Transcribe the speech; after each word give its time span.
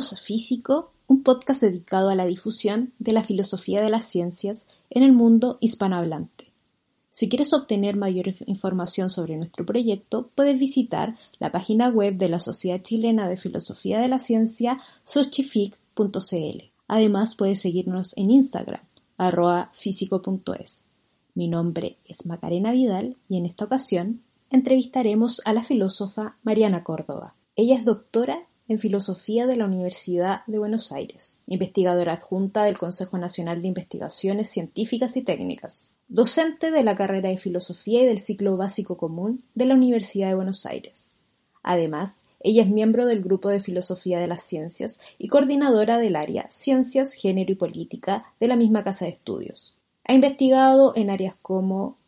Físico, 0.00 0.90
un 1.06 1.22
podcast 1.22 1.62
dedicado 1.62 2.08
a 2.08 2.16
la 2.16 2.26
difusión 2.26 2.92
de 2.98 3.12
la 3.12 3.22
filosofía 3.22 3.80
de 3.80 3.90
las 3.90 4.06
ciencias 4.06 4.66
en 4.90 5.04
el 5.04 5.12
mundo 5.12 5.58
hispanohablante. 5.60 6.52
Si 7.10 7.28
quieres 7.28 7.52
obtener 7.52 7.96
mayor 7.96 8.26
información 8.46 9.08
sobre 9.08 9.36
nuestro 9.36 9.64
proyecto, 9.64 10.30
puedes 10.34 10.58
visitar 10.58 11.16
la 11.38 11.52
página 11.52 11.88
web 11.88 12.16
de 12.16 12.28
la 12.28 12.40
Sociedad 12.40 12.82
Chilena 12.82 13.28
de 13.28 13.36
Filosofía 13.36 14.00
de 14.00 14.08
la 14.08 14.18
Ciencia, 14.18 14.80
sochific.cl. 15.04 16.64
Además, 16.88 17.36
puedes 17.36 17.60
seguirnos 17.60 18.16
en 18.16 18.32
Instagram, 18.32 18.80
arroba 19.16 19.70
físico.es. 19.74 20.82
Mi 21.34 21.46
nombre 21.46 21.98
es 22.04 22.26
Macarena 22.26 22.72
Vidal 22.72 23.16
y 23.28 23.36
en 23.36 23.46
esta 23.46 23.66
ocasión 23.66 24.22
entrevistaremos 24.50 25.40
a 25.44 25.52
la 25.52 25.62
filósofa 25.62 26.36
Mariana 26.42 26.82
Córdoba. 26.82 27.36
Ella 27.54 27.76
es 27.76 27.84
doctora 27.84 28.48
en 28.66 28.78
Filosofía 28.78 29.46
de 29.46 29.56
la 29.56 29.66
Universidad 29.66 30.40
de 30.46 30.58
Buenos 30.58 30.90
Aires, 30.90 31.40
investigadora 31.46 32.14
adjunta 32.14 32.64
del 32.64 32.78
Consejo 32.78 33.18
Nacional 33.18 33.60
de 33.60 33.68
Investigaciones 33.68 34.48
Científicas 34.48 35.16
y 35.18 35.22
Técnicas, 35.22 35.92
docente 36.08 36.70
de 36.70 36.82
la 36.82 36.94
carrera 36.94 37.28
de 37.28 37.36
Filosofía 37.36 38.02
y 38.02 38.06
del 38.06 38.18
ciclo 38.18 38.56
básico 38.56 38.96
común 38.96 39.42
de 39.54 39.66
la 39.66 39.74
Universidad 39.74 40.28
de 40.28 40.34
Buenos 40.34 40.64
Aires. 40.64 41.12
Además, 41.62 42.24
ella 42.40 42.62
es 42.62 42.68
miembro 42.68 43.06
del 43.06 43.22
Grupo 43.22 43.50
de 43.50 43.60
Filosofía 43.60 44.18
de 44.18 44.28
las 44.28 44.42
Ciencias 44.42 45.00
y 45.18 45.28
coordinadora 45.28 45.98
del 45.98 46.16
área 46.16 46.48
Ciencias, 46.48 47.12
Género 47.12 47.52
y 47.52 47.56
Política 47.56 48.24
de 48.40 48.48
la 48.48 48.56
misma 48.56 48.82
Casa 48.82 49.04
de 49.04 49.12
Estudios. 49.12 49.78
Ha 50.06 50.14
investigado 50.14 50.94
en 50.96 51.10
áreas 51.10 51.36
como 51.40 51.98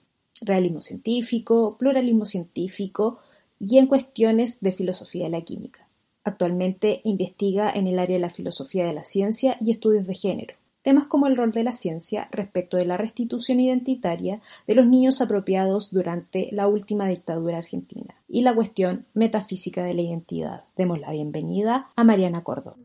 realismo 0.40 0.80
científico, 0.80 1.76
pluralismo 1.78 2.24
científico 2.24 3.18
y 3.58 3.78
en 3.78 3.86
cuestiones 3.86 4.60
de 4.60 4.72
filosofía 4.72 5.24
de 5.24 5.30
la 5.30 5.40
química. 5.40 5.85
Actualmente 6.26 7.02
investiga 7.04 7.70
en 7.70 7.86
el 7.86 8.00
área 8.00 8.16
de 8.16 8.20
la 8.20 8.30
filosofía 8.30 8.84
de 8.84 8.92
la 8.92 9.04
ciencia 9.04 9.56
y 9.60 9.70
estudios 9.70 10.08
de 10.08 10.14
género, 10.16 10.56
temas 10.82 11.06
como 11.06 11.28
el 11.28 11.36
rol 11.36 11.52
de 11.52 11.62
la 11.62 11.72
ciencia 11.72 12.26
respecto 12.32 12.76
de 12.76 12.84
la 12.84 12.96
restitución 12.96 13.60
identitaria 13.60 14.40
de 14.66 14.74
los 14.74 14.88
niños 14.88 15.20
apropiados 15.20 15.92
durante 15.92 16.48
la 16.50 16.66
última 16.66 17.06
dictadura 17.06 17.58
argentina 17.58 18.16
y 18.28 18.42
la 18.42 18.56
cuestión 18.56 19.06
metafísica 19.14 19.84
de 19.84 19.94
la 19.94 20.02
identidad. 20.02 20.64
Demos 20.76 20.98
la 20.98 21.12
bienvenida 21.12 21.90
a 21.94 22.02
Mariana 22.02 22.42
Córdoba. 22.42 22.76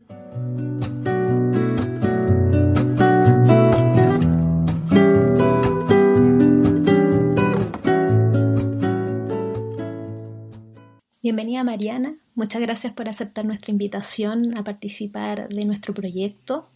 Bienvenida 11.32 11.64
Mariana, 11.64 12.14
muchas 12.34 12.60
gracias 12.60 12.92
por 12.92 13.08
aceptar 13.08 13.46
nuestra 13.46 13.72
invitación 13.72 14.54
a 14.58 14.64
participar 14.64 15.48
de 15.48 15.64
nuestro 15.64 15.94
proyecto. 15.94 16.68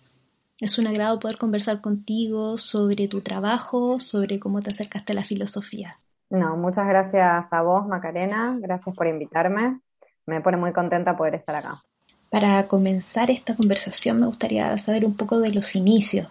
Es 0.58 0.78
un 0.78 0.86
agrado 0.86 1.20
poder 1.20 1.36
conversar 1.36 1.82
contigo 1.82 2.56
sobre 2.56 3.06
tu 3.06 3.20
trabajo, 3.20 3.98
sobre 3.98 4.40
cómo 4.40 4.62
te 4.62 4.70
acercaste 4.70 5.12
a 5.12 5.16
la 5.16 5.24
filosofía. 5.24 5.98
No, 6.30 6.56
muchas 6.56 6.88
gracias 6.88 7.52
a 7.52 7.60
vos, 7.60 7.86
Macarena, 7.86 8.56
gracias 8.58 8.96
por 8.96 9.06
invitarme. 9.06 9.80
Me 10.24 10.40
pone 10.40 10.56
muy 10.56 10.72
contenta 10.72 11.18
poder 11.18 11.34
estar 11.34 11.56
acá. 11.56 11.82
Para 12.30 12.66
comenzar 12.66 13.30
esta 13.30 13.54
conversación 13.56 14.20
me 14.20 14.26
gustaría 14.26 14.78
saber 14.78 15.04
un 15.04 15.18
poco 15.18 15.38
de 15.38 15.50
los 15.50 15.76
inicios, 15.76 16.28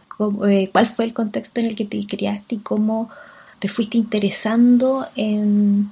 eh, 0.48 0.72
cuál 0.72 0.88
fue 0.88 1.06
el 1.06 1.14
contexto 1.14 1.60
en 1.60 1.68
el 1.68 1.76
que 1.76 1.86
te 1.86 2.04
criaste 2.08 2.56
y 2.56 2.60
cómo 2.62 3.08
te 3.60 3.68
fuiste 3.68 4.00
interesando 4.00 5.08
en 5.16 5.92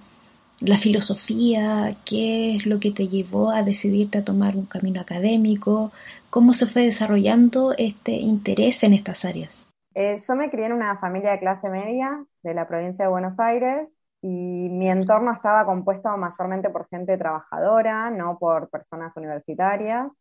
la 0.60 0.78
filosofía, 0.78 1.96
qué 2.06 2.56
es 2.56 2.66
lo 2.66 2.80
que 2.80 2.92
te 2.92 3.08
llevó 3.08 3.52
a 3.52 3.64
decidirte 3.64 4.20
a 4.20 4.24
tomar 4.24 4.56
un 4.56 4.66
camino 4.66 5.02
académico, 5.02 5.92
cómo 6.30 6.54
se 6.54 6.66
fue 6.66 6.84
desarrollando 6.84 7.74
este 7.78 8.14
interés 8.14 8.84
en 8.84 8.94
estas 8.94 9.26
áreas. 9.26 9.68
Eh, 9.96 10.18
yo 10.28 10.36
me 10.36 10.50
crié 10.50 10.66
en 10.66 10.74
una 10.74 10.98
familia 10.98 11.32
de 11.32 11.40
clase 11.40 11.70
media 11.70 12.26
de 12.42 12.54
la 12.54 12.68
provincia 12.68 13.06
de 13.06 13.12
Buenos 13.12 13.40
Aires 13.40 13.90
y 14.22 14.70
mi 14.70 14.90
entorno 14.90 15.34
estaba 15.34 15.66
compuesto 15.66 16.16
mayormente 16.18 16.70
por 16.70 16.88
gente 16.88 17.18
trabajadora, 17.18 18.10
no 18.10 18.38
por 18.40 18.70
personas 18.70 19.16
universitarias, 19.18 20.12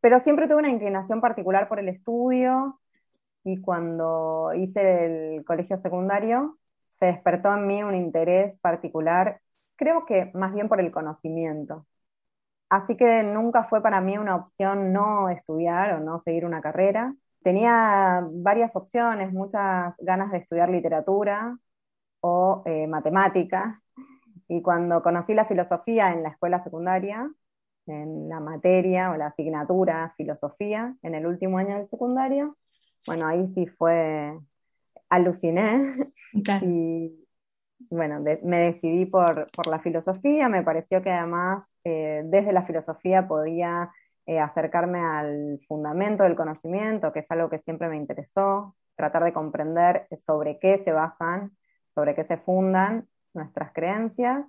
pero 0.00 0.20
siempre 0.20 0.46
tuve 0.46 0.58
una 0.58 0.68
inclinación 0.68 1.20
particular 1.20 1.68
por 1.68 1.80
el 1.80 1.88
estudio 1.88 2.78
y 3.42 3.60
cuando 3.60 4.52
hice 4.54 5.36
el 5.36 5.44
colegio 5.44 5.78
secundario 5.78 6.58
se 6.88 7.06
despertó 7.06 7.54
en 7.54 7.66
mí 7.66 7.82
un 7.82 7.94
interés 7.94 8.58
particular 8.58 9.40
creo 9.76 10.06
que 10.06 10.30
más 10.34 10.52
bien 10.52 10.68
por 10.68 10.80
el 10.80 10.90
conocimiento. 10.90 11.86
Así 12.68 12.96
que 12.96 13.22
nunca 13.22 13.64
fue 13.64 13.82
para 13.82 14.00
mí 14.00 14.18
una 14.18 14.36
opción 14.36 14.92
no 14.92 15.28
estudiar 15.28 15.94
o 15.94 16.00
no 16.00 16.18
seguir 16.20 16.44
una 16.44 16.60
carrera. 16.60 17.14
Tenía 17.42 18.26
varias 18.32 18.74
opciones, 18.74 19.32
muchas 19.32 19.94
ganas 19.98 20.32
de 20.32 20.38
estudiar 20.38 20.68
literatura 20.70 21.58
o 22.20 22.62
eh, 22.66 22.86
matemática. 22.88 23.82
Y 24.48 24.62
cuando 24.62 25.02
conocí 25.02 25.34
la 25.34 25.46
filosofía 25.46 26.12
en 26.12 26.22
la 26.24 26.30
escuela 26.30 26.58
secundaria, 26.62 27.30
en 27.86 28.28
la 28.28 28.40
materia 28.40 29.12
o 29.12 29.16
la 29.16 29.28
asignatura 29.28 30.12
filosofía, 30.16 30.96
en 31.02 31.14
el 31.14 31.26
último 31.26 31.58
año 31.58 31.76
del 31.76 31.88
secundario, 31.88 32.56
bueno, 33.06 33.26
ahí 33.28 33.46
sí 33.48 33.66
fue, 33.66 34.38
aluciné. 35.08 36.12
Y, 36.62 37.25
bueno, 37.78 38.20
me 38.20 38.58
decidí 38.58 39.06
por, 39.06 39.48
la 39.68 39.78
filosofía, 39.80 40.48
me 40.48 40.62
pareció 40.62 41.02
que 41.02 41.10
además 41.10 41.64
eh, 41.84 42.22
desde 42.24 42.52
la 42.52 42.64
filosofía 42.64 43.28
podía 43.28 43.90
eh, 44.26 44.40
acercarme 44.40 45.00
al 45.00 45.60
fundamento 45.68 46.24
del 46.24 46.36
conocimiento, 46.36 47.12
que 47.12 47.20
es 47.20 47.30
algo 47.30 47.50
que 47.50 47.58
siempre 47.58 47.88
me 47.88 47.96
interesó, 47.96 48.74
tratar 48.96 49.24
de 49.24 49.32
comprender 49.32 50.08
sobre 50.18 50.58
qué 50.58 50.78
se 50.78 50.92
basan, 50.92 51.56
sobre 51.94 52.14
qué 52.14 52.24
se 52.24 52.38
fundan 52.38 53.08
nuestras 53.34 53.72
creencias. 53.72 54.46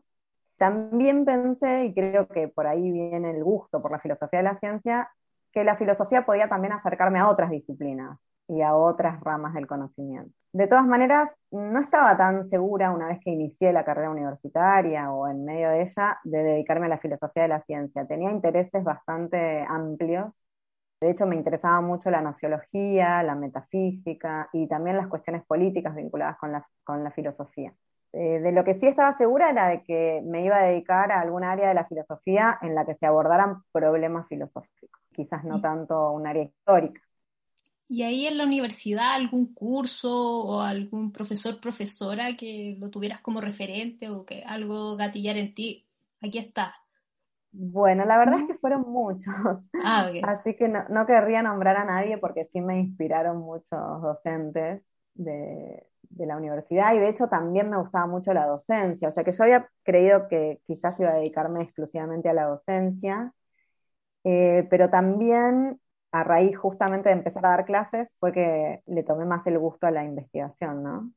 También 0.57 1.25
pensé, 1.25 1.85
y 1.85 1.93
creo 1.93 2.27
que 2.27 2.47
por 2.47 2.65
ahí 2.65 2.91
viene 2.91 3.31
el 3.31 3.43
gusto 3.43 3.81
por 3.81 3.91
la 3.91 3.99
filosofía 3.99 4.39
de 4.39 4.43
la 4.43 4.59
ciencia, 4.59 5.11
que 5.51 5.63
la 5.63 5.77
filosofía 5.77 6.25
podía 6.25 6.47
también 6.47 6.73
acercarme 6.73 7.19
a 7.19 7.29
otras 7.29 7.51
disciplinas, 7.51 8.27
y 8.47 8.61
a 8.61 8.75
otras 8.75 9.19
ramas 9.21 9.53
del 9.53 9.67
conocimiento. 9.67 10.31
De 10.53 10.67
todas 10.67 10.85
maneras, 10.85 11.29
no 11.51 11.79
estaba 11.79 12.17
tan 12.17 12.43
segura 12.45 12.91
una 12.91 13.07
vez 13.07 13.19
que 13.23 13.29
inicié 13.29 13.73
la 13.73 13.85
carrera 13.85 14.09
universitaria 14.09 15.11
o 15.11 15.27
en 15.27 15.45
medio 15.45 15.69
de 15.69 15.81
ella 15.81 16.19
de 16.23 16.43
dedicarme 16.43 16.87
a 16.87 16.89
la 16.89 16.97
filosofía 16.97 17.43
de 17.43 17.49
la 17.49 17.61
ciencia. 17.61 18.07
Tenía 18.07 18.31
intereses 18.31 18.83
bastante 18.83 19.65
amplios. 19.67 20.33
De 20.99 21.11
hecho, 21.11 21.27
me 21.27 21.35
interesaba 21.35 21.79
mucho 21.81 22.09
la 22.09 22.21
nociología, 22.21 23.21
la 23.21 23.35
metafísica 23.35 24.49
y 24.51 24.67
también 24.67 24.97
las 24.97 25.07
cuestiones 25.07 25.45
políticas 25.45 25.95
vinculadas 25.95 26.37
con 26.37 26.51
la, 26.51 26.67
con 26.83 27.03
la 27.03 27.11
filosofía. 27.11 27.73
Eh, 28.13 28.39
de 28.39 28.51
lo 28.51 28.63
que 28.63 28.73
sí 28.75 28.87
estaba 28.87 29.15
segura 29.17 29.49
era 29.49 29.67
de 29.67 29.83
que 29.83 30.23
me 30.25 30.43
iba 30.43 30.57
a 30.57 30.63
dedicar 30.63 31.11
a 31.11 31.21
algún 31.21 31.43
área 31.43 31.67
de 31.67 31.75
la 31.75 31.85
filosofía 31.85 32.57
en 32.61 32.73
la 32.73 32.85
que 32.85 32.95
se 32.95 33.05
abordaran 33.05 33.61
problemas 33.71 34.27
filosóficos, 34.27 35.01
quizás 35.13 35.43
no 35.43 35.61
tanto 35.61 36.11
un 36.11 36.25
área 36.25 36.43
histórica. 36.43 37.01
¿Y 37.89 38.03
ahí 38.03 38.27
en 38.27 38.37
la 38.37 38.43
universidad 38.43 39.13
algún 39.13 39.53
curso 39.53 40.11
o 40.13 40.61
algún 40.61 41.11
profesor, 41.11 41.61
profesora 41.61 42.35
que 42.35 42.75
lo 42.79 42.89
tuvieras 42.89 43.21
como 43.21 43.39
referente 43.39 44.09
o 44.09 44.25
que 44.25 44.43
algo 44.43 44.97
gatillar 44.97 45.37
en 45.37 45.53
ti? 45.53 45.87
Aquí 46.21 46.37
está. 46.37 46.75
Bueno, 47.51 48.05
la 48.05 48.17
verdad 48.17 48.41
es 48.41 48.47
que 48.47 48.57
fueron 48.57 48.81
muchos. 48.81 49.33
Ah, 49.83 50.11
Así 50.23 50.55
que 50.55 50.67
no, 50.67 51.05
querría 51.05 51.41
nombrar 51.41 51.77
a 51.77 51.85
nadie 51.85 52.17
porque 52.17 52.45
sí 52.45 52.59
me 52.59 52.79
inspiraron 52.79 53.37
muchos 53.37 54.01
docentes 54.01 54.85
de, 55.13 55.87
la 56.17 56.37
universidad 56.37 56.93
y 56.93 56.99
de 56.99 57.09
hecho 57.09 57.27
también 57.27 57.69
me 57.69 57.77
gustaba 57.77 58.05
mucho 58.05 58.33
la 58.33 58.45
docencia. 58.45 59.09
O 59.09 59.11
sea 59.11 59.23
que 59.23 59.31
yo 59.31 59.43
había 59.43 59.69
creído 59.83 60.27
que 60.27 60.61
quizás 60.67 60.99
iba 60.99 61.11
a 61.11 61.15
dedicarme 61.15 61.63
exclusivamente 61.63 62.27
a 62.27 62.33
la 62.33 62.45
docencia, 62.45 63.33
eh, 64.23 64.67
pero 64.69 64.89
también 64.89 65.79
a 66.11 66.23
raíz 66.23 66.57
justamente 66.57 67.09
de 67.09 67.15
empezar 67.15 67.45
a 67.45 67.49
dar 67.49 67.65
clases 67.65 68.15
fue 68.19 68.31
que 68.31 68.81
le 68.85 69.03
tomé 69.03 69.25
más 69.25 69.45
el 69.47 69.59
gusto 69.59 69.87
a 69.87 69.91
la 69.91 70.03
investigación, 70.03 70.83
¿no? 70.83 71.11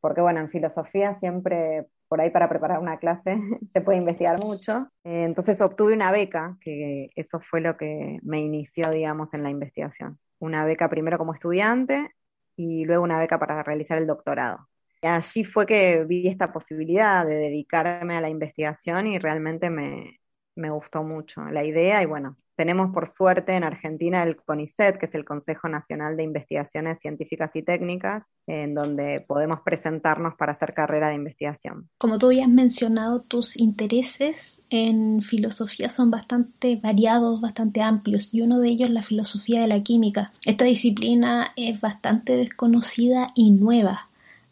Porque 0.00 0.20
bueno, 0.20 0.40
en 0.40 0.50
filosofía 0.50 1.14
siempre 1.14 1.86
por 2.08 2.20
ahí 2.20 2.30
para 2.30 2.48
preparar 2.48 2.78
una 2.78 2.98
clase 2.98 3.36
se 3.72 3.80
puede 3.80 3.98
investigar 3.98 4.38
mucho. 4.40 4.88
Eh, 5.04 5.24
entonces 5.24 5.60
obtuve 5.60 5.94
una 5.94 6.10
beca, 6.12 6.56
que 6.60 7.10
eso 7.16 7.40
fue 7.40 7.60
lo 7.60 7.76
que 7.76 8.18
me 8.22 8.40
inició, 8.40 8.90
digamos, 8.90 9.34
en 9.34 9.42
la 9.42 9.50
investigación. 9.50 10.18
Una 10.38 10.64
beca 10.64 10.88
primero 10.88 11.18
como 11.18 11.34
estudiante 11.34 12.10
y 12.56 12.84
luego 12.84 13.04
una 13.04 13.18
beca 13.18 13.38
para 13.38 13.62
realizar 13.62 13.98
el 13.98 14.06
doctorado. 14.06 14.68
Y 15.02 15.06
allí 15.08 15.44
fue 15.44 15.66
que 15.66 16.04
vi 16.04 16.28
esta 16.28 16.52
posibilidad 16.52 17.26
de 17.26 17.36
dedicarme 17.36 18.16
a 18.16 18.20
la 18.20 18.30
investigación 18.30 19.06
y 19.08 19.18
realmente 19.18 19.70
me, 19.70 20.20
me 20.54 20.70
gustó 20.70 21.02
mucho 21.04 21.42
la 21.50 21.64
idea 21.64 22.02
y 22.02 22.06
bueno, 22.06 22.36
tenemos 22.56 22.92
por 22.92 23.08
suerte 23.08 23.52
en 23.52 23.64
Argentina 23.64 24.22
el 24.22 24.36
CONICET, 24.36 24.98
que 24.98 25.06
es 25.06 25.14
el 25.14 25.24
Consejo 25.24 25.68
Nacional 25.68 26.16
de 26.16 26.24
Investigaciones 26.24 26.98
Científicas 27.00 27.50
y 27.54 27.62
Técnicas, 27.62 28.24
en 28.46 28.74
donde 28.74 29.24
podemos 29.26 29.60
presentarnos 29.60 30.34
para 30.36 30.52
hacer 30.52 30.72
carrera 30.72 31.08
de 31.08 31.16
investigación. 31.16 31.88
Como 31.98 32.18
tú 32.18 32.26
habías 32.26 32.48
mencionado, 32.48 33.20
tus 33.20 33.56
intereses 33.58 34.64
en 34.70 35.20
filosofía 35.22 35.88
son 35.88 36.10
bastante 36.10 36.76
variados, 36.76 37.40
bastante 37.40 37.82
amplios, 37.82 38.32
y 38.32 38.40
uno 38.40 38.58
de 38.58 38.68
ellos 38.68 38.88
es 38.88 38.94
la 38.94 39.02
filosofía 39.02 39.60
de 39.60 39.68
la 39.68 39.82
química. 39.82 40.32
Esta 40.46 40.64
disciplina 40.64 41.52
es 41.56 41.80
bastante 41.80 42.36
desconocida 42.36 43.28
y 43.34 43.50
nueva. 43.50 44.08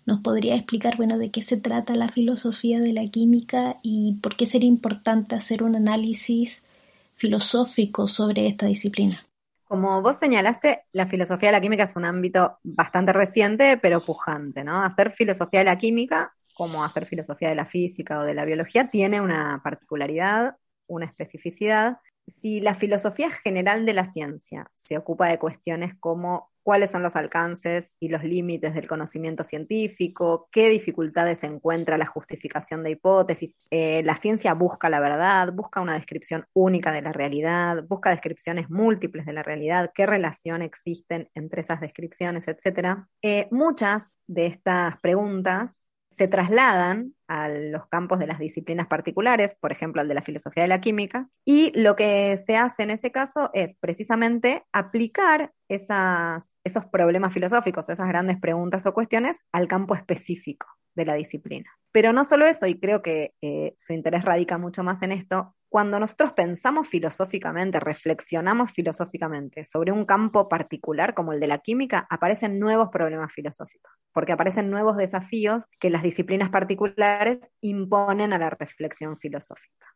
¿Nos 0.06 0.20
podría 0.20 0.54
explicar, 0.54 0.98
bueno, 0.98 1.16
de 1.16 1.30
qué 1.30 1.40
se 1.40 1.56
trata 1.56 1.94
la 1.94 2.08
filosofía 2.08 2.80
de 2.80 2.92
la 2.92 3.06
química 3.06 3.78
y 3.82 4.18
por 4.20 4.36
qué 4.36 4.44
sería 4.44 4.68
importante 4.68 5.34
hacer 5.34 5.62
un 5.62 5.76
análisis 5.76 6.66
filosófico 7.14 8.06
sobre 8.06 8.46
esta 8.46 8.66
disciplina? 8.66 9.22
Como 9.64 10.02
vos 10.02 10.16
señalaste, 10.16 10.84
la 10.92 11.06
filosofía 11.06 11.48
de 11.48 11.52
la 11.52 11.60
química 11.60 11.84
es 11.84 11.96
un 11.96 12.04
ámbito 12.04 12.58
bastante 12.62 13.12
reciente, 13.12 13.76
pero 13.78 14.04
pujante, 14.04 14.62
¿no? 14.62 14.82
Hacer 14.84 15.12
filosofía 15.12 15.60
de 15.60 15.64
la 15.64 15.78
química, 15.78 16.32
como 16.54 16.84
hacer 16.84 17.06
filosofía 17.06 17.48
de 17.48 17.54
la 17.56 17.66
física 17.66 18.20
o 18.20 18.22
de 18.22 18.34
la 18.34 18.44
biología, 18.44 18.90
tiene 18.90 19.20
una 19.20 19.60
particularidad, 19.64 20.56
una 20.86 21.06
especificidad. 21.06 21.98
Si 22.26 22.60
la 22.60 22.74
filosofía 22.74 23.30
general 23.30 23.84
de 23.86 23.94
la 23.94 24.10
ciencia 24.10 24.70
se 24.74 24.96
ocupa 24.96 25.28
de 25.28 25.38
cuestiones 25.38 25.94
como 25.98 26.52
cuáles 26.64 26.90
son 26.90 27.02
los 27.02 27.14
alcances 27.14 27.94
y 28.00 28.08
los 28.08 28.24
límites 28.24 28.74
del 28.74 28.88
conocimiento 28.88 29.44
científico, 29.44 30.48
qué 30.50 30.70
dificultades 30.70 31.44
encuentra 31.44 31.98
la 31.98 32.06
justificación 32.06 32.82
de 32.82 32.92
hipótesis. 32.92 33.54
Eh, 33.70 34.02
la 34.02 34.16
ciencia 34.16 34.54
busca 34.54 34.88
la 34.88 34.98
verdad, 34.98 35.52
busca 35.52 35.82
una 35.82 35.94
descripción 35.94 36.46
única 36.54 36.90
de 36.90 37.02
la 37.02 37.12
realidad, 37.12 37.84
busca 37.86 38.10
descripciones 38.10 38.70
múltiples 38.70 39.26
de 39.26 39.34
la 39.34 39.42
realidad, 39.42 39.92
qué 39.94 40.06
relación 40.06 40.62
existen 40.62 41.28
entre 41.34 41.60
esas 41.60 41.80
descripciones, 41.80 42.48
etc. 42.48 43.04
Eh, 43.22 43.46
muchas 43.50 44.02
de 44.26 44.46
estas 44.46 44.98
preguntas 45.00 45.70
se 46.10 46.28
trasladan 46.28 47.14
a 47.26 47.48
los 47.48 47.88
campos 47.88 48.18
de 48.18 48.26
las 48.26 48.38
disciplinas 48.38 48.86
particulares, 48.86 49.56
por 49.60 49.72
ejemplo, 49.72 50.00
al 50.00 50.08
de 50.08 50.14
la 50.14 50.22
filosofía 50.22 50.62
de 50.62 50.68
la 50.68 50.80
química, 50.80 51.28
y 51.44 51.72
lo 51.78 51.96
que 51.96 52.38
se 52.46 52.56
hace 52.56 52.84
en 52.84 52.90
ese 52.90 53.10
caso 53.10 53.50
es 53.52 53.74
precisamente 53.76 54.64
aplicar 54.72 55.52
esas 55.68 56.44
esos 56.64 56.86
problemas 56.86 57.32
filosóficos, 57.32 57.88
esas 57.88 58.08
grandes 58.08 58.40
preguntas 58.40 58.86
o 58.86 58.94
cuestiones 58.94 59.38
al 59.52 59.68
campo 59.68 59.94
específico 59.94 60.66
de 60.94 61.04
la 61.04 61.14
disciplina. 61.14 61.70
Pero 61.92 62.12
no 62.12 62.24
solo 62.24 62.46
eso, 62.46 62.66
y 62.66 62.78
creo 62.78 63.02
que 63.02 63.34
eh, 63.42 63.74
su 63.78 63.92
interés 63.92 64.24
radica 64.24 64.58
mucho 64.58 64.82
más 64.82 65.02
en 65.02 65.12
esto, 65.12 65.54
cuando 65.68 65.98
nosotros 65.98 66.32
pensamos 66.32 66.86
filosóficamente, 66.86 67.80
reflexionamos 67.80 68.70
filosóficamente 68.70 69.64
sobre 69.64 69.90
un 69.90 70.04
campo 70.04 70.48
particular 70.48 71.14
como 71.14 71.32
el 71.32 71.40
de 71.40 71.48
la 71.48 71.58
química, 71.58 72.06
aparecen 72.10 72.60
nuevos 72.60 72.90
problemas 72.90 73.32
filosóficos, 73.32 73.92
porque 74.12 74.32
aparecen 74.32 74.70
nuevos 74.70 74.96
desafíos 74.96 75.64
que 75.80 75.90
las 75.90 76.04
disciplinas 76.04 76.50
particulares 76.50 77.40
imponen 77.60 78.32
a 78.32 78.38
la 78.38 78.50
reflexión 78.50 79.18
filosófica. 79.18 79.93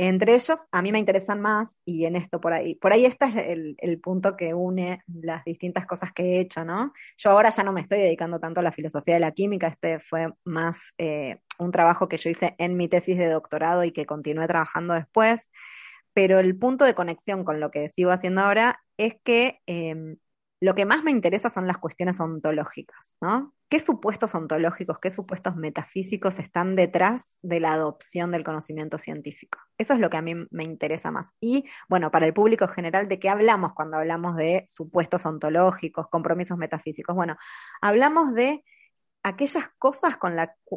Entre 0.00 0.36
ellos, 0.36 0.60
a 0.70 0.80
mí 0.80 0.92
me 0.92 1.00
interesan 1.00 1.40
más, 1.40 1.76
y 1.84 2.04
en 2.04 2.14
esto 2.14 2.40
por 2.40 2.52
ahí, 2.52 2.76
por 2.76 2.92
ahí 2.92 3.04
este 3.04 3.24
es 3.24 3.76
el, 3.78 4.00
punto 4.00 4.36
que 4.36 4.54
une 4.54 5.02
las 5.08 5.44
distintas 5.44 5.86
cosas 5.86 6.12
que 6.12 6.22
he 6.22 6.40
hecho, 6.40 6.64
¿no? 6.64 6.92
Yo 7.16 7.30
ahora 7.30 7.50
ya 7.50 7.64
no 7.64 7.72
me 7.72 7.80
estoy 7.80 7.98
dedicando 7.98 8.38
tanto 8.38 8.60
a 8.60 8.62
la 8.62 8.70
filosofía 8.70 9.14
de 9.14 9.20
la 9.20 9.32
química, 9.32 9.66
este 9.66 9.98
fue 9.98 10.32
más 10.44 10.76
eh, 10.98 11.40
un 11.58 11.72
trabajo 11.72 12.08
que 12.08 12.16
yo 12.16 12.30
hice 12.30 12.54
en 12.58 12.76
mi 12.76 12.86
tesis 12.88 13.18
de 13.18 13.28
doctorado 13.28 13.82
y 13.82 13.90
que 13.90 14.06
continué 14.06 14.46
trabajando 14.46 14.94
después, 14.94 15.40
pero 16.12 16.38
el 16.38 16.56
punto 16.56 16.84
de 16.84 16.94
conexión 16.94 17.42
con 17.44 17.58
lo 17.58 17.72
que 17.72 17.88
sigo 17.88 18.12
haciendo 18.12 18.42
ahora 18.42 18.80
es 18.98 19.16
que 19.24 19.58
em, 19.66 20.16
lo 20.60 20.74
que 20.74 20.84
más 20.84 21.04
me 21.04 21.10
interesa 21.10 21.50
son 21.50 21.66
las 21.66 21.78
cuestiones 21.78 22.18
ontológicas, 22.18 23.16
¿no? 23.20 23.54
¿Qué 23.68 23.80
supuestos 23.80 24.34
ontológicos, 24.34 24.98
qué 24.98 25.10
supuestos 25.10 25.54
metafísicos 25.56 26.38
están 26.38 26.74
detrás 26.74 27.38
de 27.42 27.60
la 27.60 27.72
adopción 27.72 28.32
del 28.32 28.42
conocimiento 28.42 28.98
científico? 28.98 29.58
Eso 29.76 29.94
es 29.94 30.00
lo 30.00 30.10
que 30.10 30.16
a 30.16 30.22
mí 30.22 30.34
me 30.50 30.64
interesa 30.64 31.10
más. 31.10 31.28
Y, 31.40 31.64
bueno, 31.88 32.10
para 32.10 32.26
el 32.26 32.34
público 32.34 32.66
general, 32.66 33.08
¿de 33.08 33.20
qué 33.20 33.28
hablamos 33.28 33.72
cuando 33.74 33.98
hablamos 33.98 34.36
de 34.36 34.64
supuestos 34.66 35.24
ontológicos, 35.26 36.08
compromisos 36.08 36.58
metafísicos? 36.58 37.14
Bueno, 37.14 37.36
hablamos 37.80 38.34
de 38.34 38.64
aquellas 39.22 39.68
cosas 39.78 40.16
con, 40.16 40.34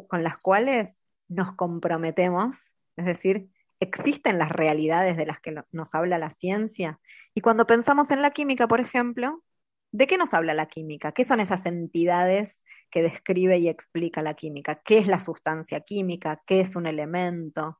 con 0.08 0.22
las 0.22 0.38
cuales 0.38 0.90
nos 1.28 1.54
comprometemos, 1.56 2.72
es 2.96 3.06
decir, 3.06 3.48
existen 3.80 4.38
las 4.38 4.52
realidades 4.52 5.16
de 5.16 5.26
las 5.26 5.40
que 5.40 5.54
nos 5.72 5.94
habla 5.94 6.18
la 6.18 6.30
ciencia. 6.30 7.00
Y 7.34 7.40
cuando 7.40 7.66
pensamos 7.66 8.12
en 8.12 8.22
la 8.22 8.30
química, 8.30 8.68
por 8.68 8.80
ejemplo, 8.80 9.42
¿De 9.92 10.06
qué 10.06 10.16
nos 10.16 10.32
habla 10.32 10.54
la 10.54 10.66
química? 10.66 11.12
¿Qué 11.12 11.24
son 11.24 11.40
esas 11.40 11.66
entidades 11.66 12.64
que 12.90 13.02
describe 13.02 13.58
y 13.58 13.68
explica 13.68 14.22
la 14.22 14.32
química? 14.32 14.80
¿Qué 14.82 14.96
es 14.96 15.06
la 15.06 15.20
sustancia 15.20 15.80
química? 15.80 16.42
¿Qué 16.46 16.60
es 16.62 16.76
un 16.76 16.86
elemento? 16.86 17.78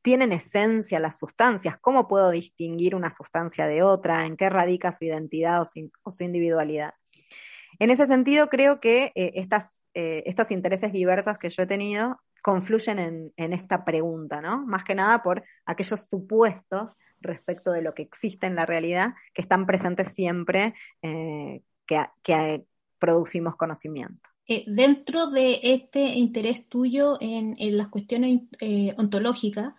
¿Tienen 0.00 0.32
esencia 0.32 0.98
las 0.98 1.18
sustancias? 1.18 1.76
¿Cómo 1.78 2.08
puedo 2.08 2.30
distinguir 2.30 2.94
una 2.94 3.12
sustancia 3.12 3.66
de 3.66 3.82
otra? 3.82 4.24
¿En 4.24 4.38
qué 4.38 4.48
radica 4.48 4.90
su 4.90 5.04
identidad 5.04 5.60
o 5.60 5.66
su, 5.66 6.24
individualidad? 6.24 6.94
En 7.78 7.90
ese 7.90 8.06
sentido, 8.06 8.48
creo 8.48 8.80
que 8.80 9.12
eh, 9.14 9.46
eh, 9.92 10.22
estos 10.24 10.50
intereses 10.50 10.92
diversos 10.94 11.36
que 11.36 11.50
yo 11.50 11.64
he 11.64 11.66
tenido 11.66 12.18
confluyen 12.42 12.98
en, 12.98 13.32
en 13.36 13.52
esta 13.52 13.84
pregunta, 13.84 14.40
¿no? 14.40 14.64
Más 14.64 14.82
que 14.82 14.94
nada 14.94 15.22
por 15.22 15.44
aquellos 15.66 16.08
supuestos 16.08 16.96
respecto 17.20 17.72
de 17.72 17.82
lo 17.82 17.94
que 17.94 18.02
existe 18.02 18.46
en 18.46 18.54
la 18.54 18.66
realidad, 18.66 19.14
que 19.34 19.42
están 19.42 19.66
presentes 19.66 20.14
siempre 20.14 20.74
eh, 21.02 21.62
que, 21.86 22.64
producimos 22.98 23.56
conocimiento. 23.56 24.28
Eh, 24.46 24.64
dentro 24.66 25.30
de 25.30 25.60
este 25.62 26.00
interés 26.00 26.68
tuyo 26.68 27.16
en, 27.20 27.56
las 27.76 27.88
cuestiones 27.88 28.42
eh, 28.60 28.94
ontológicas, 28.98 29.74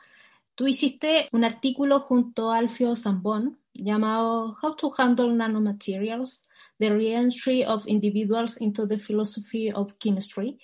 tú 0.56 0.68
hiciste 0.68 1.28
un 1.32 1.44
artículo 1.44 2.00
junto 2.00 2.52
a 2.52 2.58
Alfio 2.58 2.96
Zambon 2.96 3.60
llamado 3.74 4.58
How 4.62 4.76
to 4.76 4.92
Handle 4.98 5.34
Nanomaterials, 5.34 6.50
The 6.80 6.90
Reentry 6.90 7.64
of 7.64 7.88
Individuals 7.88 8.60
into 8.60 8.88
the 8.88 8.98
Philosophy 8.98 9.72
of 9.72 9.94
Chemistry. 10.00 10.58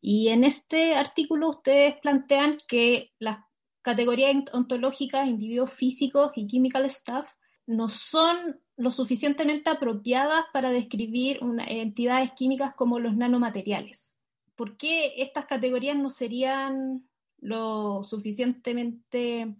Y 0.00 0.28
en 0.28 0.44
este 0.44 0.96
artículo 0.96 1.50
ustedes 1.50 1.94
plantean 2.02 2.58
que 2.66 3.12
las 3.18 3.38
categorías 3.84 4.34
ontológicas, 4.52 5.28
individuos 5.28 5.70
físicos 5.70 6.32
y 6.34 6.46
chemical 6.46 6.86
staff, 6.86 7.28
no 7.66 7.88
son 7.88 8.58
lo 8.76 8.90
suficientemente 8.90 9.70
apropiadas 9.70 10.46
para 10.52 10.70
describir 10.70 11.38
entidades 11.68 12.32
químicas 12.32 12.74
como 12.74 12.98
los 12.98 13.14
nanomateriales. 13.14 14.18
¿Por 14.56 14.76
qué 14.76 15.22
estas 15.22 15.44
categorías 15.44 15.96
no 15.96 16.08
serían 16.08 17.06
lo 17.40 18.02
suficientemente 18.02 19.54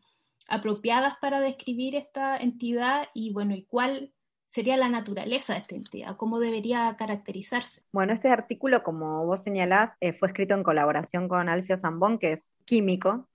apropiadas 0.48 1.14
para 1.20 1.40
describir 1.40 1.94
esta 1.94 2.36
entidad 2.38 3.08
y 3.12 3.32
bueno, 3.32 3.54
y 3.54 3.64
cuál 3.64 4.14
sería 4.46 4.76
la 4.76 4.88
naturaleza 4.88 5.54
de 5.54 5.60
esta 5.60 5.74
entidad, 5.74 6.16
cómo 6.16 6.38
debería 6.38 6.94
caracterizarse. 6.96 7.82
Bueno, 7.92 8.12
este 8.12 8.28
artículo, 8.28 8.82
como 8.82 9.26
vos 9.26 9.42
señalás, 9.42 9.96
eh, 10.00 10.12
fue 10.12 10.28
escrito 10.28 10.54
en 10.54 10.62
colaboración 10.62 11.28
con 11.28 11.48
Alfio 11.48 11.76
Zambón, 11.76 12.18
que 12.18 12.32
es 12.32 12.52
químico, 12.64 13.28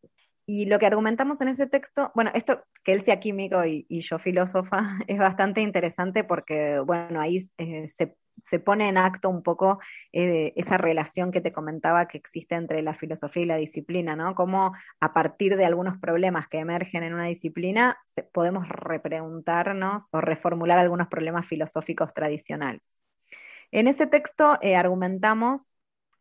y 0.52 0.66
lo 0.66 0.80
que 0.80 0.88
argumentamos 0.88 1.42
en 1.42 1.50
ese 1.50 1.68
texto, 1.68 2.12
bueno, 2.16 2.32
esto 2.34 2.64
que 2.84 2.94
él 2.94 3.04
sea 3.04 3.20
químico 3.20 3.64
y, 3.66 3.86
yo 4.02 4.18
filósofa, 4.18 4.98
es 5.08 5.20
bastante 5.20 5.62
interesante 5.62 6.24
porque, 6.24 6.80
bueno, 6.80 7.22
ahí 7.22 7.38
eh, 7.60 7.88
se, 7.90 8.60
pone 8.60 8.90
en 8.90 8.98
acto 8.98 9.30
un 9.30 9.44
poco 9.44 9.78
eh, 10.12 10.54
esa 10.56 10.80
relación 10.80 11.32
que 11.32 11.42
te 11.42 11.54
comentaba 11.54 12.08
que 12.08 12.18
existe 12.18 12.56
entre 12.56 12.82
la 12.82 12.96
filosofía 12.96 13.44
y 13.44 13.46
la 13.46 13.58
disciplina, 13.58 14.16
¿no? 14.16 14.34
Cómo 14.34 14.74
a 15.00 15.14
partir 15.14 15.56
de 15.56 15.66
algunos 15.66 16.00
problemas 16.00 16.48
que 16.48 16.58
emergen 16.58 17.04
en 17.04 17.14
una 17.14 17.26
disciplina 17.26 18.00
podemos 18.34 18.68
repreguntarnos 18.68 20.06
o 20.10 20.20
reformular 20.20 20.80
algunos 20.80 21.10
problemas 21.10 21.46
filosóficos 21.46 22.12
tradicionales. 22.16 22.82
En 23.70 23.88
ese 23.88 24.08
texto 24.08 24.58
eh, 24.64 24.76
argumentamos, 24.76 25.76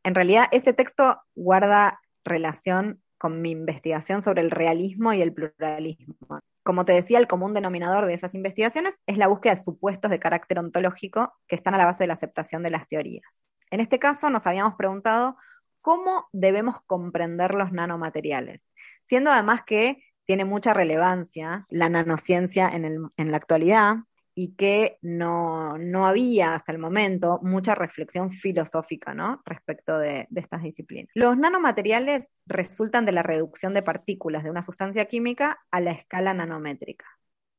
en 0.05 0.15
realidad 0.15 0.49
ese 0.53 0.75
texto 0.75 1.19
guarda 1.35 1.99
relación 2.25 3.01
con 3.19 3.43
mi 3.43 3.51
investigación 3.51 4.23
sobre 4.23 4.43
el 4.43 4.51
realismo 4.51 5.13
y 5.13 5.23
el 5.23 5.33
pluralismo. 5.33 6.41
Como 6.63 6.85
te 6.85 6.93
decía, 6.93 7.19
el 7.19 7.27
común 7.27 7.55
denominador 7.55 8.07
de 8.07 8.15
esas 8.15 8.35
investigaciones 8.35 9.01
es 9.07 9.19
la 9.19 9.27
búsqueda 9.27 9.55
de 9.55 9.63
supuestos 9.63 10.11
de 10.11 10.21
carácter 10.21 10.59
ontológico 10.59 11.33
que 11.47 11.57
están 11.57 11.75
a 11.75 11.79
la 11.79 11.87
base 11.87 12.05
de 12.05 12.09
la 12.09 12.15
aceptación 12.15 12.63
de 12.63 12.71
las 12.71 12.89
teorías. 12.89 13.47
En 13.71 13.81
este 13.81 13.99
caso 13.99 14.31
nos 14.31 14.47
habíamos 14.47 14.75
preguntado 14.75 15.37
cómo 15.81 16.29
debemos 16.33 16.77
comprender 16.87 17.55
los 17.55 17.73
nanomateriales, 17.73 18.71
siendo 19.05 19.31
además 19.31 19.63
que 19.65 20.03
tiene 20.27 20.45
mucha 20.45 20.75
relevancia 20.75 21.67
la 21.71 21.89
nanociencia 21.89 22.69
en, 22.69 23.11
la 23.17 23.37
actualidad 23.37 23.97
y 24.41 24.55
que 24.55 24.99
no, 25.03 25.75
había 26.07 26.55
hasta 26.55 26.71
el 26.71 26.79
momento 26.79 27.41
mucha 27.43 27.75
reflexión 27.75 28.31
filosófica 28.31 29.13
¿no? 29.13 29.43
respecto 29.45 29.99
de, 29.99 30.29
de, 30.31 30.41
estas 30.41 30.63
disciplinas. 30.63 31.11
Los 31.15 31.37
nanomateriales 31.37 32.29
resultan 32.47 33.05
de 33.05 33.11
la 33.11 33.25
reducción 33.25 33.75
de 33.75 33.83
partículas 33.83 34.45
de 34.45 34.51
una 34.51 34.63
sustancia 34.63 35.07
química 35.07 35.59
a 35.73 35.81
la 35.81 35.91
escala 35.91 36.35
nanométrica. 36.35 37.05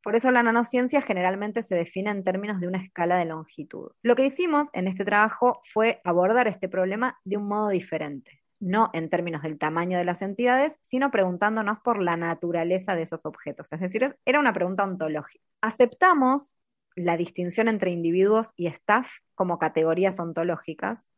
Por 0.02 0.16
eso 0.16 0.32
la 0.32 0.42
nanociencia 0.42 1.02
generalmente 1.02 1.64
se 1.64 1.76
define 1.76 2.12
en 2.12 2.24
términos 2.24 2.62
de 2.62 2.70
una 2.70 2.82
escala 2.82 3.18
de 3.18 3.26
longitud. 3.26 3.92
Lo 4.02 4.16
que 4.16 4.28
hicimos 4.28 4.70
en 4.72 4.88
este 4.88 5.04
trabajo 5.04 5.62
fue 5.74 6.00
abordar 6.06 6.48
este 6.48 6.70
problema 6.70 7.20
de 7.26 7.36
un 7.36 7.50
modo 7.50 7.68
diferente, 7.68 8.42
no 8.62 8.90
en 8.94 9.10
términos 9.10 9.42
del 9.42 9.58
tamaño 9.58 9.98
de 9.98 10.06
las 10.06 10.22
entidades, 10.22 10.80
sino 10.82 11.12
preguntándonos 11.12 11.80
por 11.82 12.02
la 12.02 12.16
naturaleza 12.16 12.96
de 12.96 13.02
esos 13.02 13.26
objetos. 13.26 13.74
Es 13.74 13.82
decir, 13.82 14.16
era 14.24 14.40
una 14.40 14.54
pregunta 14.54 14.86
ontológica. 14.86 15.44
Aceptamos 15.60 16.56
la 16.96 17.18
distinción 17.18 17.68
entre 17.68 17.92
individuos 17.92 18.50
y 18.56 18.68
staff 18.68 19.10
como 19.36 19.60
categorías 19.60 20.20
ontológicas 20.20 21.10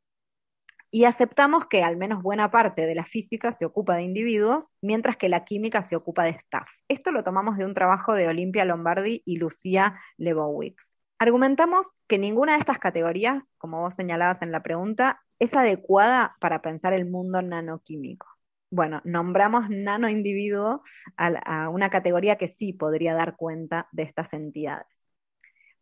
y 0.92 1.06
aceptamos 1.06 1.68
que 1.68 1.84
al 1.84 1.96
menos 1.96 2.22
buena 2.22 2.52
parte 2.52 2.86
de 2.86 2.96
la 2.96 3.06
física 3.06 3.54
se 3.54 3.66
ocupa 3.66 3.96
de 3.96 4.04
individuos, 4.04 4.66
mientras 4.82 5.16
que 5.16 5.30
la 5.30 5.46
química 5.46 5.82
se 5.84 5.96
ocupa 5.96 6.26
de 6.26 6.32
staff. 6.32 6.68
Esto 6.90 7.12
lo 7.12 7.24
tomamos 7.24 7.58
de 7.58 7.66
un 7.66 7.74
trabajo 7.74 8.14
de 8.14 8.28
Olimpia 8.28 8.66
Lombardi 8.66 9.24
y 9.26 9.38
Lucía 9.38 10.00
Lebowitz. 10.18 10.98
Argumentamos 11.18 11.88
que 12.08 12.20
ninguna 12.20 12.54
de 12.54 12.60
estas 12.60 12.80
categorías, 12.80 13.44
como 13.58 13.80
vos 13.80 13.94
señalabas 13.96 14.42
en 14.42 14.52
la 14.52 14.64
pregunta, 14.64 15.22
es 15.40 15.54
adecuada 15.54 16.36
para 16.42 16.62
pensar 16.62 16.94
el 16.94 17.10
mundo 17.10 17.42
nanoquímico. 17.42 18.28
Bueno, 18.70 19.02
nombramos 19.06 19.70
nanoindividuo 19.70 20.82
a, 21.16 21.28
a 21.28 21.70
una 21.70 21.90
categoría 21.90 22.38
que 22.38 22.50
sí 22.50 22.74
podría 22.74 23.14
dar 23.14 23.38
cuenta 23.38 23.88
de 23.92 24.04
estas 24.04 24.34
entidades. 24.34 25.01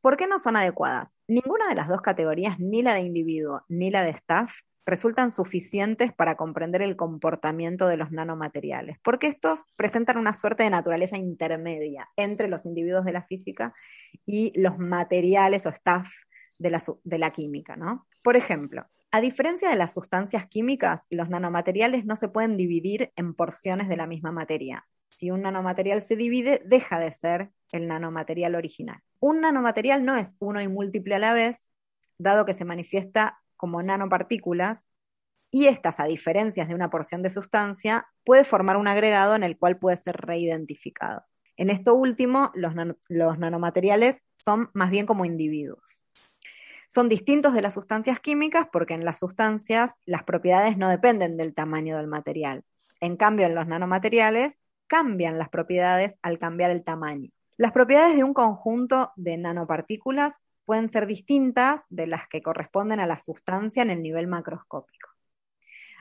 ¿Por 0.02 0.16
qué 0.16 0.28
no 0.28 0.40
son 0.40 0.56
adecuadas? 0.56 1.18
Ninguna 1.28 1.68
de 1.68 1.76
las 1.76 1.90
dos 1.90 2.02
categorías, 2.02 2.58
ni 2.58 2.82
la 2.82 2.94
de 2.94 3.02
individuo 3.02 3.64
ni 3.68 3.92
la 3.92 4.04
de 4.04 4.12
staff, 4.12 4.54
resultan 4.86 5.30
suficientes 5.30 6.14
para 6.14 6.36
comprender 6.36 6.82
el 6.82 6.96
comportamiento 6.96 7.88
de 7.88 7.98
los 7.98 8.12
nanomateriales, 8.12 8.98
porque 9.04 9.28
estos 9.28 9.66
presentan 9.76 10.18
una 10.18 10.34
suerte 10.34 10.64
de 10.64 10.70
naturaleza 10.70 11.18
intermedia 11.18 12.10
entre 12.16 12.48
los 12.48 12.66
individuos 12.66 13.06
de 13.06 13.12
la 13.12 13.24
física 13.24 13.74
y 14.26 14.52
los 14.60 14.80
materiales 14.80 15.66
o 15.66 15.70
staff 15.70 16.08
de 16.58 16.70
la, 17.18 17.32
química, 17.32 17.76
¿no? 17.76 18.08
Por 18.24 18.36
ejemplo, 18.36 18.86
a 19.12 19.22
diferencia 19.22 19.70
de 19.70 19.76
las 19.76 19.94
sustancias 19.94 20.48
químicas, 20.48 21.06
los 21.10 21.30
nanomateriales 21.30 22.06
no 22.06 22.16
se 22.16 22.30
pueden 22.30 22.58
dividir 22.58 23.12
en 23.16 23.34
porciones 23.34 23.90
de 23.90 23.98
la 23.98 24.08
misma 24.08 24.32
materia. 24.32 24.86
Si 25.10 25.30
un 25.30 25.42
nanomaterial 25.42 26.02
se 26.02 26.16
divide, 26.16 26.62
deja 26.66 27.00
de 27.00 27.14
ser 27.14 27.52
el 27.72 27.88
nanomaterial 27.88 28.56
original. 28.56 29.02
Un 29.20 29.42
nanomaterial 29.42 30.06
no 30.06 30.16
es 30.16 30.36
uno 30.40 30.62
y 30.62 30.68
múltiple 30.68 31.16
a 31.16 31.20
la 31.20 31.34
vez, 31.34 31.58
dado 32.18 32.46
que 32.46 32.54
se 32.54 32.66
manifiesta 32.66 33.40
como 33.58 33.84
nanopartículas, 33.84 34.90
y 35.52 35.66
estas, 35.66 36.00
a 36.00 36.06
diferencia 36.06 36.66
de 36.66 36.76
una 36.76 36.90
porción 36.90 37.24
de 37.24 37.32
sustancia, 37.32 38.08
puede 38.24 38.44
formar 38.44 38.78
un 38.78 38.88
agregado 38.88 39.36
en 39.36 39.44
el 39.44 39.58
cual 39.58 39.78
puede 39.78 39.98
ser 39.98 40.16
reidentificado. 40.16 41.24
En 41.58 41.70
esto 41.70 41.96
último, 41.96 42.52
los, 42.54 42.74
los 43.08 43.40
nanomateriales 43.40 44.24
son 44.36 44.70
más 44.74 44.92
bien 44.92 45.06
como 45.06 45.26
individuos. 45.26 46.02
Son 46.88 47.10
distintos 47.10 47.54
de 47.54 47.62
las 47.62 47.74
sustancias 47.74 48.20
químicas 48.20 48.68
porque 48.72 48.94
en 48.94 49.06
las 49.06 49.20
sustancias 49.20 49.92
las 50.06 50.24
propiedades 50.24 50.78
no 50.78 50.88
dependen 50.90 51.38
del 51.38 51.54
tamaño 51.54 51.98
del 51.98 52.08
material. 52.08 52.64
En 53.00 53.18
cambio, 53.18 53.46
en 53.46 53.56
los 53.56 53.68
nanomateriales 53.68 54.60
cambian 54.88 55.38
las 55.38 55.50
propiedades 55.50 56.18
al 56.22 56.40
cambiar 56.40 56.72
el 56.72 56.84
tamaño. 56.84 57.30
Las 57.60 57.74
propiedades 57.74 58.16
de 58.16 58.24
un 58.24 58.34
conjunto 58.34 59.12
de 59.18 59.36
nanopartículas 59.36 60.34
pueden 60.64 60.88
ser 60.88 61.08
distintas 61.08 61.82
de 61.90 62.08
las 62.08 62.26
que 62.30 62.42
corresponden 62.42 63.02
a 63.02 63.06
la 63.06 63.20
sustancia 63.20 63.84
en 63.84 63.90
el 63.90 64.02
nivel 64.02 64.28
macroscópico. 64.28 65.10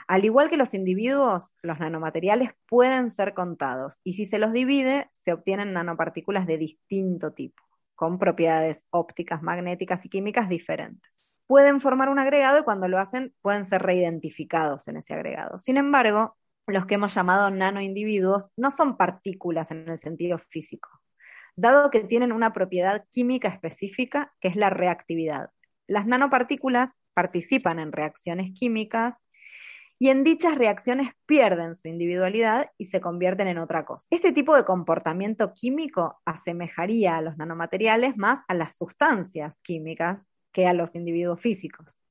Al 0.06 0.24
igual 0.24 0.50
que 0.50 0.56
los 0.56 0.72
individuos, 0.72 1.56
los 1.62 1.80
nanomateriales 1.80 2.52
pueden 2.68 3.10
ser 3.10 3.34
contados 3.34 4.00
y 4.04 4.12
si 4.12 4.24
se 4.24 4.38
los 4.38 4.52
divide, 4.52 5.10
se 5.10 5.32
obtienen 5.32 5.72
nanopartículas 5.72 6.46
de 6.46 6.58
distinto 6.58 7.32
tipo, 7.32 7.60
con 7.96 8.20
propiedades 8.20 8.86
ópticas, 8.90 9.42
magnéticas 9.42 10.04
y 10.04 10.10
químicas 10.10 10.48
diferentes. 10.48 11.10
Pueden 11.48 11.80
formar 11.80 12.08
un 12.08 12.20
agregado 12.20 12.60
y 12.60 12.62
cuando 12.62 12.86
lo 12.86 13.00
hacen 13.00 13.34
pueden 13.42 13.64
ser 13.64 13.82
reidentificados 13.82 14.86
en 14.86 14.98
ese 14.98 15.12
agregado. 15.12 15.58
Sin 15.58 15.76
embargo, 15.76 16.36
los 16.68 16.86
que 16.86 16.94
hemos 16.94 17.12
llamado 17.12 17.50
nanoindividuos 17.50 18.52
no 18.56 18.70
son 18.70 18.96
partículas 18.96 19.72
en 19.72 19.88
el 19.88 19.98
sentido 19.98 20.38
físico 20.38 20.88
dado 21.58 21.90
que 21.90 22.00
tienen 22.00 22.32
una 22.32 22.52
propiedad 22.52 23.04
química 23.10 23.48
específica 23.48 24.32
que 24.40 24.48
es 24.48 24.56
la 24.56 24.70
reactividad. 24.70 25.50
Las 25.88 26.06
nanopartículas 26.06 26.90
participan 27.14 27.80
en 27.80 27.90
reacciones 27.90 28.52
químicas 28.54 29.14
y 29.98 30.10
en 30.10 30.22
dichas 30.22 30.54
reacciones 30.54 31.10
pierden 31.26 31.74
su 31.74 31.88
individualidad 31.88 32.70
y 32.78 32.84
se 32.84 33.00
convierten 33.00 33.48
en 33.48 33.58
otra 33.58 33.84
cosa. 33.84 34.06
Este 34.10 34.32
tipo 34.32 34.54
de 34.54 34.64
comportamiento 34.64 35.52
químico 35.52 36.20
asemejaría 36.24 37.16
a 37.16 37.22
los 37.22 37.36
nanomateriales 37.36 38.16
más 38.16 38.38
a 38.46 38.54
las 38.54 38.76
sustancias 38.76 39.58
químicas 39.62 40.30
que 40.52 40.68
a 40.68 40.72
los 40.72 40.94
individuos 40.94 41.40
físicos. 41.40 42.04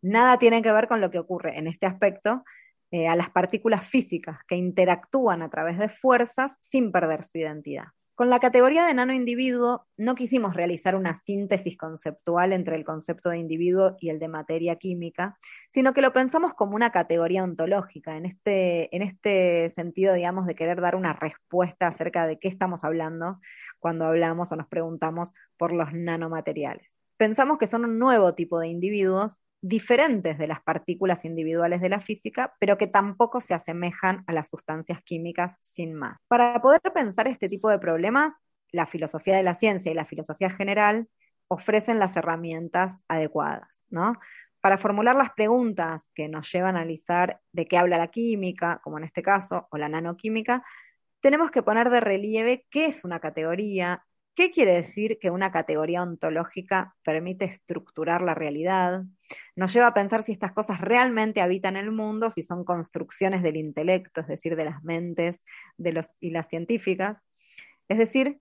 Nada 0.00 0.38
tiene 0.38 0.62
que 0.62 0.70
ver 0.70 0.86
con 0.86 1.00
lo 1.00 1.10
que 1.10 1.18
ocurre 1.18 1.58
en 1.58 1.66
este 1.66 1.86
aspecto 1.86 2.44
eh, 2.92 3.08
a 3.08 3.16
las 3.16 3.30
partículas 3.30 3.84
físicas 3.88 4.38
que 4.46 4.54
interactúan 4.54 5.42
a 5.42 5.50
través 5.50 5.76
de 5.78 5.88
fuerzas 5.88 6.56
sin 6.60 6.92
perder 6.92 7.24
su 7.24 7.38
identidad. 7.38 7.86
Con 8.16 8.30
la 8.30 8.40
categoría 8.40 8.86
de 8.86 8.94
nanoindividuo 8.94 9.86
no 9.98 10.14
quisimos 10.14 10.54
realizar 10.54 10.96
una 10.96 11.20
síntesis 11.20 11.76
conceptual 11.76 12.54
entre 12.54 12.74
el 12.76 12.82
concepto 12.82 13.28
de 13.28 13.36
individuo 13.36 13.94
y 14.00 14.08
el 14.08 14.18
de 14.18 14.26
materia 14.26 14.76
química, 14.76 15.38
sino 15.68 15.92
que 15.92 16.00
lo 16.00 16.14
pensamos 16.14 16.54
como 16.54 16.76
una 16.76 16.90
categoría 16.90 17.44
ontológica, 17.44 18.16
en 18.16 18.24
este, 18.24 18.96
en 18.96 19.02
este 19.02 19.68
sentido, 19.68 20.14
digamos, 20.14 20.46
de 20.46 20.54
querer 20.54 20.80
dar 20.80 20.96
una 20.96 21.12
respuesta 21.12 21.88
acerca 21.88 22.26
de 22.26 22.38
qué 22.38 22.48
estamos 22.48 22.84
hablando 22.84 23.38
cuando 23.80 24.06
hablamos 24.06 24.50
o 24.50 24.56
nos 24.56 24.66
preguntamos 24.66 25.34
por 25.58 25.72
los 25.72 25.92
nanomateriales. 25.92 26.95
Pensamos 27.16 27.58
que 27.58 27.66
son 27.66 27.84
un 27.84 27.98
nuevo 27.98 28.34
tipo 28.34 28.58
de 28.58 28.68
individuos 28.68 29.42
diferentes 29.62 30.38
de 30.38 30.46
las 30.46 30.62
partículas 30.62 31.24
individuales 31.24 31.80
de 31.80 31.88
la 31.88 32.00
física, 32.00 32.54
pero 32.60 32.78
que 32.78 32.86
tampoco 32.86 33.40
se 33.40 33.54
asemejan 33.54 34.22
a 34.26 34.32
las 34.32 34.48
sustancias 34.48 35.02
químicas 35.02 35.56
sin 35.62 35.94
más. 35.94 36.18
Para 36.28 36.60
poder 36.60 36.80
pensar 36.94 37.26
este 37.26 37.48
tipo 37.48 37.70
de 37.70 37.78
problemas, 37.78 38.32
la 38.70 38.86
filosofía 38.86 39.36
de 39.36 39.42
la 39.42 39.54
ciencia 39.54 39.90
y 39.90 39.94
la 39.94 40.04
filosofía 40.04 40.50
general 40.50 41.08
ofrecen 41.48 41.98
las 41.98 42.16
herramientas 42.16 42.92
adecuadas, 43.08 43.68
¿no? 43.88 44.14
Para 44.60 44.78
formular 44.78 45.16
las 45.16 45.32
preguntas 45.32 46.10
que 46.14 46.28
nos 46.28 46.50
llevan 46.52 46.76
a 46.76 46.80
analizar 46.80 47.40
de 47.52 47.66
qué 47.66 47.78
habla 47.78 47.98
la 47.98 48.08
química, 48.08 48.80
como 48.82 48.98
en 48.98 49.04
este 49.04 49.22
caso, 49.22 49.68
o 49.70 49.78
la 49.78 49.88
nanoquímica, 49.88 50.64
tenemos 51.20 51.50
que 51.50 51.62
poner 51.62 51.90
de 51.90 52.00
relieve 52.00 52.66
qué 52.70 52.86
es 52.86 53.04
una 53.04 53.20
categoría, 53.20 54.04
¿Qué 54.36 54.50
quiere 54.50 54.74
decir 54.74 55.18
que 55.18 55.30
una 55.30 55.50
categoría 55.50 56.02
ontológica 56.02 56.94
permite 57.02 57.46
estructurar 57.46 58.20
la 58.20 58.34
realidad? 58.34 59.04
Nos 59.56 59.72
lleva 59.72 59.86
a 59.86 59.94
pensar 59.94 60.24
si 60.24 60.32
estas 60.32 60.52
cosas 60.52 60.78
realmente 60.82 61.40
habitan 61.40 61.74
el 61.78 61.90
mundo, 61.90 62.30
si 62.30 62.42
son 62.42 62.62
construcciones 62.62 63.42
del 63.42 63.56
intelecto, 63.56 64.20
es 64.20 64.26
decir, 64.26 64.54
de 64.54 64.66
las 64.66 64.84
mentes 64.84 65.42
y 66.20 66.30
las 66.30 66.48
científicas. 66.48 67.16
Es 67.88 67.96
decir, 67.96 68.38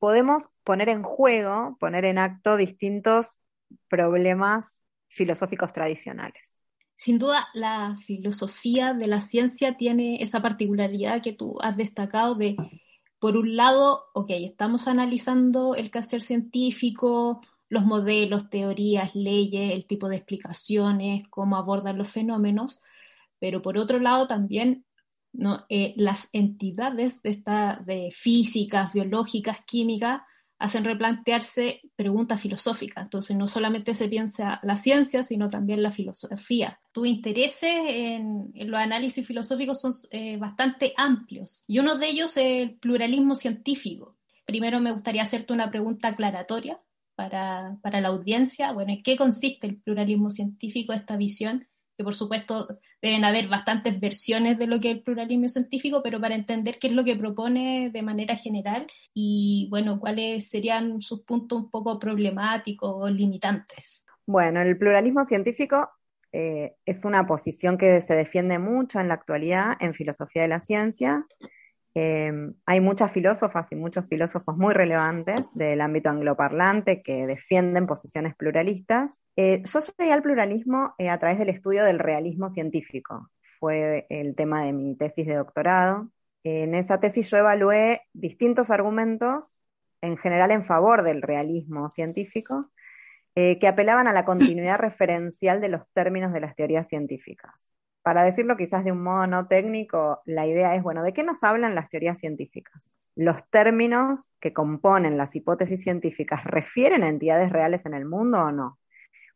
podemos 0.00 0.48
poner 0.64 0.88
en 0.88 1.04
juego, 1.04 1.76
poner 1.78 2.06
en 2.06 2.18
acto 2.18 2.56
distintos 2.56 3.38
problemas 3.86 4.80
filosóficos 5.06 5.72
tradicionales. 5.72 6.64
Sin 6.96 7.20
duda, 7.20 7.46
la 7.54 7.94
filosofía 8.04 8.94
de 8.94 9.06
la 9.06 9.20
ciencia 9.20 9.76
tiene 9.76 10.20
esa 10.22 10.42
particularidad 10.42 11.22
que 11.22 11.32
tú 11.32 11.56
has 11.60 11.76
destacado 11.76 12.34
de 12.34 12.56
por 13.20 13.36
un 13.36 13.54
lado, 13.56 14.06
ok, 14.14 14.30
estamos 14.30 14.88
analizando 14.88 15.74
el 15.74 15.90
quehacer 15.90 16.22
científico, 16.22 17.40
los 17.68 17.84
modelos, 17.84 18.50
teorías, 18.50 19.14
leyes, 19.14 19.72
el 19.72 19.86
tipo 19.86 20.08
de 20.08 20.16
explicaciones, 20.16 21.28
cómo 21.30 21.56
abordan 21.56 21.98
los 21.98 22.08
fenómenos, 22.08 22.80
pero 23.38 23.62
por 23.62 23.78
otro 23.78 24.00
lado 24.00 24.26
también. 24.26 24.84
Eh, 25.68 25.94
las 25.96 26.28
entidades 26.32 27.22
de, 27.22 27.30
esta, 27.30 27.80
de 27.86 28.10
físicas, 28.10 28.92
biológicas, 28.92 29.58
químicas, 29.64 30.22
hacen 30.60 30.84
replantearse 30.84 31.80
preguntas 31.96 32.40
filosóficas. 32.40 33.02
Entonces, 33.02 33.36
no 33.36 33.46
solamente 33.46 33.94
se 33.94 34.08
piensa 34.08 34.60
la 34.62 34.76
ciencia, 34.76 35.22
sino 35.22 35.48
también 35.48 35.82
la 35.82 35.90
filosofía. 35.90 36.78
Tus 36.92 37.06
intereses 37.06 37.74
en, 37.86 38.52
los 38.54 38.78
análisis 38.78 39.26
filosóficos 39.26 39.80
son 39.80 39.94
eh, 40.10 40.36
bastante 40.36 40.92
amplios 40.98 41.64
y 41.66 41.78
uno 41.78 41.96
de 41.96 42.08
ellos 42.08 42.36
es 42.36 42.62
el 42.62 42.74
pluralismo 42.76 43.34
científico. 43.34 44.18
primero 44.44 44.80
me 44.80 44.92
gustaría 44.92 45.22
hacerte 45.22 45.52
una 45.52 45.70
pregunta 45.70 46.08
aclaratoria 46.08 46.78
para, 47.14 47.78
para 47.82 48.02
la 48.02 48.08
audiencia. 48.08 48.72
Bueno, 48.72 48.92
¿en 48.92 49.02
qué 49.02 49.16
consiste 49.16 49.66
el 49.66 49.80
pluralismo 49.80 50.28
científico, 50.28 50.92
esta 50.92 51.16
visión? 51.16 51.69
Que 52.00 52.04
por 52.04 52.14
supuesto 52.14 52.78
deben 53.02 53.26
haber 53.26 53.48
bastantes 53.48 54.00
versiones 54.00 54.58
de 54.58 54.66
lo 54.66 54.80
que 54.80 54.90
es 54.90 54.96
el 54.96 55.02
pluralismo 55.02 55.48
científico, 55.48 56.00
pero 56.02 56.18
para 56.18 56.34
entender 56.34 56.78
qué 56.78 56.86
es 56.86 56.94
lo 56.94 57.04
que 57.04 57.14
propone 57.14 57.90
de 57.92 58.00
manera 58.00 58.36
general 58.36 58.86
y, 59.12 59.68
bueno, 59.70 60.00
cuáles 60.00 60.48
serían 60.48 61.02
sus 61.02 61.20
puntos 61.24 61.58
un 61.58 61.70
poco 61.70 61.98
problemáticos 61.98 62.90
o 62.90 63.10
limitantes. 63.10 64.06
Bueno, 64.24 64.62
el 64.62 64.78
pluralismo 64.78 65.26
científico 65.26 65.90
eh, 66.32 66.74
es 66.86 67.04
una 67.04 67.26
posición 67.26 67.76
que 67.76 68.00
se 68.00 68.14
defiende 68.14 68.58
mucho 68.58 68.98
en 68.98 69.08
la 69.08 69.14
actualidad 69.14 69.76
en 69.78 69.92
filosofía 69.92 70.40
de 70.40 70.48
la 70.48 70.60
ciencia. 70.60 71.26
Eh, 71.94 72.32
hay 72.66 72.80
muchas 72.80 73.10
filósofas 73.10 73.66
y 73.70 73.76
muchos 73.76 74.06
filósofos 74.06 74.56
muy 74.56 74.74
relevantes 74.74 75.40
del 75.54 75.80
ámbito 75.80 76.08
angloparlante 76.10 77.02
que 77.02 77.26
defienden 77.26 77.86
posiciones 77.86 78.36
pluralistas 78.36 79.20
eh, 79.42 79.62
yo 79.64 79.80
llegué 79.98 80.12
al 80.12 80.22
pluralismo 80.22 80.94
eh, 80.98 81.08
a 81.08 81.18
través 81.18 81.38
del 81.38 81.48
estudio 81.48 81.82
del 81.82 81.98
realismo 81.98 82.50
científico. 82.50 83.30
Fue 83.58 84.06
el 84.10 84.34
tema 84.34 84.64
de 84.64 84.74
mi 84.74 84.96
tesis 84.96 85.26
de 85.26 85.36
doctorado. 85.36 86.10
En 86.44 86.74
esa 86.74 87.00
tesis 87.00 87.30
yo 87.30 87.38
evalué 87.38 88.02
distintos 88.12 88.70
argumentos, 88.70 89.56
en 90.02 90.18
general 90.18 90.50
en 90.50 90.62
favor 90.62 91.02
del 91.02 91.22
realismo 91.22 91.88
científico, 91.88 92.70
eh, 93.34 93.58
que 93.58 93.66
apelaban 93.66 94.08
a 94.08 94.12
la 94.12 94.26
continuidad 94.26 94.78
referencial 94.78 95.62
de 95.62 95.70
los 95.70 95.82
términos 95.94 96.34
de 96.34 96.40
las 96.40 96.54
teorías 96.54 96.86
científicas. 96.86 97.54
Para 98.02 98.22
decirlo 98.22 98.56
quizás 98.56 98.84
de 98.84 98.92
un 98.92 99.02
modo 99.02 99.26
no 99.26 99.46
técnico, 99.46 100.20
la 100.24 100.46
idea 100.46 100.74
es, 100.74 100.82
bueno, 100.82 101.02
¿de 101.02 101.12
qué 101.12 101.22
nos 101.22 101.42
hablan 101.42 101.74
las 101.74 101.90
teorías 101.90 102.18
científicas? 102.18 102.82
¿Los 103.16 103.48
términos 103.50 104.34
que 104.40 104.52
componen 104.52 105.18
las 105.18 105.36
hipótesis 105.36 105.82
científicas 105.82 106.44
refieren 106.44 107.02
a 107.02 107.08
entidades 107.08 107.50
reales 107.50 107.84
en 107.86 107.94
el 107.94 108.06
mundo 108.06 108.40
o 108.40 108.52
no? 108.52 108.80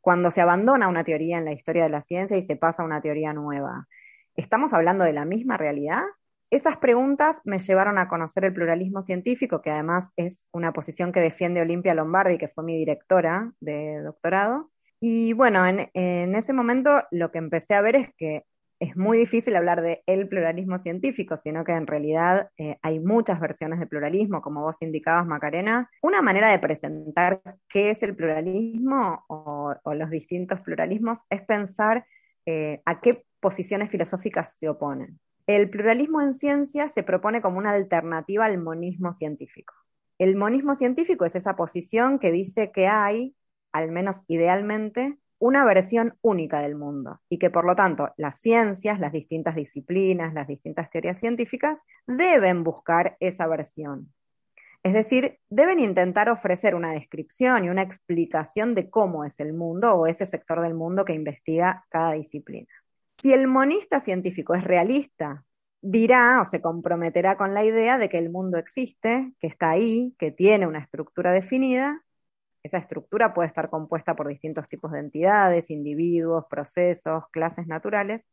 cuando 0.04 0.30
se 0.30 0.42
abandona 0.42 0.86
una 0.86 1.02
teoría 1.02 1.38
en 1.38 1.46
la 1.46 1.54
historia 1.54 1.84
de 1.84 1.88
la 1.88 2.02
ciencia 2.02 2.36
y 2.36 2.42
se 2.42 2.56
pasa 2.56 2.82
a 2.82 2.84
una 2.84 3.00
teoría 3.00 3.32
nueva. 3.32 3.88
¿Estamos 4.36 4.74
hablando 4.74 5.02
de 5.02 5.14
la 5.14 5.24
misma 5.24 5.56
realidad? 5.56 6.02
Esas 6.50 6.76
preguntas 6.76 7.38
me 7.44 7.58
llevaron 7.58 7.96
a 7.96 8.06
conocer 8.06 8.44
el 8.44 8.52
pluralismo 8.52 9.02
científico, 9.02 9.62
que 9.62 9.70
además 9.70 10.10
es 10.16 10.46
una 10.52 10.74
posición 10.74 11.10
que 11.10 11.20
defiende 11.20 11.62
Olimpia 11.62 11.94
Lombardi, 11.94 12.36
que 12.36 12.48
fue 12.48 12.64
mi 12.64 12.76
directora 12.76 13.54
de 13.60 14.02
doctorado. 14.02 14.70
Y 15.00 15.32
bueno, 15.32 15.66
en, 15.66 15.88
en 15.94 16.34
ese 16.34 16.52
momento 16.52 17.02
lo 17.10 17.32
que 17.32 17.38
empecé 17.38 17.72
a 17.72 17.80
ver 17.80 17.96
es 17.96 18.08
que 18.18 18.44
es 18.80 18.96
muy 18.96 19.18
difícil 19.18 19.56
hablar 19.56 19.82
de 19.82 20.02
el 20.06 20.28
pluralismo 20.28 20.78
científico, 20.78 21.36
sino 21.36 21.64
que 21.64 21.72
en 21.72 21.86
realidad 21.86 22.50
eh, 22.58 22.78
hay 22.82 23.00
muchas 23.00 23.40
versiones 23.40 23.78
de 23.78 23.86
pluralismo, 23.86 24.42
como 24.42 24.62
vos 24.62 24.76
indicabas, 24.80 25.26
Macarena. 25.26 25.90
Una 26.02 26.22
manera 26.22 26.50
de 26.50 26.58
presentar 26.58 27.40
qué 27.68 27.90
es 27.90 28.02
el 28.02 28.16
pluralismo 28.16 29.24
o, 29.28 29.74
los 29.94 30.10
distintos 30.10 30.60
pluralismos 30.60 31.18
es 31.30 31.42
pensar 31.42 32.06
eh, 32.46 32.82
a 32.84 33.00
qué 33.00 33.24
posiciones 33.40 33.90
filosóficas 33.90 34.56
se 34.58 34.68
oponen. 34.68 35.18
El 35.46 35.68
pluralismo 35.70 36.22
en 36.22 36.34
ciencia 36.34 36.88
se 36.88 37.02
propone 37.02 37.42
como 37.42 37.58
una 37.58 37.72
alternativa 37.72 38.46
al 38.46 38.58
monismo 38.58 39.12
científico. 39.12 39.74
El 40.18 40.36
monismo 40.36 40.74
científico 40.74 41.24
es 41.24 41.34
esa 41.34 41.56
posición 41.56 42.18
que 42.18 42.30
dice 42.30 42.72
que 42.72 42.86
hay, 42.86 43.34
al 43.72 43.90
menos 43.90 44.16
idealmente, 44.28 45.18
una 45.38 45.64
versión 45.64 46.16
única 46.22 46.60
del 46.60 46.76
mundo 46.76 47.20
y 47.28 47.38
que 47.38 47.50
por 47.50 47.64
lo 47.64 47.76
tanto 47.76 48.10
las 48.16 48.40
ciencias, 48.40 49.00
las 49.00 49.12
distintas 49.12 49.54
disciplinas, 49.54 50.34
las 50.34 50.48
distintas 50.48 50.90
teorías 50.90 51.18
científicas 51.18 51.80
deben 52.06 52.64
buscar 52.64 53.16
esa 53.20 53.46
versión. 53.46 54.12
Es 54.82 54.92
decir, 54.92 55.38
deben 55.48 55.80
intentar 55.80 56.28
ofrecer 56.28 56.74
una 56.74 56.92
descripción 56.92 57.64
y 57.64 57.70
una 57.70 57.82
explicación 57.82 58.74
de 58.74 58.90
cómo 58.90 59.24
es 59.24 59.40
el 59.40 59.54
mundo 59.54 59.94
o 59.94 60.06
ese 60.06 60.26
sector 60.26 60.60
del 60.60 60.74
mundo 60.74 61.06
que 61.06 61.14
investiga 61.14 61.84
cada 61.88 62.12
disciplina. 62.12 62.68
Si 63.16 63.32
el 63.32 63.46
monista 63.46 64.00
científico 64.00 64.54
es 64.54 64.62
realista, 64.62 65.44
dirá 65.80 66.40
o 66.42 66.44
se 66.44 66.60
comprometerá 66.60 67.36
con 67.38 67.54
la 67.54 67.64
idea 67.64 67.96
de 67.96 68.10
que 68.10 68.18
el 68.18 68.28
mundo 68.28 68.58
existe, 68.58 69.32
que 69.40 69.46
está 69.46 69.70
ahí, 69.70 70.14
que 70.18 70.30
tiene 70.30 70.66
una 70.66 70.80
estructura 70.80 71.32
definida 71.32 72.04
esa 72.64 72.78
estructura 72.78 73.34
puede 73.34 73.48
estar 73.48 73.70
compuesta 73.70 74.16
por 74.16 74.26
distintos 74.26 74.68
tipos 74.68 74.90
de 74.90 75.00
entidades, 75.00 75.70
individuos, 75.70 76.46
procesos, 76.50 77.24
clases 77.30 77.66
naturales, 77.66 78.26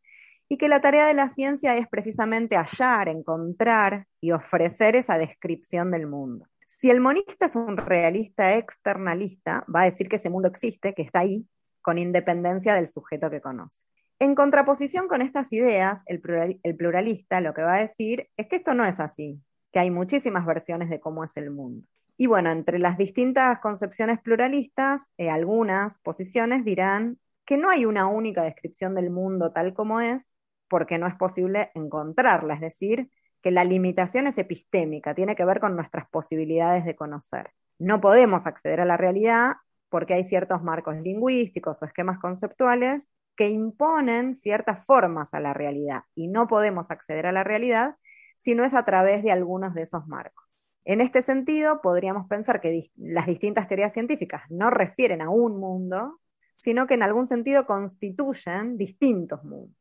y 0.49 0.57
que 0.57 0.67
la 0.67 0.81
tarea 0.81 1.05
de 1.05 1.13
la 1.13 1.29
ciencia 1.29 1.77
es 1.77 1.87
precisamente 1.87 2.57
hallar, 2.57 3.07
encontrar 3.07 4.07
y 4.19 4.31
ofrecer 4.31 4.95
esa 4.95 5.17
descripción 5.17 5.91
del 5.91 6.07
mundo. 6.07 6.47
Si 6.65 6.89
el 6.89 6.99
monista 6.99 7.45
es 7.45 7.55
un 7.55 7.77
realista 7.77 8.57
externalista, 8.57 9.63
va 9.73 9.81
a 9.81 9.85
decir 9.85 10.09
que 10.09 10.15
ese 10.15 10.29
mundo 10.29 10.47
existe, 10.47 10.93
que 10.93 11.03
está 11.03 11.19
ahí, 11.19 11.47
con 11.81 11.97
independencia 11.97 12.73
del 12.73 12.87
sujeto 12.87 13.29
que 13.29 13.41
conoce. 13.41 13.81
En 14.19 14.35
contraposición 14.35 15.07
con 15.07 15.21
estas 15.21 15.51
ideas, 15.51 16.01
el, 16.05 16.21
pluralista 16.21 17.41
lo 17.41 17.53
que 17.53 17.63
va 17.63 17.75
a 17.75 17.81
decir 17.81 18.29
es 18.37 18.47
que 18.47 18.57
esto 18.57 18.73
no 18.73 18.85
es 18.85 18.99
así, 18.99 19.41
que 19.71 19.79
hay 19.79 19.89
muchísimas 19.89 20.45
versiones 20.45 20.89
de 20.89 20.99
cómo 20.99 21.23
es 21.23 21.35
el 21.37 21.49
mundo. 21.49 21.87
Y 22.17 22.27
bueno, 22.27 22.51
entre 22.51 22.79
las 22.79 22.97
distintas 22.97 23.59
concepciones 23.59 24.19
pluralistas, 24.21 25.01
eh, 25.17 25.29
algunas 25.29 25.97
posiciones 25.99 26.63
dirán 26.63 27.19
que 27.45 27.57
no 27.57 27.69
hay 27.69 27.85
una 27.85 28.07
única 28.07 28.43
descripción 28.43 28.95
del 28.95 29.09
mundo 29.09 29.51
tal 29.51 29.73
como 29.73 29.99
es, 30.01 30.23
porque 30.67 30.97
no 30.97 31.07
es 31.07 31.15
posible 31.15 31.71
encontrarla, 31.75 32.53
es 32.53 32.61
decir, 32.61 33.09
que 33.41 33.51
la 33.51 33.63
limitación 33.63 34.27
es 34.27 34.37
epistémica, 34.37 35.15
tiene 35.15 35.35
que 35.35 35.45
ver 35.45 35.59
con 35.59 35.75
nuestras 35.75 36.07
posibilidades 36.09 36.85
de 36.85 36.95
conocer. 36.95 37.51
No 37.79 37.99
podemos 37.99 38.45
acceder 38.45 38.79
a 38.79 38.85
la 38.85 38.97
realidad 38.97 39.55
porque 39.89 40.13
hay 40.13 40.23
ciertos 40.23 40.63
marcos 40.63 40.95
lingüísticos 40.97 41.81
o 41.81 41.85
esquemas 41.85 42.19
conceptuales 42.19 43.03
que 43.35 43.49
imponen 43.49 44.35
ciertas 44.35 44.85
formas 44.85 45.33
a 45.33 45.39
la 45.39 45.53
realidad 45.53 46.03
y 46.15 46.27
no 46.27 46.47
podemos 46.47 46.91
acceder 46.91 47.25
a 47.25 47.31
la 47.31 47.43
realidad 47.43 47.95
si 48.37 48.55
no 48.55 48.63
es 48.63 48.73
a 48.73 48.85
través 48.85 49.23
de 49.23 49.31
algunos 49.31 49.73
de 49.73 49.83
esos 49.83 50.07
marcos. 50.07 50.50
En 50.83 51.01
este 51.01 51.21
sentido, 51.21 51.81
podríamos 51.81 52.27
pensar 52.27 52.59
que 52.59 52.91
las 52.95 53.27
distintas 53.27 53.67
teorías 53.67 53.93
científicas 53.93 54.41
no 54.49 54.69
refieren 54.69 55.21
a 55.21 55.29
un 55.29 55.59
mundo, 55.59 56.19
sino 56.57 56.87
que 56.87 56.95
en 56.95 57.03
algún 57.03 57.27
sentido 57.27 57.65
constituyen 57.65 58.77
distintos 58.77 59.43
mundos. 59.43 59.75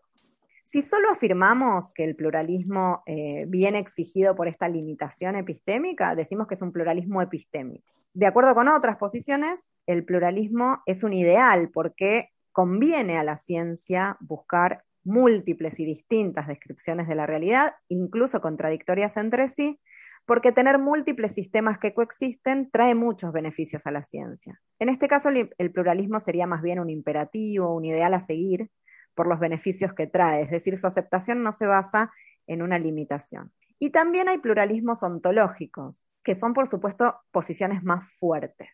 Si 0.65 0.83
solo 0.83 1.11
afirmamos 1.11 1.91
que 1.95 2.05
el 2.05 2.15
pluralismo 2.15 3.03
eh, 3.07 3.45
viene 3.49 3.81
exigido 3.81 4.37
por 4.37 4.47
esta 4.47 4.69
limitación 4.69 5.37
epistémica, 5.37 6.15
decimos 6.15 6.47
que 6.47 6.55
es 6.55 6.63
un 6.63 6.71
pluralismo 6.71 7.21
epistémico. 7.23 7.91
De 8.15 8.27
acuerdo 8.27 8.55
con 8.55 8.69
otras 8.69 8.97
posiciones, 8.97 9.61
el 9.87 10.05
pluralismo 10.05 10.83
es 10.87 11.03
un 11.03 11.13
ideal 11.13 11.71
porque 11.73 12.29
conviene 12.53 13.19
a 13.19 13.25
la 13.25 13.37
ciencia 13.37 14.17
buscar 14.21 14.85
múltiples 15.03 15.81
y 15.81 15.85
distintas 15.85 16.47
descripciones 16.47 17.09
de 17.09 17.15
la 17.15 17.27
realidad, 17.27 17.75
incluso 17.89 18.41
contradictorias 18.41 19.17
entre 19.17 19.49
sí, 19.49 19.81
porque 20.26 20.52
tener 20.52 20.78
múltiples 20.78 21.33
sistemas 21.33 21.78
que 21.78 21.94
coexisten 21.94 22.70
trae 22.70 22.94
muchos 22.94 23.33
beneficios 23.33 23.87
a 23.87 23.90
la 23.90 24.02
ciencia. 24.02 24.61
En 24.78 24.88
este 24.88 25.09
caso, 25.09 25.28
el 25.28 25.72
pluralismo 25.72 26.20
sería 26.20 26.46
más 26.46 26.62
bien 26.62 26.78
un 26.78 26.90
imperativo, 26.90 27.74
un 27.74 27.85
ideal 27.85 28.14
a 28.14 28.20
seguir 28.20 28.70
por 29.14 29.26
los 29.26 29.40
beneficios 29.40 29.92
que 29.92 30.06
trae, 30.06 30.42
es 30.42 30.50
decir, 30.50 30.78
su 30.78 30.87
aceptación 30.87 31.42
no 31.42 31.52
se 31.52 31.66
basa 31.66 32.12
en 32.46 32.62
una 32.62 32.78
limitación. 32.78 33.52
Y 33.78 33.90
también 33.90 34.28
hay 34.28 34.38
pluralismos 34.38 35.02
ontológicos, 35.02 36.06
que 36.22 36.35
son, 36.35 36.52
por 36.54 36.68
supuesto, 36.68 37.16
posiciones 37.30 37.83
más 37.83 38.04
fuertes. 38.18 38.68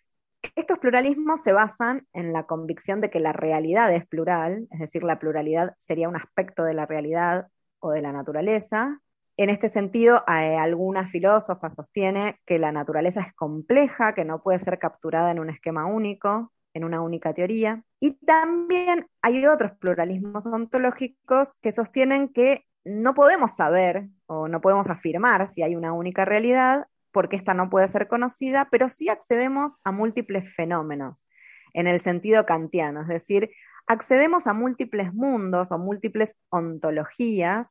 Estos 0.55 0.79
pluralismos 0.79 1.43
se 1.43 1.53
basan 1.53 2.07
en 2.13 2.33
la 2.33 2.45
convicción 2.45 3.01
de 3.01 3.11
que 3.11 3.21
la 3.21 3.33
realidad 3.33 3.93
es 3.95 4.07
plural, 4.07 4.67
es 4.71 4.81
decir, 4.81 5.03
la 5.03 5.19
pluralidad 5.19 5.75
sería 5.79 6.09
un 6.09 6.17
aspecto 6.17 6.65
de 6.65 6.75
la 6.75 6.87
realidad 6.87 7.49
o 7.81 7.91
de 7.91 8.03
la 8.03 8.13
naturaleza, 8.13 9.01
en 9.37 9.51
este 9.51 9.69
sentido, 9.69 10.25
eh, 10.29 10.57
alguna 10.57 11.07
filósofa 11.07 11.69
sostiene 11.71 12.41
que 12.47 12.59
la 12.59 12.73
naturaleza 12.73 13.21
es 13.21 13.35
compleja, 13.35 14.15
que 14.15 14.25
no 14.25 14.43
puede 14.43 14.59
ser 14.59 14.79
capturada 14.79 15.31
en 15.31 15.39
un 15.39 15.51
esquema 15.51 15.87
único, 15.87 16.53
en 16.73 16.85
una 16.85 17.03
única 17.03 17.35
teoría. 17.35 17.83
Y 18.01 18.13
también 18.25 19.07
hay 19.21 19.47
otros 19.47 19.73
pluralismos 19.73 20.47
ontológicos 20.47 21.51
que 21.61 21.73
sostienen 21.73 22.29
que 22.29 22.65
no 22.85 23.15
podemos 23.15 23.57
saber 23.57 24.09
o 24.27 24.49
no 24.49 24.61
podemos 24.61 24.89
afirmar 24.89 25.49
si 25.49 25.63
hay 25.63 25.77
una 25.77 25.93
única 25.93 26.25
realidad, 26.25 26.87
porque 27.13 27.37
esta 27.37 27.53
no 27.53 27.69
puede 27.69 27.89
ser 27.89 28.09
conocida, 28.09 28.69
pero 28.71 28.89
sí 28.89 29.09
accedemos 29.09 29.75
a 29.85 29.93
múltiples 29.93 30.55
fenómenos, 30.55 31.29
en 31.75 31.87
el 31.87 32.01
sentido 32.01 32.47
kantiano, 32.47 33.03
es 33.03 33.09
decir, 33.09 33.51
accedemos 33.87 34.47
a 34.47 34.53
múltiples 34.53 35.13
mundos 35.13 35.71
o 35.73 35.79
múltiples 35.79 36.37
ontologías 36.51 37.69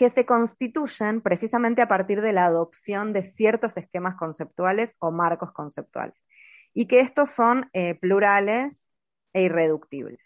que 0.00 0.08
se 0.08 0.24
constituyen 0.24 1.20
precisamente 1.20 1.82
a 1.82 1.86
partir 1.86 2.22
de 2.22 2.32
la 2.32 2.46
adopción 2.46 3.12
de 3.12 3.22
ciertos 3.22 3.76
esquemas 3.76 4.16
conceptuales 4.16 4.96
o 4.98 5.10
marcos 5.10 5.52
conceptuales, 5.52 6.24
y 6.72 6.86
que 6.86 7.00
estos 7.00 7.28
son 7.28 7.68
eh, 7.74 7.96
plurales 7.96 8.90
e 9.34 9.42
irreductibles. 9.42 10.18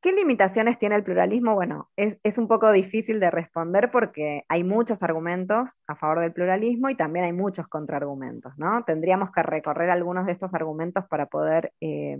¿Qué 0.00 0.10
limitaciones 0.10 0.76
tiene 0.76 0.96
el 0.96 1.04
pluralismo? 1.04 1.54
Bueno, 1.54 1.88
es, 1.94 2.36
un 2.36 2.48
poco 2.48 2.72
difícil 2.72 3.20
de 3.20 3.30
responder 3.30 3.92
porque 3.92 4.42
hay 4.48 4.64
muchos 4.64 5.04
argumentos 5.04 5.78
a 5.86 5.94
favor 5.94 6.18
del 6.18 6.32
pluralismo 6.32 6.90
y 6.90 6.96
también 6.96 7.24
hay 7.24 7.32
muchos 7.32 7.68
contraargumentos, 7.68 8.58
¿no? 8.58 8.82
Tendríamos 8.84 9.30
que 9.30 9.44
recorrer 9.44 9.90
algunos 9.90 10.26
de 10.26 10.32
estos 10.32 10.52
argumentos 10.52 11.04
para 11.06 11.26
poder 11.26 11.72
eh, 11.80 12.18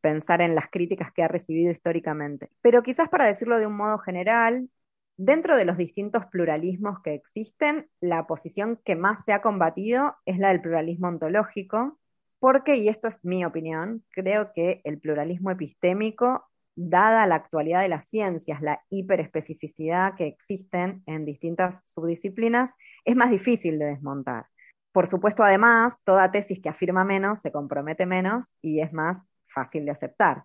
pensar 0.00 0.42
en 0.42 0.54
las 0.54 0.70
críticas 0.70 1.12
que 1.12 1.24
ha 1.24 1.28
recibido 1.28 1.72
históricamente. 1.72 2.50
Pero 2.62 2.84
quizás 2.84 3.08
para 3.08 3.24
decirlo 3.24 3.58
de 3.58 3.66
un 3.66 3.76
modo 3.76 3.98
general, 3.98 4.68
dentro 5.16 5.56
de 5.56 5.64
los 5.64 5.76
distintos 5.76 6.26
pluralismos 6.26 7.00
que 7.02 7.14
existen, 7.14 7.88
la 8.00 8.26
posición 8.26 8.80
que 8.84 8.96
más 8.96 9.24
se 9.24 9.32
ha 9.32 9.42
combatido 9.42 10.16
es 10.26 10.38
la 10.38 10.48
del 10.48 10.60
pluralismo 10.60 11.08
ontológico, 11.08 11.98
porque, 12.38 12.76
y 12.76 12.88
esto 12.88 13.08
es 13.08 13.18
mi 13.24 13.44
opinión, 13.44 14.04
creo 14.10 14.52
que 14.52 14.80
el 14.84 15.00
pluralismo 15.00 15.50
epistémico 15.50 16.44
dada 16.76 17.26
la 17.26 17.36
actualidad 17.36 17.80
de 17.80 17.88
las 17.88 18.08
ciencias, 18.08 18.60
la 18.60 18.82
hiperespecificidad 18.90 20.14
que 20.16 20.26
existen 20.26 21.02
en 21.06 21.24
distintas 21.24 21.80
subdisciplinas, 21.86 22.70
es 23.04 23.16
más 23.16 23.30
difícil 23.30 23.78
de 23.78 23.86
desmontar. 23.86 24.46
Por 24.92 25.06
supuesto, 25.06 25.42
además, 25.42 25.94
toda 26.04 26.30
tesis 26.30 26.60
que 26.60 26.68
afirma 26.68 27.04
menos 27.04 27.40
se 27.40 27.52
compromete 27.52 28.06
menos 28.06 28.46
y 28.62 28.80
es 28.80 28.92
más 28.92 29.22
fácil 29.48 29.84
de 29.84 29.92
aceptar. 29.92 30.44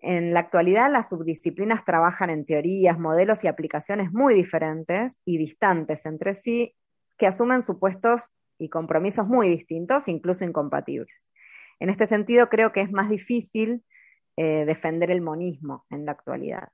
En 0.00 0.32
la 0.32 0.40
actualidad, 0.40 0.90
las 0.90 1.10
subdisciplinas 1.10 1.84
trabajan 1.84 2.30
en 2.30 2.46
teorías, 2.46 2.98
modelos 2.98 3.44
y 3.44 3.48
aplicaciones 3.48 4.12
muy 4.12 4.34
diferentes 4.34 5.18
y 5.24 5.36
distantes 5.36 6.06
entre 6.06 6.34
sí, 6.34 6.74
que 7.18 7.26
asumen 7.26 7.62
supuestos 7.62 8.30
y 8.58 8.70
compromisos 8.70 9.26
muy 9.26 9.48
distintos, 9.48 10.08
incluso 10.08 10.44
incompatibles. 10.44 11.14
En 11.80 11.90
este 11.90 12.06
sentido, 12.06 12.48
creo 12.48 12.72
que 12.72 12.80
es 12.80 12.90
más 12.90 13.10
difícil 13.10 13.84
eh, 14.36 14.64
defender 14.64 15.10
el 15.10 15.20
monismo 15.20 15.84
en 15.90 16.06
la 16.06 16.12
actualidad. 16.12 16.68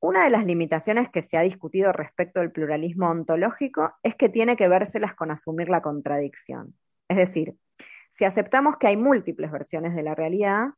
Una 0.00 0.24
de 0.24 0.30
las 0.30 0.46
limitaciones 0.46 1.10
que 1.10 1.22
se 1.22 1.36
ha 1.36 1.42
discutido 1.42 1.92
respecto 1.92 2.40
del 2.40 2.52
pluralismo 2.52 3.10
ontológico 3.10 3.92
es 4.02 4.14
que 4.14 4.30
tiene 4.30 4.56
que 4.56 4.68
vérselas 4.68 5.14
con 5.14 5.30
asumir 5.30 5.68
la 5.68 5.82
contradicción. 5.82 6.74
Es 7.08 7.18
decir, 7.18 7.54
si 8.10 8.24
aceptamos 8.24 8.78
que 8.78 8.86
hay 8.86 8.96
múltiples 8.96 9.50
versiones 9.50 9.94
de 9.94 10.02
la 10.02 10.14
realidad, 10.14 10.68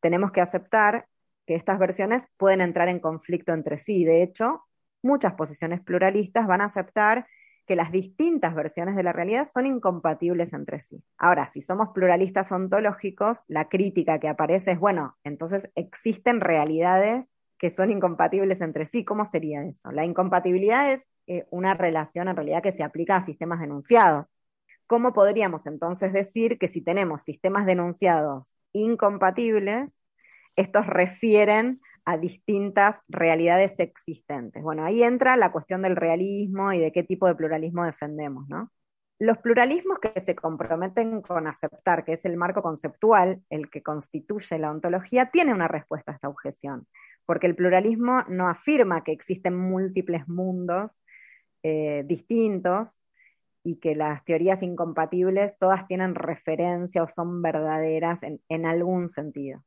tenemos 0.00 0.32
que 0.32 0.40
aceptar 0.40 1.06
que 1.46 1.54
estas 1.54 1.78
versiones 1.78 2.26
pueden 2.36 2.60
entrar 2.60 2.88
en 2.88 3.00
conflicto 3.00 3.52
entre 3.52 3.78
sí. 3.78 4.04
De 4.04 4.22
hecho, 4.22 4.64
muchas 5.02 5.34
posiciones 5.34 5.80
pluralistas 5.80 6.46
van 6.46 6.60
a 6.60 6.66
aceptar 6.66 7.26
que 7.66 7.76
las 7.76 7.92
distintas 7.92 8.54
versiones 8.54 8.96
de 8.96 9.02
la 9.02 9.12
realidad 9.12 9.48
son 9.52 9.66
incompatibles 9.66 10.52
entre 10.54 10.80
sí. 10.80 11.02
Ahora, 11.18 11.46
si 11.46 11.60
somos 11.60 11.90
pluralistas 11.94 12.50
ontológicos, 12.50 13.38
la 13.46 13.68
crítica 13.68 14.18
que 14.18 14.28
aparece 14.28 14.72
es, 14.72 14.80
bueno, 14.80 15.16
entonces 15.22 15.68
existen 15.74 16.40
realidades 16.40 17.26
que 17.58 17.70
son 17.70 17.90
incompatibles 17.90 18.60
entre 18.62 18.86
sí. 18.86 19.04
¿Cómo 19.04 19.24
sería 19.26 19.62
eso? 19.64 19.92
La 19.92 20.04
incompatibilidad 20.04 20.92
es 20.92 21.02
eh, 21.26 21.46
una 21.50 21.74
relación 21.74 22.28
en 22.28 22.36
realidad 22.36 22.62
que 22.62 22.72
se 22.72 22.82
aplica 22.82 23.16
a 23.16 23.26
sistemas 23.26 23.60
denunciados. 23.60 24.34
¿Cómo 24.86 25.12
podríamos 25.12 25.66
entonces 25.66 26.12
decir 26.14 26.58
que 26.58 26.68
si 26.68 26.80
tenemos 26.80 27.22
sistemas 27.22 27.66
denunciados 27.66 28.57
incompatibles, 28.82 29.94
estos 30.56 30.86
refieren 30.86 31.80
a 32.04 32.16
distintas 32.16 32.96
realidades 33.08 33.78
existentes. 33.78 34.62
Bueno, 34.62 34.84
ahí 34.84 35.02
entra 35.02 35.36
la 35.36 35.52
cuestión 35.52 35.82
del 35.82 35.94
realismo 35.94 36.72
y 36.72 36.78
de 36.78 36.90
qué 36.90 37.02
tipo 37.02 37.26
de 37.26 37.34
pluralismo 37.34 37.84
defendemos, 37.84 38.48
¿no? 38.48 38.72
Los 39.20 39.38
pluralismos 39.38 39.98
que 39.98 40.20
se 40.20 40.36
comprometen 40.36 41.22
con 41.22 41.46
aceptar 41.48 42.04
que 42.04 42.14
es 42.14 42.24
el 42.24 42.36
marco 42.36 42.62
conceptual 42.62 43.42
el 43.50 43.68
que 43.68 43.82
constituye 43.82 44.58
la 44.58 44.70
ontología, 44.70 45.30
tiene 45.30 45.52
una 45.52 45.68
respuesta 45.68 46.12
a 46.12 46.14
esta 46.14 46.28
objeción, 46.28 46.86
porque 47.26 47.48
el 47.48 47.56
pluralismo 47.56 48.22
no 48.28 48.48
afirma 48.48 49.02
que 49.04 49.12
existen 49.12 49.56
múltiples 49.56 50.28
mundos 50.28 50.92
eh, 51.62 52.04
distintos 52.06 53.00
y 53.62 53.76
que 53.80 53.94
las 53.94 54.24
teorías 54.24 54.62
incompatibles 54.62 55.56
todas 55.58 55.86
tienen 55.86 56.14
referencia 56.14 57.02
o 57.02 57.08
son 57.08 57.42
verdaderas 57.42 58.20
en, 58.22 58.66
algún 58.66 59.08
sentido. 59.08 59.62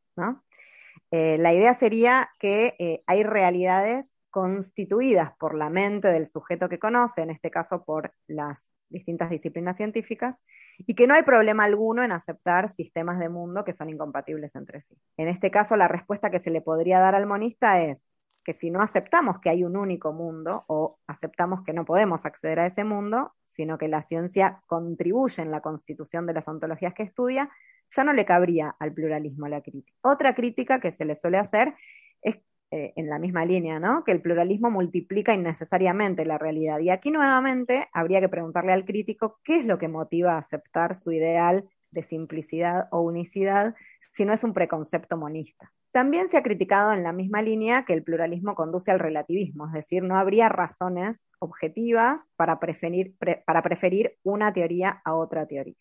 Eh, 1.11 1.37
la 1.37 1.53
idea 1.53 1.73
sería 1.73 2.29
que 2.39 2.75
eh, 2.79 3.03
hay 3.05 3.23
realidades 3.23 4.13
constituidas 4.29 5.35
por 5.37 5.55
la 5.55 5.69
mente 5.69 6.07
del 6.07 6.27
sujeto 6.27 6.69
que 6.69 6.79
conoce, 6.79 7.21
en 7.21 7.29
este 7.29 7.51
caso 7.51 7.83
por 7.83 8.13
las 8.27 8.71
distintas 8.89 9.29
disciplinas 9.29 9.77
científicas, 9.77 10.37
y 10.77 10.95
que 10.95 11.07
no 11.07 11.13
hay 11.13 11.23
problema 11.23 11.65
alguno 11.65 12.03
en 12.03 12.11
aceptar 12.11 12.69
sistemas 12.69 13.19
de 13.19 13.29
mundo 13.29 13.63
que 13.63 13.73
son 13.73 13.89
incompatibles 13.89 14.55
entre 14.55 14.81
sí. 14.81 14.97
En 15.17 15.27
este 15.27 15.51
caso, 15.51 15.75
la 15.75 15.87
respuesta 15.87 16.31
que 16.31 16.39
se 16.39 16.49
le 16.49 16.61
podría 16.61 16.99
dar 16.99 17.15
al 17.15 17.27
monista 17.27 17.81
es 17.81 18.10
que 18.43 18.53
si 18.53 18.71
no 18.71 18.81
aceptamos 18.81 19.39
que 19.39 19.49
hay 19.49 19.63
un 19.63 19.77
único 19.77 20.13
mundo 20.13 20.63
o 20.67 20.99
aceptamos 21.07 21.63
que 21.63 21.73
no 21.73 21.85
podemos 21.85 22.25
acceder 22.25 22.59
a 22.59 22.65
ese 22.65 22.83
mundo, 22.83 23.33
sino 23.45 23.77
que 23.77 23.87
la 23.87 24.01
ciencia 24.01 24.61
contribuye 24.67 25.41
en 25.41 25.51
la 25.51 25.61
constitución 25.61 26.25
de 26.25 26.33
las 26.33 26.47
ontologías 26.47 26.93
que 26.93 27.03
estudia, 27.03 27.49
ya 27.95 28.03
no 28.03 28.13
le 28.13 28.25
cabría 28.25 28.75
al 28.79 28.93
pluralismo 28.93 29.47
la 29.47 29.61
crítica. 29.61 29.93
Otra 30.01 30.33
crítica 30.33 30.79
que 30.79 30.91
se 30.91 31.05
le 31.05 31.15
suele 31.15 31.37
hacer 31.37 31.75
es 32.21 32.37
eh, 32.71 32.93
en 32.95 33.09
la 33.09 33.19
misma 33.19 33.45
línea, 33.45 33.79
¿no? 33.79 34.03
Que 34.03 34.13
el 34.13 34.21
pluralismo 34.21 34.71
multiplica 34.71 35.33
innecesariamente 35.33 36.25
la 36.25 36.37
realidad. 36.37 36.79
Y 36.79 36.89
aquí 36.89 37.11
nuevamente 37.11 37.89
habría 37.91 38.21
que 38.21 38.29
preguntarle 38.29 38.71
al 38.71 38.85
crítico 38.85 39.39
qué 39.43 39.59
es 39.59 39.65
lo 39.65 39.77
que 39.77 39.89
motiva 39.89 40.35
a 40.35 40.39
aceptar 40.39 40.95
su 40.95 41.11
ideal 41.11 41.69
de 41.91 42.03
simplicidad 42.03 42.87
o 42.91 43.01
unicidad 43.01 43.75
si 44.13 44.25
no 44.25 44.33
es 44.33 44.43
un 44.43 44.53
preconcepto 44.53 45.17
monista. 45.17 45.71
También 45.91 46.29
se 46.29 46.37
ha 46.37 46.43
criticado 46.43 46.93
en 46.93 47.03
la 47.03 47.11
misma 47.11 47.41
línea 47.41 47.83
que 47.83 47.93
el 47.93 48.03
pluralismo 48.03 48.55
conduce 48.55 48.91
al 48.91 48.99
relativismo, 48.99 49.67
es 49.67 49.73
decir, 49.73 50.03
no 50.03 50.17
habría 50.17 50.47
razones 50.47 51.29
objetivas 51.39 52.21
para 52.37 52.59
preferir, 52.59 53.13
para 53.45 53.61
preferir 53.61 54.15
una 54.23 54.53
teoría 54.53 55.01
a 55.03 55.15
otra 55.15 55.45
teoría. 55.45 55.75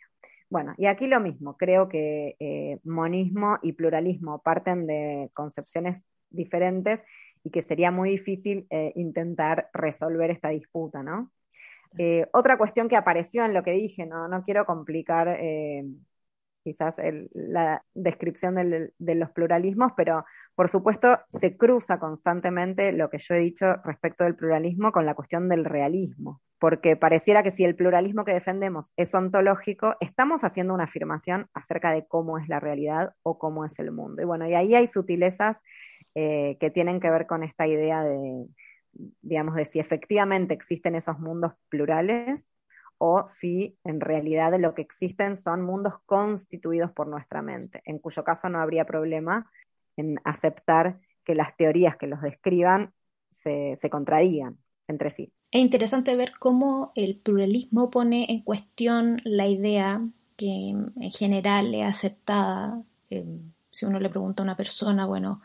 Bueno, 0.49 0.75
y 0.79 0.87
aquí 0.87 1.07
lo 1.07 1.21
mismo, 1.21 1.57
creo 1.57 1.89
que 1.89 2.35
eh, 2.41 2.81
monismo 2.83 3.59
y 3.63 3.73
pluralismo 3.73 4.43
parten 4.43 4.89
de 4.89 5.31
concepciones 5.33 6.03
diferentes 6.29 7.01
y 7.45 7.51
que 7.51 7.63
sería 7.63 7.93
muy 7.93 8.11
difícil 8.11 8.67
eh, 8.71 8.93
intentar 8.97 9.71
resolver 9.73 10.33
esta 10.33 10.49
disputa, 10.49 11.05
¿no? 11.05 11.31
Eh, 11.99 12.27
otra 12.33 12.57
cuestión 12.57 12.89
que 12.89 12.97
apareció 12.97 13.45
en 13.45 13.55
lo 13.55 13.63
que 13.63 13.73
dije, 13.73 14.07
no, 14.07 14.29
no 14.29 14.43
quiero 14.45 14.65
complicar 14.65 15.39
quizás 16.63 16.97
la 17.33 17.83
descripción 17.95 18.55
de 18.55 19.15
los 19.15 19.31
pluralismos, 19.31 19.93
pero 19.97 20.25
por 20.55 20.69
supuesto 20.69 21.19
se 21.29 21.57
cruza 21.57 21.99
constantemente 21.99 22.93
lo 22.93 23.09
que 23.11 23.19
yo 23.19 23.35
he 23.35 23.41
dicho 23.41 23.77
respecto 23.85 24.25
del 24.25 24.37
pluralismo 24.37 24.93
con 24.93 25.07
la 25.07 25.15
cuestión 25.15 25.49
del 25.49 25.65
realismo 25.65 26.43
porque 26.61 26.95
pareciera 26.95 27.43
que 27.43 27.51
si 27.51 27.65
el 27.65 27.75
pluralismo 27.75 28.25
que 28.25 28.35
defendemos 28.35 28.93
es 28.97 29.15
ontológico, 29.15 29.97
estamos 29.99 30.45
haciendo 30.45 30.75
una 30.75 30.85
afirmación 30.85 31.49
acerca 31.55 31.91
de 31.91 32.07
cómo 32.07 32.39
es 32.39 32.49
la 32.49 32.61
realidad 32.61 33.15
o 33.23 33.39
cómo 33.39 33.65
es 33.65 33.79
el 33.79 33.91
mundo. 33.93 34.21
Y 34.21 34.27
bueno, 34.27 34.47
y 34.47 34.55
ahí 34.55 34.75
hay 34.75 34.87
sutilezas 34.87 35.57
eh, 36.15 36.59
que 36.61 36.71
tienen 36.71 37.01
que 37.01 37.11
ver 37.11 37.27
con 37.27 37.43
esta 37.43 37.67
idea 37.67 38.05
de, 38.05 38.47
digamos, 38.93 39.55
de 39.55 39.65
si 39.65 39.79
efectivamente 39.79 40.55
existen 40.55 40.95
esos 40.95 41.19
mundos 41.19 41.53
plurales 41.69 42.49
o 42.99 43.27
si 43.29 43.79
en 43.85 44.01
realidad 44.01 44.59
lo 44.59 44.75
que 44.75 44.83
existen 44.83 45.37
son 45.37 45.63
mundos 45.63 45.95
constituidos 46.05 46.91
por 46.93 47.07
nuestra 47.07 47.41
mente, 47.41 47.83
en 47.87 47.99
cuyo 47.99 48.25
caso 48.25 48.49
no 48.49 48.61
habría 48.61 48.85
problema 48.85 49.51
en 49.97 50.21
aceptar 50.25 50.99
que 51.25 51.35
las 51.35 51.57
teorías 51.57 51.97
que 51.97 52.07
los 52.07 52.21
describan 52.21 52.93
se, 53.31 53.79
se 53.81 53.91
entre 54.89 55.11
sí. 55.11 55.33
Es 55.51 55.61
interesante 55.61 56.15
ver 56.17 56.33
cómo 56.39 56.93
el 56.95 57.17
pluralismo 57.17 57.91
pone 57.91 58.27
en 58.29 58.43
cuestión 58.43 59.21
la 59.25 59.47
idea 59.47 60.03
que 60.37 60.71
en 60.71 61.11
general 61.11 61.75
es 61.75 61.87
aceptada. 61.87 62.83
Eh, 63.11 63.25
si 63.71 63.87
uno 63.87 64.01
le 64.01 64.11
pregunta 64.11 64.43
a 64.43 64.45
una 64.45 64.57
persona, 64.57 65.07
bueno, 65.07 65.41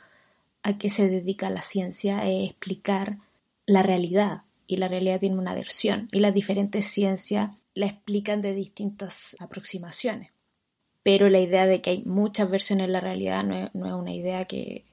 ¿a 0.64 0.78
qué 0.78 0.90
se 0.90 1.08
dedica 1.08 1.50
la 1.50 1.62
ciencia? 1.62 2.26
Es 2.26 2.50
explicar 2.50 3.18
la 3.66 3.84
realidad. 3.84 4.44
Y 4.68 4.78
la 4.78 4.88
realidad 4.88 5.20
tiene 5.20 5.38
una 5.38 5.54
versión. 5.54 6.10
Y 6.12 6.20
las 6.20 6.34
diferentes 6.34 6.86
ciencias 6.88 7.56
la 7.74 7.86
explican 7.86 8.42
de 8.42 8.54
distintas 8.54 9.36
aproximaciones. 9.40 10.32
Pero 11.04 11.30
la 11.30 11.40
idea 11.40 11.68
de 11.68 11.82
que 11.82 11.92
hay 11.92 12.04
muchas 12.04 12.50
versiones 12.50 12.88
de 12.88 12.94
la 12.94 13.00
realidad 13.02 13.44
no 13.44 13.86
es 13.86 13.94
una 13.94 14.14
idea 14.14 14.46
que, 14.46 14.86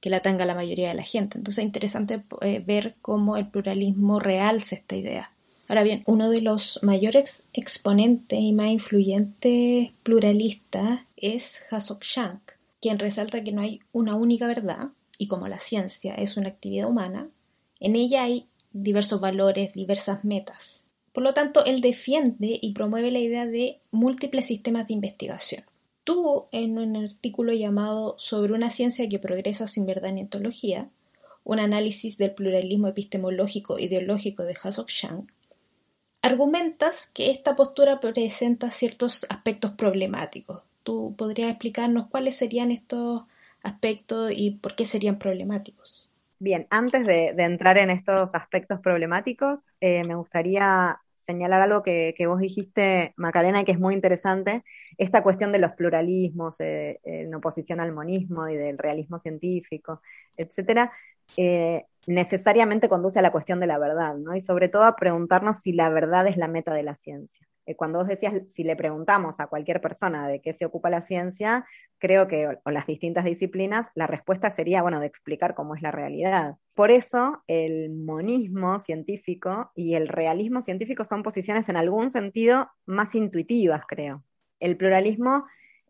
que 0.00 0.10
la 0.10 0.20
tenga 0.20 0.46
la 0.46 0.54
mayoría 0.54 0.88
de 0.88 0.94
la 0.94 1.02
gente. 1.02 1.38
Entonces 1.38 1.62
es 1.62 1.66
interesante 1.66 2.22
eh, 2.40 2.62
ver 2.66 2.96
cómo 3.02 3.36
el 3.36 3.48
pluralismo 3.48 4.18
realza 4.18 4.76
esta 4.76 4.96
idea. 4.96 5.32
Ahora 5.68 5.84
bien, 5.84 6.02
uno 6.06 6.30
de 6.30 6.40
los 6.40 6.80
mayores 6.82 7.46
exponentes 7.52 8.40
y 8.40 8.52
más 8.52 8.70
influyentes 8.70 9.90
pluralistas 10.02 11.00
es 11.16 11.62
Hasok 11.70 12.02
Shank, 12.02 12.40
quien 12.80 12.98
resalta 12.98 13.44
que 13.44 13.52
no 13.52 13.60
hay 13.60 13.80
una 13.92 14.16
única 14.16 14.48
verdad 14.48 14.88
y 15.16 15.28
como 15.28 15.46
la 15.46 15.58
ciencia 15.58 16.14
es 16.14 16.36
una 16.36 16.48
actividad 16.48 16.88
humana, 16.88 17.28
en 17.80 17.96
ella 17.96 18.22
hay 18.22 18.46
diversos 18.72 19.20
valores, 19.20 19.72
diversas 19.72 20.24
metas. 20.24 20.86
Por 21.12 21.24
lo 21.24 21.34
tanto, 21.34 21.64
él 21.64 21.80
defiende 21.80 22.58
y 22.60 22.72
promueve 22.72 23.10
la 23.10 23.18
idea 23.18 23.46
de 23.46 23.80
múltiples 23.90 24.46
sistemas 24.46 24.86
de 24.86 24.94
investigación. 24.94 25.64
Tú, 26.04 26.46
en 26.52 26.78
un 26.78 26.96
artículo 26.96 27.52
llamado 27.52 28.14
Sobre 28.18 28.52
una 28.52 28.70
ciencia 28.70 29.08
que 29.08 29.18
progresa 29.18 29.66
sin 29.66 29.86
verdad 29.86 30.12
ni 30.12 30.22
ontología, 30.22 30.88
un 31.44 31.58
análisis 31.58 32.16
del 32.16 32.32
pluralismo 32.32 32.88
epistemológico 32.88 33.78
ideológico 33.78 34.44
de 34.44 34.56
Hasok 34.62 34.88
Chang, 34.88 35.26
argumentas 36.22 37.10
que 37.12 37.30
esta 37.30 37.56
postura 37.56 37.98
presenta 38.00 38.70
ciertos 38.70 39.26
aspectos 39.28 39.72
problemáticos. 39.72 40.62
¿Tú 40.82 41.14
podrías 41.16 41.50
explicarnos 41.50 42.08
cuáles 42.08 42.36
serían 42.36 42.70
estos 42.70 43.22
aspectos 43.62 44.32
y 44.34 44.52
por 44.52 44.76
qué 44.76 44.84
serían 44.84 45.18
problemáticos? 45.18 45.99
Bien, 46.42 46.66
antes 46.70 47.06
de, 47.06 47.34
entrar 47.36 47.76
en 47.76 47.90
estos 47.90 48.34
aspectos 48.34 48.80
problemáticos, 48.80 49.58
eh, 49.78 50.02
me 50.04 50.14
gustaría 50.14 50.98
señalar 51.12 51.60
algo 51.60 51.82
que, 51.82 52.14
vos 52.26 52.40
dijiste, 52.40 53.12
Macarena, 53.16 53.60
y 53.60 53.64
que 53.66 53.72
es 53.72 53.78
muy 53.78 53.92
interesante, 53.94 54.64
esta 54.96 55.22
cuestión 55.22 55.52
de 55.52 55.58
los 55.58 55.72
pluralismos 55.72 56.58
eh, 56.60 56.98
en 57.04 57.34
oposición 57.34 57.78
al 57.80 57.92
monismo 57.92 58.48
y 58.48 58.56
del 58.56 58.78
realismo 58.78 59.18
científico, 59.20 60.00
etcétera, 60.38 60.92
eh, 61.36 61.84
necesariamente 62.06 62.88
conduce 62.88 63.18
a 63.18 63.22
la 63.22 63.32
cuestión 63.32 63.60
de 63.60 63.66
la 63.66 63.78
verdad, 63.78 64.14
¿no? 64.16 64.34
Y 64.34 64.40
sobre 64.40 64.68
todo 64.68 64.84
a 64.84 64.96
preguntarnos 64.96 65.58
si 65.58 65.72
la 65.74 65.90
verdad 65.90 66.26
es 66.26 66.38
la 66.38 66.48
meta 66.48 66.72
de 66.72 66.84
la 66.84 66.96
ciencia. 66.96 67.49
Eh, 67.66 67.76
cuando 67.76 67.98
vos 67.98 68.08
decías, 68.08 68.34
si 68.48 68.64
le 68.64 68.76
preguntamos 68.76 69.38
a 69.38 69.46
cualquier 69.46 69.80
persona 69.80 70.28
de 70.28 70.40
qué 70.40 70.52
se 70.52 70.64
ocupa 70.64 70.90
la 70.90 71.02
ciencia, 71.02 71.66
creo 71.98 72.26
que, 72.28 72.58
o, 72.64 72.70
las 72.70 72.86
distintas 72.86 73.24
disciplinas, 73.24 73.88
la 73.94 74.06
respuesta 74.06 74.50
sería, 74.50 74.82
bueno, 74.82 75.00
de 75.00 75.06
explicar 75.06 75.54
cómo 75.54 75.74
es 75.74 75.82
la 75.82 75.90
realidad. 75.90 76.56
Por 76.74 76.90
eso, 76.90 77.42
el 77.46 77.90
monismo 77.90 78.80
científico 78.80 79.70
y 79.74 79.94
el 79.94 80.08
realismo 80.08 80.62
científico 80.62 81.04
son 81.04 81.22
posiciones 81.22 81.68
en 81.68 81.76
algún 81.76 82.10
sentido 82.10 82.70
más 82.86 83.14
intuitivas, 83.14 83.82
creo. 83.86 84.24
El 84.58 84.76
pluralismo 84.76 85.46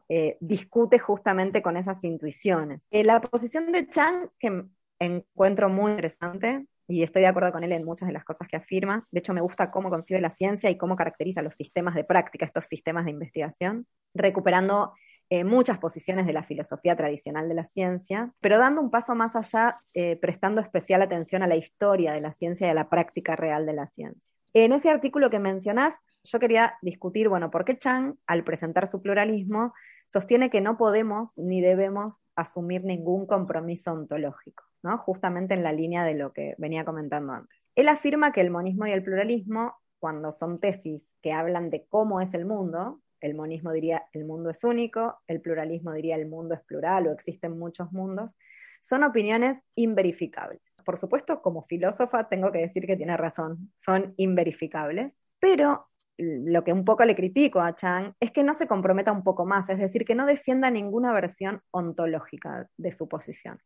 eh, 0.08 0.36
discute 0.40 0.98
justamente 0.98 1.62
con 1.62 1.76
esas 1.76 2.02
intuiciones. 2.02 2.88
Eh, 2.90 3.04
la 3.04 3.20
posición 3.20 3.70
de 3.70 3.88
Chang, 3.88 4.28
que 4.38 4.64
encuentro 4.98 5.68
muy 5.68 5.92
interesante, 5.92 6.66
y 6.90 7.02
estoy 7.02 7.22
de 7.22 7.28
acuerdo 7.28 7.52
con 7.52 7.64
él 7.64 7.72
en 7.72 7.84
muchas 7.84 8.08
de 8.08 8.12
las 8.12 8.24
cosas 8.24 8.48
que 8.48 8.56
afirma. 8.56 9.06
De 9.10 9.20
hecho, 9.20 9.32
me 9.32 9.40
gusta 9.40 9.70
cómo 9.70 9.90
concibe 9.90 10.20
la 10.20 10.30
ciencia 10.30 10.68
y 10.70 10.76
cómo 10.76 10.96
caracteriza 10.96 11.42
los 11.42 11.54
sistemas 11.54 11.94
de 11.94 12.04
práctica, 12.04 12.44
estos 12.44 12.66
sistemas 12.66 13.04
de 13.04 13.12
investigación, 13.12 13.86
recuperando 14.14 14.92
eh, 15.32 15.44
muchas 15.44 15.78
posiciones 15.78 16.26
de 16.26 16.32
la 16.32 16.42
filosofía 16.42 16.96
tradicional 16.96 17.48
de 17.48 17.54
la 17.54 17.64
ciencia, 17.64 18.32
pero 18.40 18.58
dando 18.58 18.80
un 18.80 18.90
paso 18.90 19.14
más 19.14 19.36
allá, 19.36 19.80
eh, 19.94 20.16
prestando 20.16 20.60
especial 20.60 21.02
atención 21.02 21.44
a 21.44 21.46
la 21.46 21.54
historia 21.54 22.12
de 22.12 22.20
la 22.20 22.32
ciencia 22.32 22.66
y 22.66 22.70
a 22.70 22.74
la 22.74 22.90
práctica 22.90 23.36
real 23.36 23.64
de 23.64 23.74
la 23.74 23.86
ciencia. 23.86 24.34
En 24.52 24.72
ese 24.72 24.90
artículo 24.90 25.30
que 25.30 25.38
mencionás, 25.38 25.94
yo 26.24 26.38
quería 26.38 26.74
discutir, 26.82 27.28
bueno, 27.28 27.50
por 27.50 27.64
qué 27.64 27.78
Chang, 27.78 28.16
al 28.26 28.44
presentar 28.44 28.86
su 28.86 29.00
pluralismo, 29.02 29.72
sostiene 30.06 30.50
que 30.50 30.60
no 30.60 30.76
podemos 30.76 31.36
ni 31.38 31.60
debemos 31.60 32.14
asumir 32.34 32.84
ningún 32.84 33.26
compromiso 33.26 33.92
ontológico. 33.92 34.64
Justamente 34.82 35.54
en 35.54 35.62
la 35.62 35.72
línea 35.72 36.04
de 36.04 36.14
lo 36.14 36.32
que 36.32 36.54
venía 36.58 36.84
comentando 36.84 37.32
antes. 37.32 37.70
Él 37.74 37.88
afirma 37.88 38.32
que 38.32 38.40
el 38.40 38.50
monismo 38.50 38.86
y 38.86 38.92
el 38.92 39.02
pluralismo, 39.02 39.74
cuando 39.98 40.32
son 40.32 40.58
tesis 40.58 41.14
que 41.22 41.32
hablan 41.32 41.70
de 41.70 41.86
cómo 41.86 42.20
es 42.20 42.32
el 42.32 42.46
mundo, 42.46 43.02
el 43.20 43.34
monismo 43.34 43.72
diría 43.72 44.04
el 44.14 44.24
mundo 44.24 44.48
es 44.48 44.64
único, 44.64 45.20
el 45.26 45.42
pluralismo 45.42 45.92
diría 45.92 46.16
el 46.16 46.26
mundo 46.26 46.54
es 46.54 46.62
plural 46.62 47.06
o 47.06 47.12
existen 47.12 47.58
muchos 47.58 47.92
mundos, 47.92 48.38
son 48.80 49.04
opiniones 49.04 49.62
inverificables. 49.74 50.62
Por 50.84 50.98
supuesto, 50.98 51.42
como 51.42 51.66
filósofa 51.66 52.28
tengo 52.30 52.50
que 52.50 52.60
decir 52.60 52.86
que 52.86 52.96
tiene 52.96 53.16
razón, 53.18 53.70
son 53.76 54.14
inverificables, 54.16 55.12
pero 55.38 55.89
lo 56.20 56.64
que 56.64 56.72
un 56.72 56.84
poco 56.84 57.04
le 57.04 57.16
critico 57.16 57.60
a 57.60 57.74
Chang 57.74 58.12
es 58.20 58.30
que 58.30 58.42
no 58.42 58.54
se 58.54 58.66
comprometa 58.66 59.10
un 59.12 59.22
poco 59.22 59.46
más, 59.46 59.68
es 59.70 59.78
decir, 59.78 60.04
que 60.04 60.14
no 60.14 60.26
defienda 60.26 60.70
ninguna 60.70 61.12
versión 61.12 61.62
ontológica 61.70 62.68
de 62.76 62.92
su 62.92 63.08
posición. 63.08 63.58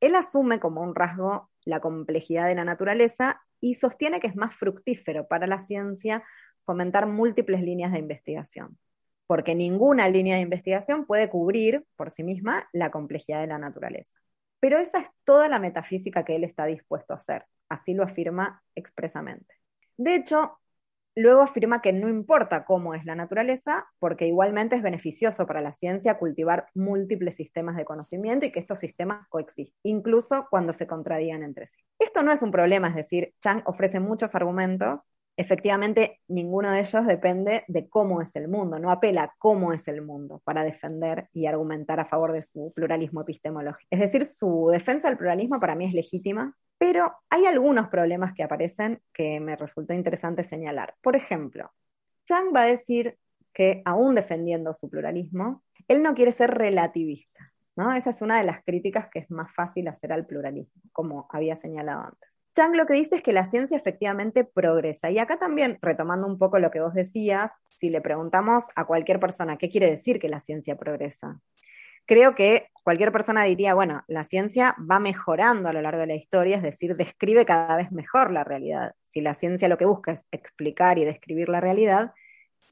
Él 0.00 0.16
asume 0.16 0.58
como 0.58 0.82
un 0.82 0.94
rasgo 0.94 1.50
la 1.64 1.80
complejidad 1.80 2.48
de 2.48 2.54
la 2.54 2.64
naturaleza 2.64 3.40
y 3.60 3.74
sostiene 3.74 4.18
que 4.18 4.26
es 4.26 4.36
más 4.36 4.54
fructífero 4.54 5.28
para 5.28 5.46
la 5.46 5.60
ciencia 5.60 6.24
fomentar 6.64 7.06
múltiples 7.06 7.62
líneas 7.62 7.92
de 7.92 7.98
investigación, 7.98 8.78
porque 9.26 9.54
ninguna 9.54 10.08
línea 10.08 10.36
de 10.36 10.42
investigación 10.42 11.04
puede 11.06 11.28
cubrir 11.28 11.84
por 11.96 12.10
sí 12.10 12.24
misma 12.24 12.68
la 12.72 12.90
complejidad 12.90 13.40
de 13.40 13.46
la 13.46 13.58
naturaleza. 13.58 14.14
Pero 14.58 14.78
esa 14.78 15.00
es 15.00 15.08
toda 15.24 15.48
la 15.48 15.58
metafísica 15.58 16.24
que 16.24 16.36
él 16.36 16.44
está 16.44 16.66
dispuesto 16.66 17.12
a 17.12 17.16
hacer, 17.16 17.44
así 17.68 17.94
lo 17.94 18.02
afirma 18.02 18.62
expresamente. 18.74 19.54
De 19.96 20.14
hecho, 20.14 20.58
Luego 21.16 21.42
afirma 21.42 21.82
que 21.82 21.92
no 21.92 22.08
importa 22.08 22.64
cómo 22.64 22.94
es 22.94 23.04
la 23.04 23.14
naturaleza, 23.14 23.86
porque 23.98 24.26
igualmente 24.26 24.76
es 24.76 24.82
beneficioso 24.82 25.46
para 25.46 25.60
la 25.60 25.72
ciencia 25.74 26.18
cultivar 26.18 26.66
múltiples 26.74 27.34
sistemas 27.34 27.76
de 27.76 27.84
conocimiento 27.84 28.46
y 28.46 28.52
que 28.52 28.60
estos 28.60 28.78
sistemas 28.78 29.26
coexisten, 29.28 29.76
incluso 29.82 30.46
cuando 30.50 30.72
se 30.72 30.86
contradigan 30.86 31.42
entre 31.42 31.66
sí. 31.66 31.80
Esto 31.98 32.22
no 32.22 32.32
es 32.32 32.42
un 32.42 32.52
problema, 32.52 32.88
es 32.88 32.94
decir, 32.94 33.34
Chang 33.40 33.62
ofrece 33.66 34.00
muchos 34.00 34.34
argumentos. 34.34 35.02
Efectivamente, 35.36 36.20
ninguno 36.28 36.70
de 36.70 36.80
ellos 36.80 37.06
depende 37.06 37.64
de 37.66 37.88
cómo 37.88 38.20
es 38.20 38.36
el 38.36 38.48
mundo, 38.48 38.78
no 38.78 38.90
apela 38.90 39.22
a 39.22 39.34
cómo 39.38 39.72
es 39.72 39.88
el 39.88 40.02
mundo 40.02 40.42
para 40.44 40.64
defender 40.64 41.28
y 41.32 41.46
argumentar 41.46 41.98
a 41.98 42.04
favor 42.04 42.32
de 42.32 42.42
su 42.42 42.72
pluralismo 42.74 43.22
epistemológico. 43.22 43.88
Es 43.90 44.00
decir, 44.00 44.26
su 44.26 44.68
defensa 44.70 45.08
del 45.08 45.16
pluralismo 45.16 45.58
para 45.58 45.74
mí 45.74 45.86
es 45.86 45.94
legítima, 45.94 46.54
pero 46.76 47.12
hay 47.30 47.46
algunos 47.46 47.88
problemas 47.88 48.34
que 48.34 48.42
aparecen 48.42 49.00
que 49.12 49.40
me 49.40 49.56
resultó 49.56 49.94
interesante 49.94 50.44
señalar. 50.44 50.94
Por 51.02 51.16
ejemplo, 51.16 51.70
Chang 52.24 52.54
va 52.54 52.62
a 52.62 52.66
decir 52.66 53.18
que, 53.52 53.82
aún 53.84 54.14
defendiendo 54.14 54.74
su 54.74 54.88
pluralismo, 54.88 55.62
él 55.88 56.02
no 56.02 56.14
quiere 56.14 56.32
ser 56.32 56.52
relativista. 56.52 57.52
¿no? 57.76 57.92
Esa 57.92 58.10
es 58.10 58.22
una 58.22 58.38
de 58.38 58.44
las 58.44 58.62
críticas 58.64 59.08
que 59.10 59.20
es 59.20 59.30
más 59.30 59.52
fácil 59.54 59.88
hacer 59.88 60.12
al 60.12 60.26
pluralismo, 60.26 60.82
como 60.92 61.26
había 61.30 61.56
señalado 61.56 62.02
antes. 62.02 62.29
Chang 62.52 62.74
lo 62.74 62.86
que 62.86 62.94
dice 62.94 63.16
es 63.16 63.22
que 63.22 63.32
la 63.32 63.44
ciencia 63.44 63.76
efectivamente 63.76 64.44
progresa. 64.44 65.10
Y 65.10 65.18
acá 65.18 65.38
también, 65.38 65.78
retomando 65.80 66.26
un 66.26 66.38
poco 66.38 66.58
lo 66.58 66.70
que 66.70 66.80
vos 66.80 66.94
decías, 66.94 67.52
si 67.68 67.90
le 67.90 68.00
preguntamos 68.00 68.64
a 68.74 68.84
cualquier 68.84 69.20
persona 69.20 69.56
qué 69.56 69.70
quiere 69.70 69.88
decir 69.88 70.18
que 70.18 70.28
la 70.28 70.40
ciencia 70.40 70.76
progresa, 70.76 71.40
creo 72.06 72.34
que 72.34 72.68
cualquier 72.82 73.12
persona 73.12 73.44
diría, 73.44 73.74
bueno, 73.74 74.02
la 74.08 74.24
ciencia 74.24 74.74
va 74.90 74.98
mejorando 74.98 75.68
a 75.68 75.72
lo 75.72 75.80
largo 75.80 76.00
de 76.00 76.08
la 76.08 76.16
historia, 76.16 76.56
es 76.56 76.62
decir, 76.62 76.96
describe 76.96 77.46
cada 77.46 77.76
vez 77.76 77.92
mejor 77.92 78.32
la 78.32 78.42
realidad. 78.42 78.94
Si 79.04 79.20
la 79.20 79.34
ciencia 79.34 79.68
lo 79.68 79.78
que 79.78 79.84
busca 79.84 80.12
es 80.12 80.24
explicar 80.32 80.98
y 80.98 81.04
describir 81.04 81.48
la 81.48 81.60
realidad, 81.60 82.12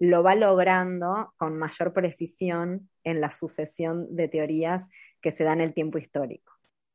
lo 0.00 0.24
va 0.24 0.34
logrando 0.34 1.34
con 1.36 1.56
mayor 1.56 1.92
precisión 1.92 2.90
en 3.04 3.20
la 3.20 3.30
sucesión 3.30 4.14
de 4.14 4.28
teorías 4.28 4.88
que 5.20 5.30
se 5.30 5.44
dan 5.44 5.60
en 5.60 5.68
el 5.68 5.74
tiempo 5.74 5.98
histórico. 5.98 6.52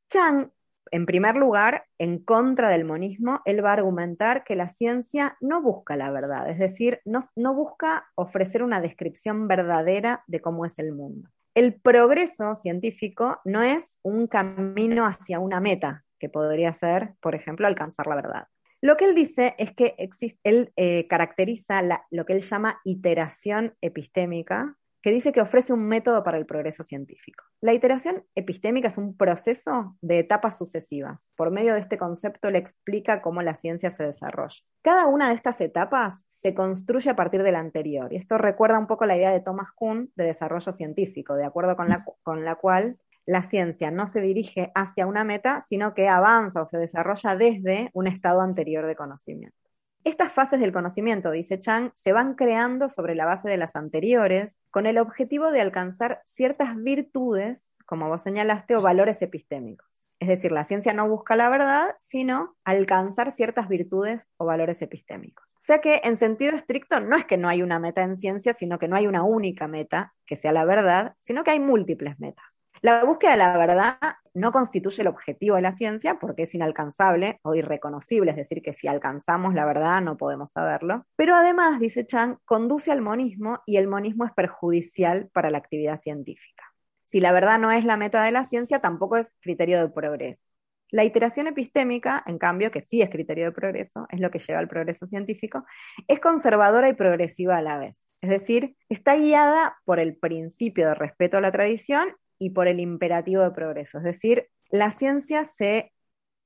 Chang, 0.09 0.51
en 0.91 1.05
primer 1.05 1.35
lugar, 1.35 1.85
en 1.97 2.19
contra 2.19 2.69
del 2.69 2.85
monismo, 2.85 3.41
él 3.45 3.63
va 3.63 3.71
a 3.71 3.73
argumentar 3.73 4.43
que 4.43 4.55
la 4.55 4.69
ciencia 4.69 5.37
no 5.41 5.61
busca 5.61 5.95
la 5.95 6.11
verdad, 6.11 6.49
es 6.49 6.59
decir, 6.59 7.01
no, 7.05 7.53
busca 7.53 8.05
ofrecer 8.15 8.63
una 8.63 8.81
descripción 8.81 9.47
verdadera 9.47 10.23
de 10.27 10.41
cómo 10.41 10.65
es 10.65 10.77
el 10.79 10.91
mundo 10.93 11.29
el 11.55 11.75
progreso 11.75 12.55
científico 12.55 13.39
no 13.45 13.61
es 13.61 13.99
un 14.01 14.27
camino 14.27 15.05
hacia 15.05 15.39
una 15.39 15.59
meta, 15.59 16.03
que 16.19 16.29
podría 16.29 16.73
ser, 16.73 17.13
por 17.21 17.35
ejemplo, 17.35 17.67
alcanzar 17.67 18.07
la 18.07 18.15
verdad. 18.15 18.47
Lo 18.81 18.97
que 18.97 19.05
él 19.05 19.15
dice 19.15 19.55
es 19.57 19.73
que 19.73 19.95
él 20.43 20.73
eh, 20.75 21.07
caracteriza 21.07 21.81
lo 22.11 22.25
que 22.25 22.33
él 22.33 22.41
llama 22.41 22.81
iteración 22.83 23.75
epistémica 23.81 24.77
que 25.03 25.11
dice 25.11 25.33
que 25.33 25.41
ofrece 25.41 25.73
un 25.73 25.85
método 25.85 26.23
para 26.23 26.37
el 26.37 26.45
progreso 26.45 26.83
científico. 26.83 27.43
La 27.59 27.73
iteración 27.73 28.23
epistémica 28.35 28.87
es 28.87 28.97
un 28.97 29.17
proceso 29.17 29.97
de 30.01 30.19
etapas 30.19 30.57
sucesivas. 30.57 31.29
Por 31.35 31.51
medio 31.51 31.73
de 31.73 31.81
este 31.81 31.97
concepto 31.97 32.49
le 32.49 32.59
explica 32.59 33.21
cómo 33.21 33.41
la 33.41 33.57
ciencia 33.57 33.91
se 33.91 34.03
desarrolla. 34.03 34.55
Cada 34.81 35.07
una 35.07 35.27
de 35.27 35.35
estas 35.35 35.59
etapas 35.59 36.23
se 36.29 36.55
construye 36.55 37.09
a 37.09 37.17
partir 37.17 37.43
de 37.43 37.51
la 37.51 37.59
anterior, 37.59 38.13
y 38.13 38.15
esto 38.15 38.37
recuerda 38.37 38.79
un 38.79 38.87
poco 38.87 39.05
la 39.05 39.17
idea 39.17 39.31
de 39.31 39.41
Thomas 39.41 39.71
Kuhn 39.75 40.09
de 40.15 40.23
desarrollo 40.23 40.71
científico, 40.71 41.35
de 41.35 41.45
acuerdo 41.45 41.75
con 41.75 41.89
la, 41.89 42.05
con 42.23 42.45
la 42.45 42.55
cual 42.55 42.97
la 43.25 43.43
ciencia 43.43 43.91
no 43.91 44.07
se 44.07 44.21
dirige 44.21 44.71
hacia 44.73 45.05
una 45.05 45.25
meta, 45.25 45.61
sino 45.67 45.93
que 45.93 46.07
avanza 46.07 46.61
o 46.61 46.65
se 46.65 46.77
desarrolla 46.77 47.35
desde 47.35 47.89
un 47.93 48.07
estado 48.07 48.39
anterior 48.41 48.85
de 48.85 48.95
conocimiento. 48.95 49.62
Estas 50.03 50.33
fases 50.33 50.59
del 50.59 50.73
conocimiento, 50.73 51.31
dice 51.31 51.61
Chang, 51.61 51.91
se 51.95 52.11
van 52.11 52.35
creando 52.35 52.89
sobre 52.89 53.15
la 53.15 53.25
base 53.25 53.49
de 53.49 53.55
las 53.55 53.77
anteriores 53.77 54.57
con 54.69 54.85
el 54.85 54.97
objetivo 54.97 55.49
de 55.51 55.61
alcanzar 55.61 56.21
ciertas 56.25 56.75
virtudes, 56.75 57.71
como 57.85 58.09
vos 58.09 58.21
señalaste, 58.21 58.75
o 58.75 58.81
valores 58.81 59.21
epistémicos. 59.21 59.87
Es 60.19 60.27
decir, 60.27 60.51
la 60.51 60.65
ciencia 60.65 60.93
no 60.93 61.07
busca 61.07 61.37
la 61.37 61.49
verdad, 61.49 61.95
sino 62.05 62.57
alcanzar 62.65 63.31
ciertas 63.31 63.69
virtudes 63.69 64.27
o 64.37 64.45
valores 64.45 64.81
epistémicos. 64.81 65.53
O 65.55 65.63
sea 65.63 65.79
que 65.79 66.01
en 66.03 66.17
sentido 66.17 66.53
estricto 66.53 66.99
no 66.99 67.15
es 67.15 67.23
que 67.23 67.37
no 67.37 67.47
hay 67.47 67.61
una 67.61 67.79
meta 67.79 68.01
en 68.01 68.17
ciencia, 68.17 68.53
sino 68.53 68.79
que 68.79 68.89
no 68.89 68.97
hay 68.97 69.07
una 69.07 69.23
única 69.23 69.69
meta 69.69 70.13
que 70.25 70.35
sea 70.35 70.51
la 70.51 70.65
verdad, 70.65 71.15
sino 71.19 71.45
que 71.45 71.51
hay 71.51 71.61
múltiples 71.61 72.19
metas. 72.19 72.59
La 72.81 73.05
búsqueda 73.05 73.31
de 73.31 73.37
la 73.37 73.57
verdad 73.57 73.97
no 74.33 74.51
constituye 74.51 75.01
el 75.01 75.07
objetivo 75.07 75.55
de 75.55 75.61
la 75.61 75.71
ciencia 75.71 76.19
porque 76.19 76.43
es 76.43 76.53
inalcanzable 76.55 77.39
o 77.43 77.55
irreconocible, 77.55 78.31
es 78.31 78.37
decir, 78.37 78.61
que 78.61 78.73
si 78.73 78.87
alcanzamos 78.87 79.53
la 79.53 79.65
verdad 79.65 80.01
no 80.01 80.17
podemos 80.17 80.51
saberlo. 80.51 81.05
Pero 81.15 81.35
además, 81.35 81.79
dice 81.79 82.05
Chang, 82.05 82.37
conduce 82.45 82.91
al 82.91 83.01
monismo 83.01 83.59
y 83.65 83.77
el 83.77 83.87
monismo 83.87 84.25
es 84.25 84.31
perjudicial 84.33 85.29
para 85.33 85.51
la 85.51 85.59
actividad 85.59 85.99
científica. 85.99 86.63
Si 87.03 87.19
la 87.19 87.31
verdad 87.31 87.59
no 87.59 87.71
es 87.71 87.85
la 87.85 87.97
meta 87.97 88.23
de 88.23 88.31
la 88.31 88.45
ciencia, 88.45 88.79
tampoco 88.79 89.17
es 89.17 89.35
criterio 89.39 89.79
de 89.79 89.89
progreso. 89.89 90.49
La 90.89 91.03
iteración 91.03 91.47
epistémica, 91.47 92.23
en 92.27 92.37
cambio, 92.37 92.69
que 92.69 92.83
sí 92.83 93.01
es 93.01 93.09
criterio 93.09 93.45
de 93.45 93.51
progreso, 93.51 94.05
es 94.09 94.19
lo 94.19 94.29
que 94.29 94.39
lleva 94.39 94.59
al 94.59 94.67
progreso 94.67 95.07
científico, 95.07 95.65
es 96.07 96.19
conservadora 96.19 96.89
y 96.89 96.93
progresiva 96.93 97.57
a 97.57 97.61
la 97.61 97.79
vez. 97.79 97.99
Es 98.21 98.29
decir, 98.29 98.75
está 98.89 99.15
guiada 99.15 99.77
por 99.85 99.99
el 99.99 100.15
principio 100.15 100.87
de 100.87 100.95
respeto 100.95 101.37
a 101.37 101.41
la 101.41 101.51
tradición 101.51 102.15
y 102.39 102.51
por 102.51 102.67
el 102.67 102.79
imperativo 102.79 103.43
de 103.43 103.51
progreso. 103.51 103.99
Es 103.99 104.03
decir, 104.03 104.49
la 104.69 104.91
ciencia 104.91 105.45
se 105.45 105.93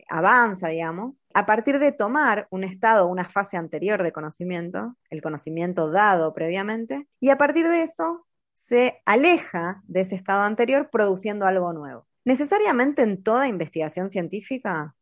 avanza, 0.10 0.70
digamos, 0.70 1.28
a 1.34 1.46
partir 1.46 1.80
de 1.80 1.92
tomar 1.92 2.48
un 2.50 2.64
estado, 2.64 3.08
una 3.08 3.26
fase 3.26 3.58
anterior 3.58 4.04
de 4.04 4.12
conocimiento, 4.12 4.96
el 5.10 5.22
conocimiento 5.22 5.92
dado 5.92 6.34
previamente, 6.34 7.08
y 7.20 7.30
a 7.30 7.38
partir 7.38 7.68
de 7.68 7.84
eso 7.84 8.26
se 8.54 9.02
aleja 9.06 9.82
de 9.86 10.02
ese 10.02 10.16
estado 10.16 10.44
anterior 10.44 10.90
produciendo 10.90 11.46
algo 11.46 11.74
nuevo. 11.74 12.08
Necesariamente 12.26 13.02
en 13.04 13.24
toda 13.24 13.48
investigación 13.48 14.10
científica 14.10 14.96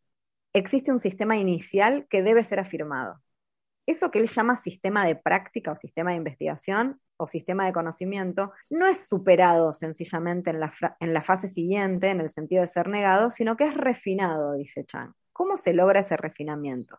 existe 0.54 0.92
un 0.92 1.00
sistema 1.00 1.38
inicial 1.38 2.06
que 2.10 2.22
debe 2.22 2.44
ser 2.44 2.60
afirmado. 2.60 3.22
Eso 3.88 4.12
que 4.12 4.20
él 4.20 4.28
llama 4.28 4.58
sistema 4.58 5.06
de 5.06 5.16
práctica 5.16 5.72
o 5.72 5.76
sistema 5.76 6.12
de 6.12 6.18
investigación 6.18 7.00
o 7.18 7.28
sistema 7.28 7.66
de 7.66 7.74
conocimiento 7.74 8.52
no 8.70 8.88
es 8.88 9.08
superado 9.08 9.74
sencillamente 9.74 10.50
en 10.50 10.60
la, 10.60 10.74
en 11.00 11.14
la 11.14 11.22
fase 11.22 11.50
siguiente 11.50 12.10
en 12.10 12.20
el 12.22 12.30
sentido 12.30 12.62
de 12.62 12.68
ser 12.68 12.88
negado, 12.88 13.32
sino 13.32 13.56
que 13.56 13.66
es 13.66 13.74
refinado, 13.74 14.54
dice 14.54 14.86
Chang. 14.86 15.14
¿Cómo 15.34 15.58
se 15.58 15.74
logra 15.74 16.00
ese 16.00 16.18
refinamiento? 16.18 16.98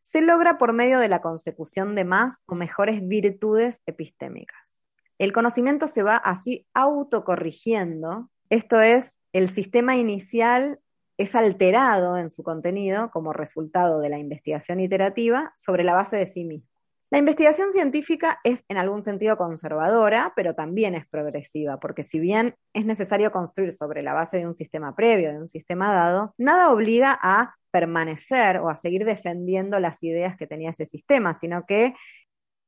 Se 0.00 0.22
logra 0.22 0.56
por 0.56 0.72
medio 0.72 0.98
de 0.98 1.08
la 1.08 1.20
consecución 1.20 1.94
de 1.94 2.04
más 2.04 2.42
o 2.46 2.54
mejores 2.54 3.06
virtudes 3.06 3.82
epistémicas. 3.86 4.88
El 5.18 5.32
conocimiento 5.32 5.88
se 5.88 6.02
va 6.02 6.16
así 6.16 6.66
autocorrigiendo, 6.74 8.30
esto 8.50 8.80
es, 8.80 9.18
el 9.32 9.48
sistema 9.48 9.96
inicial 9.96 10.80
es 11.18 11.34
alterado 11.34 12.16
en 12.18 12.30
su 12.30 12.42
contenido 12.42 13.10
como 13.10 13.32
resultado 13.32 14.00
de 14.00 14.10
la 14.10 14.18
investigación 14.18 14.80
iterativa 14.80 15.52
sobre 15.56 15.84
la 15.84 15.94
base 15.94 16.16
de 16.16 16.26
sí 16.26 16.44
mismo. 16.44 16.75
La 17.08 17.18
investigación 17.18 17.70
científica 17.70 18.40
es 18.42 18.64
en 18.68 18.78
algún 18.78 19.00
sentido 19.00 19.36
conservadora, 19.36 20.32
pero 20.34 20.54
también 20.54 20.96
es 20.96 21.06
progresiva, 21.06 21.78
porque 21.78 22.02
si 22.02 22.18
bien 22.18 22.56
es 22.72 22.84
necesario 22.84 23.30
construir 23.30 23.72
sobre 23.72 24.02
la 24.02 24.12
base 24.12 24.38
de 24.38 24.46
un 24.46 24.54
sistema 24.54 24.94
previo, 24.96 25.30
de 25.30 25.38
un 25.38 25.46
sistema 25.46 25.92
dado, 25.92 26.34
nada 26.36 26.70
obliga 26.72 27.16
a 27.22 27.54
permanecer 27.70 28.58
o 28.58 28.68
a 28.70 28.76
seguir 28.76 29.04
defendiendo 29.04 29.78
las 29.78 30.02
ideas 30.02 30.36
que 30.36 30.48
tenía 30.48 30.70
ese 30.70 30.86
sistema, 30.86 31.36
sino 31.36 31.64
que 31.64 31.94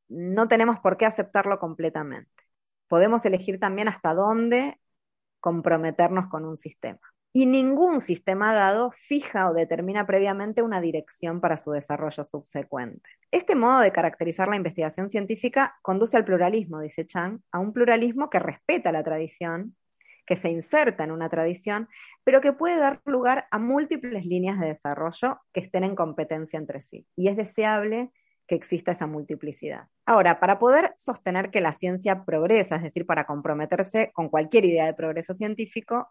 no 0.08 0.46
tenemos 0.46 0.78
por 0.80 0.96
qué 0.96 1.06
aceptarlo 1.06 1.58
completamente. 1.58 2.30
Podemos 2.86 3.24
elegir 3.24 3.58
también 3.58 3.88
hasta 3.88 4.14
dónde 4.14 4.78
comprometernos 5.40 6.28
con 6.28 6.44
un 6.44 6.56
sistema. 6.56 7.00
Y 7.32 7.46
ningún 7.46 8.00
sistema 8.00 8.54
dado 8.54 8.90
fija 8.90 9.50
o 9.50 9.54
determina 9.54 10.06
previamente 10.06 10.62
una 10.62 10.80
dirección 10.80 11.40
para 11.40 11.56
su 11.56 11.72
desarrollo 11.72 12.24
subsecuente. 12.24 13.08
Este 13.30 13.54
modo 13.54 13.80
de 13.80 13.92
caracterizar 13.92 14.48
la 14.48 14.56
investigación 14.56 15.10
científica 15.10 15.76
conduce 15.82 16.16
al 16.16 16.24
pluralismo, 16.24 16.80
dice 16.80 17.06
Chang, 17.06 17.40
a 17.52 17.58
un 17.58 17.72
pluralismo 17.72 18.30
que 18.30 18.38
respeta 18.38 18.92
la 18.92 19.04
tradición, 19.04 19.76
que 20.28 20.36
se 20.36 20.50
inserta 20.50 21.04
en 21.04 21.10
una 21.10 21.28
tradición, 21.28 21.88
pero 22.22 22.40
que 22.40 22.52
puede 22.52 22.78
dar 22.78 23.00
lugar 23.06 23.46
a 23.50 23.58
múltiples 23.58 24.26
líneas 24.26 24.60
de 24.60 24.66
desarrollo 24.66 25.40
que 25.52 25.60
estén 25.60 25.84
en 25.84 25.94
competencia 25.94 26.58
entre 26.58 26.82
sí. 26.82 27.06
Y 27.16 27.28
es 27.28 27.36
deseable 27.36 28.10
que 28.46 28.54
exista 28.54 28.92
esa 28.92 29.06
multiplicidad. 29.06 29.88
Ahora, 30.06 30.40
para 30.40 30.58
poder 30.58 30.94
sostener 30.96 31.50
que 31.50 31.60
la 31.60 31.72
ciencia 31.72 32.24
progresa, 32.24 32.76
es 32.76 32.82
decir, 32.82 33.06
para 33.06 33.26
comprometerse 33.26 34.10
con 34.14 34.28
cualquier 34.28 34.64
idea 34.64 34.86
de 34.86 34.94
progreso 34.94 35.34
científico, 35.34 36.08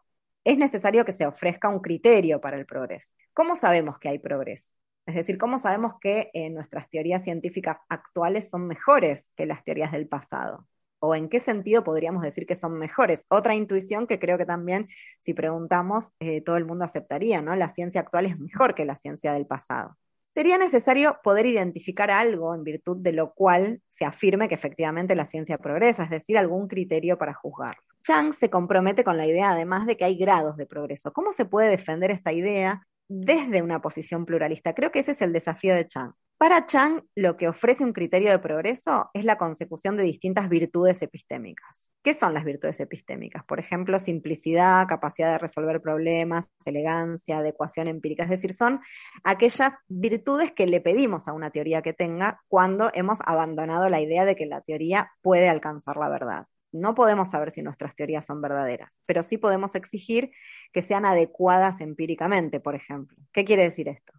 es 0.48 0.58
necesario 0.58 1.04
que 1.04 1.12
se 1.12 1.26
ofrezca 1.26 1.68
un 1.68 1.82
criterio 1.82 2.40
para 2.40 2.58
el 2.58 2.66
progreso. 2.66 3.18
¿Cómo 3.34 3.58
sabemos 3.58 4.00
que 4.00 4.08
hay 4.08 4.18
progreso? 4.18 4.72
Es 5.06 5.16
decir, 5.16 5.38
¿cómo 5.38 5.60
sabemos 5.60 5.96
que 6.00 6.32
eh, 6.34 6.50
nuestras 6.50 6.90
teorías 6.90 7.24
científicas 7.26 7.78
actuales 7.90 8.50
son 8.50 8.66
mejores 8.66 9.34
que 9.36 9.46
las 9.46 9.62
teorías 9.66 9.92
del 9.92 10.08
pasado? 10.08 10.66
¿O 11.00 11.16
en 11.16 11.28
qué 11.28 11.42
sentido 11.42 11.84
podríamos 11.84 12.24
decir 12.24 12.46
que 12.48 12.56
son 12.56 12.80
mejores? 12.80 13.26
Otra 13.28 13.56
intuición 13.56 14.08
que 14.08 14.20
creo 14.20 14.38
que 14.38 14.46
también, 14.46 14.88
si 15.20 15.34
preguntamos, 15.34 16.06
eh, 16.22 16.40
todo 16.40 16.56
el 16.56 16.64
mundo 16.64 16.86
aceptaría, 16.86 17.42
¿no? 17.42 17.54
La 17.58 17.70
ciencia 17.70 18.00
actual 18.00 18.26
es 18.26 18.40
mejor 18.40 18.74
que 18.74 18.86
la 18.86 18.96
ciencia 18.96 19.34
del 19.34 19.48
pasado 19.48 19.98
sería 20.34 20.60
necesario 20.60 21.20
poder 21.24 21.48
identificar 21.48 22.12
algo 22.12 22.54
en 22.54 22.64
virtud 22.64 22.98
de 22.98 23.12
lo 23.12 23.34
cual 23.34 23.82
se 23.90 24.06
afirme 24.06 24.48
que 24.48 24.54
efectivamente 24.54 25.16
la 25.16 25.26
ciencia 25.26 25.58
progresa, 25.58 26.04
es 26.04 26.12
decir, 26.12 26.38
algún 26.38 26.68
criterio 26.68 27.18
para 27.18 27.34
juzgarlo. 27.34 27.87
Chang 28.04 28.34
se 28.34 28.50
compromete 28.50 29.04
con 29.04 29.18
la 29.18 29.28
idea 29.28 29.52
además 29.52 29.86
de 29.86 29.98
que 29.98 30.06
hay 30.06 30.18
grados 30.18 30.58
de 30.58 30.66
progreso. 30.66 31.14
¿Cómo 31.14 31.34
se 31.34 31.46
puede 31.46 31.70
defender 31.70 32.12
esta 32.12 32.32
idea 32.34 32.88
desde 33.08 33.62
una 33.62 33.82
posición 33.82 34.26
pluralista? 34.26 34.74
Creo 34.74 34.92
que 34.92 35.00
ese 35.00 35.12
es 35.12 35.22
el 35.22 35.34
desafío 35.34 35.76
de 35.76 35.88
Chang. 35.88 36.14
Para 36.38 36.68
Chang, 36.68 37.02
lo 37.16 37.36
que 37.36 37.48
ofrece 37.48 37.84
un 37.84 37.94
criterio 37.94 38.30
de 38.30 38.38
progreso 38.38 39.10
es 39.16 39.26
la 39.26 39.40
consecución 39.40 39.98
de 39.98 40.04
distintas 40.04 40.50
virtudes 40.50 41.02
epistémicas. 41.02 41.92
¿Qué 42.04 42.14
son 42.14 42.36
las 42.36 42.46
virtudes 42.46 42.80
epistémicas? 42.80 43.44
Por 43.44 43.60
ejemplo, 43.60 43.98
simplicidad, 43.98 44.88
capacidad 44.88 45.32
de 45.32 45.40
resolver 45.40 45.82
problemas, 45.82 46.48
elegancia, 46.64 47.40
adecuación 47.40 47.88
empírica. 47.88 48.24
Es 48.24 48.30
decir, 48.30 48.54
son 48.54 48.82
aquellas 49.24 49.74
virtudes 49.88 50.52
que 50.52 50.68
le 50.68 50.80
pedimos 50.80 51.28
a 51.28 51.34
una 51.34 51.50
teoría 51.50 51.82
que 51.82 51.94
tenga 51.94 52.40
cuando 52.48 52.92
hemos 52.94 53.18
abandonado 53.26 53.90
la 53.90 54.00
idea 54.00 54.24
de 54.24 54.36
que 54.36 54.46
la 54.46 54.62
teoría 54.62 55.12
puede 55.24 55.50
alcanzar 55.50 55.98
la 55.98 56.10
verdad. 56.10 56.46
No 56.78 56.96
podemos 56.96 57.30
saber 57.30 57.52
si 57.52 57.62
nuestras 57.62 57.96
teorías 57.96 58.26
son 58.26 58.42
verdaderas, 58.42 59.02
pero 59.06 59.24
sí 59.24 59.38
podemos 59.38 59.76
exigir 59.76 60.32
que 60.74 60.82
sean 60.82 61.06
adecuadas 61.06 61.82
empíricamente, 61.82 62.60
por 62.60 62.76
ejemplo. 62.76 63.18
¿Qué 63.34 63.46
quiere 63.46 63.64
decir 63.64 63.88
esto? 63.88 64.14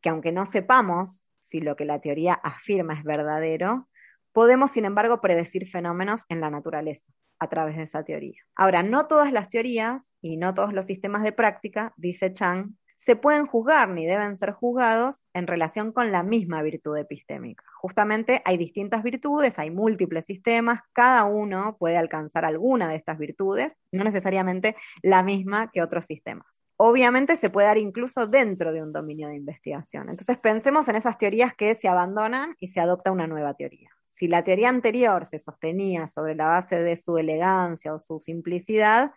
Que 0.00 0.08
aunque 0.08 0.32
no 0.32 0.46
sepamos 0.46 1.24
si 1.40 1.60
lo 1.60 1.76
que 1.76 1.84
la 1.84 2.00
teoría 2.00 2.34
afirma 2.34 2.94
es 2.94 3.04
verdadero, 3.04 3.88
podemos, 4.32 4.70
sin 4.70 4.84
embargo, 4.84 5.20
predecir 5.20 5.68
fenómenos 5.68 6.24
en 6.28 6.40
la 6.40 6.50
naturaleza 6.50 7.12
a 7.38 7.48
través 7.48 7.76
de 7.76 7.82
esa 7.82 8.04
teoría. 8.04 8.40
Ahora, 8.54 8.82
no 8.82 9.06
todas 9.06 9.32
las 9.32 9.50
teorías 9.50 10.08
y 10.20 10.36
no 10.36 10.54
todos 10.54 10.72
los 10.72 10.86
sistemas 10.86 11.22
de 11.22 11.32
práctica, 11.32 11.92
dice 11.96 12.32
Chang, 12.32 12.76
se 13.02 13.16
pueden 13.16 13.46
juzgar 13.46 13.88
ni 13.88 14.06
deben 14.06 14.38
ser 14.38 14.52
juzgados 14.52 15.16
en 15.34 15.48
relación 15.48 15.90
con 15.90 16.12
la 16.12 16.22
misma 16.22 16.62
virtud 16.62 16.96
epistémica. 16.96 17.64
Justamente 17.74 18.42
hay 18.44 18.56
distintas 18.56 19.02
virtudes, 19.02 19.58
hay 19.58 19.72
múltiples 19.72 20.24
sistemas, 20.24 20.82
cada 20.92 21.24
uno 21.24 21.76
puede 21.80 21.96
alcanzar 21.96 22.44
alguna 22.44 22.88
de 22.88 22.94
estas 22.94 23.18
virtudes, 23.18 23.76
no 23.90 24.04
necesariamente 24.04 24.76
la 25.02 25.24
misma 25.24 25.72
que 25.72 25.82
otros 25.82 26.06
sistemas 26.06 26.46
obviamente 26.76 27.36
se 27.36 27.48
puede 27.48 27.68
dar 27.68 27.78
incluso 27.78 28.26
dentro 28.26 28.72
de 28.72 28.82
un 28.82 28.92
dominio 28.92 29.28
de 29.28 29.36
investigación. 29.36 30.08
Entonces 30.08 30.36
pensemos 30.38 30.88
en 30.88 30.96
esas 30.96 31.16
teorías 31.16 31.54
que 31.54 31.76
se 31.76 31.86
abandonan 31.86 32.56
y 32.58 32.68
se 32.68 32.80
adopta 32.80 33.12
una 33.12 33.28
nueva 33.28 33.54
teoría. 33.54 33.90
Si 34.06 34.26
la 34.26 34.42
teoría 34.42 34.68
anterior 34.68 35.26
se 35.26 35.38
sostenía 35.38 36.08
sobre 36.08 36.34
la 36.34 36.46
base 36.46 36.82
de 36.82 36.96
su 36.96 37.18
elegancia 37.18 37.94
o 37.94 38.00
su 38.00 38.18
simplicidad, 38.18 39.12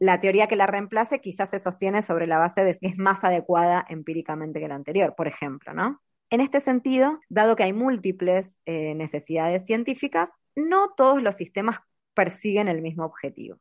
la 0.00 0.20
teoría 0.20 0.46
que 0.46 0.56
la 0.56 0.66
reemplace 0.66 1.20
quizás 1.20 1.50
se 1.50 1.60
sostiene 1.60 2.02
sobre 2.02 2.26
la 2.26 2.38
base 2.38 2.64
de 2.64 2.76
que 2.78 2.88
es 2.88 2.98
más 2.98 3.24
adecuada 3.24 3.84
empíricamente 3.88 4.60
que 4.60 4.68
la 4.68 4.74
anterior, 4.74 5.14
por 5.16 5.28
ejemplo, 5.28 5.74
¿no? 5.74 6.00
En 6.30 6.40
este 6.40 6.60
sentido, 6.60 7.20
dado 7.28 7.56
que 7.56 7.64
hay 7.64 7.72
múltiples 7.72 8.58
eh, 8.66 8.94
necesidades 8.94 9.64
científicas, 9.64 10.30
no 10.54 10.90
todos 10.96 11.22
los 11.22 11.36
sistemas 11.36 11.78
persiguen 12.14 12.68
el 12.68 12.82
mismo 12.82 13.04
objetivo 13.04 13.58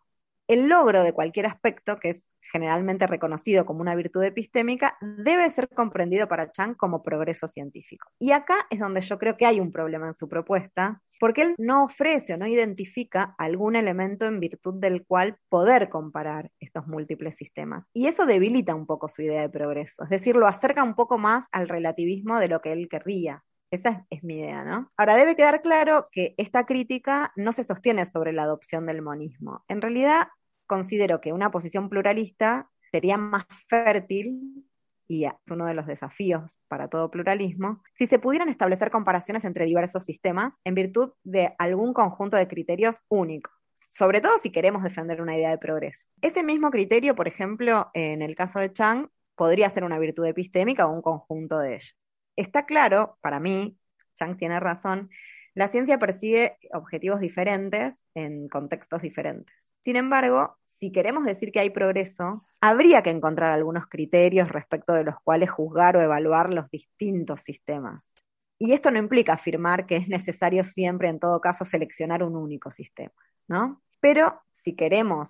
el 0.47 0.67
logro 0.67 1.03
de 1.03 1.13
cualquier 1.13 1.45
aspecto, 1.45 1.99
que 1.99 2.11
es 2.11 2.27
generalmente 2.51 3.07
reconocido 3.07 3.65
como 3.65 3.81
una 3.81 3.95
virtud 3.95 4.23
epistémica, 4.23 4.97
debe 5.01 5.49
ser 5.49 5.69
comprendido 5.69 6.27
para 6.27 6.51
Chang 6.51 6.75
como 6.75 7.03
progreso 7.03 7.47
científico. 7.47 8.09
Y 8.19 8.31
acá 8.31 8.67
es 8.69 8.79
donde 8.79 9.01
yo 9.01 9.17
creo 9.17 9.37
que 9.37 9.45
hay 9.45 9.59
un 9.59 9.71
problema 9.71 10.07
en 10.07 10.13
su 10.13 10.27
propuesta, 10.27 11.01
porque 11.19 11.41
él 11.41 11.55
no 11.57 11.85
ofrece 11.85 12.33
o 12.33 12.37
no 12.37 12.47
identifica 12.47 13.35
algún 13.37 13.75
elemento 13.75 14.25
en 14.25 14.39
virtud 14.39 14.75
del 14.79 15.05
cual 15.05 15.37
poder 15.49 15.89
comparar 15.89 16.51
estos 16.59 16.87
múltiples 16.87 17.35
sistemas. 17.35 17.87
Y 17.93 18.07
eso 18.07 18.25
debilita 18.25 18.75
un 18.75 18.85
poco 18.85 19.09
su 19.09 19.21
idea 19.23 19.41
de 19.41 19.49
progreso, 19.49 20.03
es 20.03 20.09
decir, 20.09 20.35
lo 20.35 20.47
acerca 20.47 20.83
un 20.83 20.95
poco 20.95 21.17
más 21.17 21.45
al 21.51 21.69
relativismo 21.69 22.39
de 22.39 22.47
lo 22.47 22.61
que 22.61 22.71
él 22.71 22.87
querría. 22.89 23.43
Esa 23.69 24.05
es, 24.09 24.23
mi 24.23 24.39
idea, 24.39 24.63
¿no? 24.63 24.91
Ahora, 24.95 25.15
debe 25.15 25.35
quedar 25.35 25.61
claro 25.61 26.05
que 26.11 26.33
esta 26.37 26.65
crítica 26.65 27.33
no 27.35 27.51
se 27.51 27.65
sostiene 27.65 28.05
sobre 28.05 28.31
la 28.31 28.43
adopción 28.43 28.85
del 28.85 29.01
monismo. 29.01 29.65
En 29.67 29.81
realidad, 29.81 30.29
considero 30.67 31.21
que 31.21 31.33
una 31.33 31.51
posición 31.51 31.89
pluralista 31.89 32.69
sería 32.91 33.17
más 33.17 33.45
fértil 33.67 34.65
y 35.07 35.25
es 35.25 35.33
uno 35.49 35.65
de 35.65 35.73
los 35.73 35.87
desafíos 35.87 36.43
para 36.67 36.89
todo 36.89 37.09
pluralismo, 37.09 37.81
si 37.93 38.07
se 38.07 38.19
pudieran 38.19 38.49
establecer 38.49 38.91
comparaciones 38.91 39.45
entre 39.45 39.65
diversos 39.65 40.03
sistemas 40.03 40.59
en 40.65 40.75
virtud 40.75 41.13
de 41.23 41.55
algún 41.57 41.93
conjunto 41.93 42.37
de 42.37 42.47
criterios 42.47 42.97
únicos. 43.07 43.53
sobre 43.89 44.21
todo 44.21 44.37
si 44.41 44.51
queremos 44.51 44.83
defender 44.83 45.21
una 45.21 45.37
idea 45.37 45.49
de 45.49 45.57
progreso. 45.57 46.07
Ese 46.21 46.43
mismo 46.43 46.71
criterio, 46.71 47.15
por 47.15 47.27
ejemplo, 47.27 47.89
en 47.93 48.21
el 48.21 48.35
caso 48.35 48.59
de 48.59 48.71
Chang, 48.71 49.07
podría 49.35 49.69
ser 49.69 49.83
una 49.83 49.99
virtud 49.99 50.25
epistémica 50.25 50.87
o 50.87 50.91
un 50.91 51.01
conjunto 51.01 51.59
de 51.59 51.75
ellos. 51.75 51.95
Está 52.35 52.65
claro, 52.65 53.17
para 53.21 53.39
mí, 53.39 53.77
Chang 54.15 54.35
tiene 54.35 54.59
razón, 54.59 55.09
la 55.53 55.69
ciencia 55.69 55.97
persigue 55.99 56.57
objetivos 56.73 57.19
diferentes 57.19 57.95
en 58.13 58.49
contextos 58.49 59.01
diferentes. 59.01 59.55
Sin 59.87 59.95
embargo, 59.95 60.57
si 60.65 60.91
queremos 60.91 61.23
decir 61.23 61.53
que 61.53 61.61
hay 61.61 61.69
progreso, 61.69 62.43
habría 62.59 63.03
que 63.03 63.09
encontrar 63.09 63.51
algunos 63.51 63.87
criterios 63.87 64.49
respecto 64.49 64.91
de 64.91 65.05
los 65.05 65.15
cuales 65.23 65.49
juzgar 65.49 65.95
o 65.95 66.01
evaluar 66.01 66.53
los 66.53 66.69
distintos 66.69 67.39
sistemas. 67.39 68.13
Y 68.59 68.73
esto 68.73 68.91
no 68.91 68.99
implica 68.99 69.31
afirmar 69.31 69.85
que 69.85 69.95
es 69.95 70.09
necesario 70.09 70.65
siempre, 70.65 71.07
en 71.07 71.21
todo 71.21 71.39
caso, 71.39 71.63
seleccionar 71.63 72.21
un 72.21 72.35
único 72.35 72.69
sistema, 72.69 73.13
¿no? 73.47 73.81
Pero 74.01 74.41
si 74.51 74.75
queremos 74.75 75.29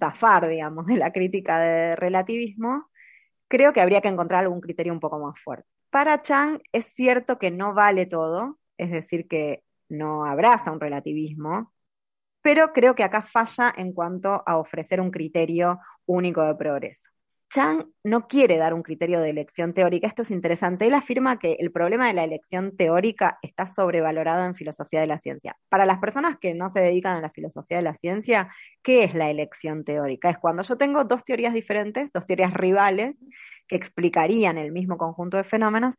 zafar, 0.00 0.48
digamos, 0.48 0.86
de 0.86 0.96
la 0.96 1.12
crítica 1.12 1.60
de 1.60 1.94
relativismo, 1.94 2.90
creo 3.46 3.72
que 3.72 3.82
habría 3.82 4.00
que 4.00 4.08
encontrar 4.08 4.40
algún 4.40 4.60
criterio 4.60 4.92
un 4.92 4.98
poco 4.98 5.20
más 5.20 5.38
fuerte. 5.38 5.68
Para 5.90 6.22
Chang 6.22 6.60
es 6.72 6.86
cierto 6.86 7.38
que 7.38 7.52
no 7.52 7.72
vale 7.72 8.06
todo, 8.06 8.58
es 8.78 8.90
decir, 8.90 9.28
que 9.28 9.62
no 9.88 10.24
abraza 10.24 10.72
un 10.72 10.80
relativismo, 10.80 11.71
pero 12.42 12.72
creo 12.72 12.94
que 12.94 13.04
acá 13.04 13.22
falla 13.22 13.72
en 13.76 13.92
cuanto 13.92 14.42
a 14.46 14.56
ofrecer 14.56 15.00
un 15.00 15.10
criterio 15.10 15.78
único 16.06 16.42
de 16.42 16.54
progreso. 16.54 17.10
Chang 17.52 17.84
no 18.02 18.28
quiere 18.28 18.56
dar 18.56 18.72
un 18.72 18.82
criterio 18.82 19.20
de 19.20 19.28
elección 19.28 19.74
teórica. 19.74 20.06
Esto 20.06 20.22
es 20.22 20.30
interesante. 20.30 20.86
Él 20.86 20.94
afirma 20.94 21.38
que 21.38 21.58
el 21.60 21.70
problema 21.70 22.06
de 22.06 22.14
la 22.14 22.24
elección 22.24 22.74
teórica 22.78 23.38
está 23.42 23.66
sobrevalorado 23.66 24.46
en 24.46 24.54
filosofía 24.54 25.02
de 25.02 25.06
la 25.06 25.18
ciencia. 25.18 25.58
Para 25.68 25.84
las 25.84 25.98
personas 25.98 26.38
que 26.38 26.54
no 26.54 26.70
se 26.70 26.80
dedican 26.80 27.14
a 27.14 27.20
la 27.20 27.28
filosofía 27.28 27.76
de 27.76 27.82
la 27.82 27.94
ciencia, 27.94 28.48
¿qué 28.82 29.04
es 29.04 29.14
la 29.14 29.30
elección 29.30 29.84
teórica? 29.84 30.30
Es 30.30 30.38
cuando 30.38 30.62
yo 30.62 30.78
tengo 30.78 31.04
dos 31.04 31.24
teorías 31.26 31.52
diferentes, 31.52 32.10
dos 32.14 32.26
teorías 32.26 32.54
rivales, 32.54 33.22
que 33.68 33.76
explicarían 33.76 34.56
el 34.56 34.72
mismo 34.72 34.96
conjunto 34.96 35.36
de 35.36 35.44
fenómenos, 35.44 35.94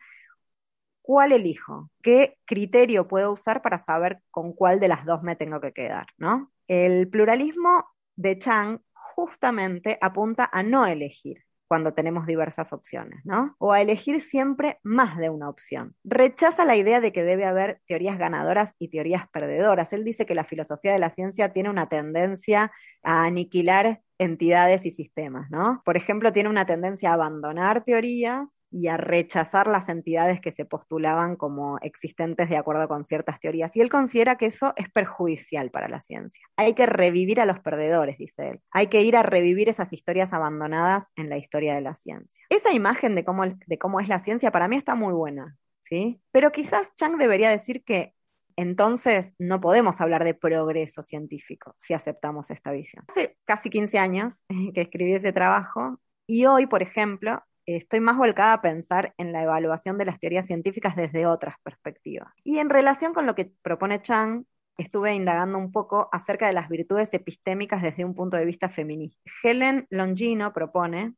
¿cuál 1.04 1.34
elijo? 1.34 1.91
¿Qué 2.01 2.39
criterio 2.45 3.08
puedo 3.08 3.32
usar 3.32 3.62
para 3.62 3.78
saber 3.78 4.22
con 4.32 4.54
cuál 4.54 4.80
de 4.80 4.88
las 4.88 5.06
dos 5.06 5.22
me 5.22 5.36
tengo 5.36 5.62
que 5.62 5.74
quedar? 5.74 6.08
¿no? 6.18 6.51
El 6.68 7.08
pluralismo 7.08 7.86
de 8.16 8.39
Chang 8.39 8.80
justamente 8.93 9.99
apunta 10.01 10.49
a 10.51 10.64
no 10.64 10.88
elegir 10.88 11.43
cuando 11.68 11.93
tenemos 11.93 12.28
diversas 12.28 12.72
opciones, 12.72 13.26
¿no? 13.26 13.56
O 13.58 13.72
a 13.72 13.82
elegir 13.82 14.22
siempre 14.22 14.80
más 14.84 15.18
de 15.18 15.32
una 15.32 15.49
opción. 15.49 15.95
Rechaza 16.04 16.66
la 16.66 16.76
idea 16.76 16.99
de 16.99 17.12
que 17.12 17.24
debe 17.24 17.45
haber 17.45 17.82
teorías 17.88 18.20
ganadoras 18.20 18.76
y 18.78 18.89
teorías 18.89 19.28
perdedoras. 19.30 19.91
Él 19.91 20.04
dice 20.04 20.28
que 20.28 20.36
la 20.36 20.43
filosofía 20.43 20.93
de 20.93 20.99
la 20.99 21.10
ciencia 21.10 21.51
tiene 21.51 21.72
una 21.72 21.89
tendencia 21.89 22.72
a 23.01 23.24
aniquilar 23.24 24.01
entidades 24.20 24.86
y 24.86 24.91
sistemas, 24.91 25.49
¿no? 25.49 25.82
Por 25.84 25.97
ejemplo, 25.97 26.32
tiene 26.32 26.49
una 26.49 26.68
tendencia 26.68 27.10
a 27.10 27.14
abandonar 27.14 27.84
teorías 27.84 28.49
y 28.74 28.88
a 28.88 28.97
rechazar 28.97 29.67
las 29.67 29.88
entidades 29.88 30.41
que 30.41 30.51
se 30.51 30.65
postulaban 30.65 31.36
como 31.36 31.78
existentes 31.82 32.49
de 32.49 32.57
acuerdo 32.57 32.88
con 32.88 33.05
ciertas 33.05 33.39
teorías. 33.39 33.76
Y 33.76 33.82
él 33.82 33.89
considera 33.89 34.36
que 34.36 34.47
eso 34.47 34.74
es 34.76 34.89
perjudicial 34.89 35.69
para 35.69 35.88
la 35.88 36.01
ciencia. 36.01 36.43
Hay 36.57 36.74
que 36.74 36.88
revivir 36.88 37.39
a 37.39 37.45
los 37.45 37.59
perdedores, 37.59 38.17
dice 38.17 38.49
él. 38.49 38.61
Hay 38.71 38.88
que 38.88 39.03
ir 39.03 39.15
a 39.15 39.21
revivir 39.21 39.69
esas 39.69 39.93
historias 39.93 40.34
abandonadas 40.34 41.05
en 41.15 41.30
la 41.30 41.38
historia 41.38 41.76
de 41.76 41.82
la 41.82 41.95
ciencia. 41.95 42.43
Esa 42.49 42.74
imagen 42.74 43.13
de 43.13 43.24
cómo, 43.24 43.43
de 43.45 43.78
cómo 43.78 43.99
es 43.99 44.07
la 44.07 44.19
ciencia 44.19 44.49
para 44.49 44.67
mí 44.67 44.76
está 44.76 44.95
muy 44.95 45.13
buena, 45.13 45.55
¿sí? 45.82 46.19
Pero 46.32 46.51
quizás 46.51 46.91
Chang 46.95 47.17
debería 47.17 47.51
decir 47.51 47.84
que 47.84 48.15
entonces 48.55 49.34
no 49.38 49.61
podemos 49.61 49.99
hablar 50.01 50.24
de 50.24 50.34
progreso 50.34 51.03
científico 51.03 51.76
si 51.82 51.93
aceptamos 51.93 52.49
esta 52.49 52.71
visión. 52.71 53.05
Hace 53.07 53.38
casi 53.45 53.69
15 53.69 53.99
años 53.99 54.43
que 54.74 54.82
escribí 54.82 55.13
ese 55.13 55.32
trabajo 55.32 55.99
y 56.26 56.45
hoy, 56.45 56.65
por 56.65 56.82
ejemplo, 56.82 57.43
estoy 57.66 57.99
más 57.99 58.18
volcada 58.18 58.53
a 58.53 58.61
pensar 58.61 59.14
en 59.18 59.32
la 59.32 59.43
evaluación 59.43 59.97
de 59.97 60.05
las 60.05 60.20
teorías 60.20 60.45
científicas 60.45 60.95
desde 60.95 61.26
otras 61.26 61.55
perspectivas. 61.64 62.34
Y 62.43 62.59
en 62.59 62.70
relación 62.70 63.14
con 63.14 63.26
lo 63.26 63.36
que 63.36 63.51
propone 63.61 64.01
Chang, 64.01 64.45
estuve 64.78 65.14
indagando 65.14 65.57
un 65.57 65.72
poco 65.72 66.09
acerca 66.11 66.47
de 66.47 66.53
las 66.53 66.70
virtudes 66.70 67.14
epistémicas 67.14 67.82
desde 67.82 68.05
un 68.05 68.16
punto 68.16 68.38
de 68.38 68.45
vista 68.45 68.70
feminista. 68.70 69.22
Helen 69.43 69.88
Longino 69.89 70.53
propone 70.53 71.14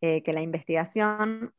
eh, 0.00 0.22
que 0.22 0.32
la 0.32 0.42
investigación 0.42 1.52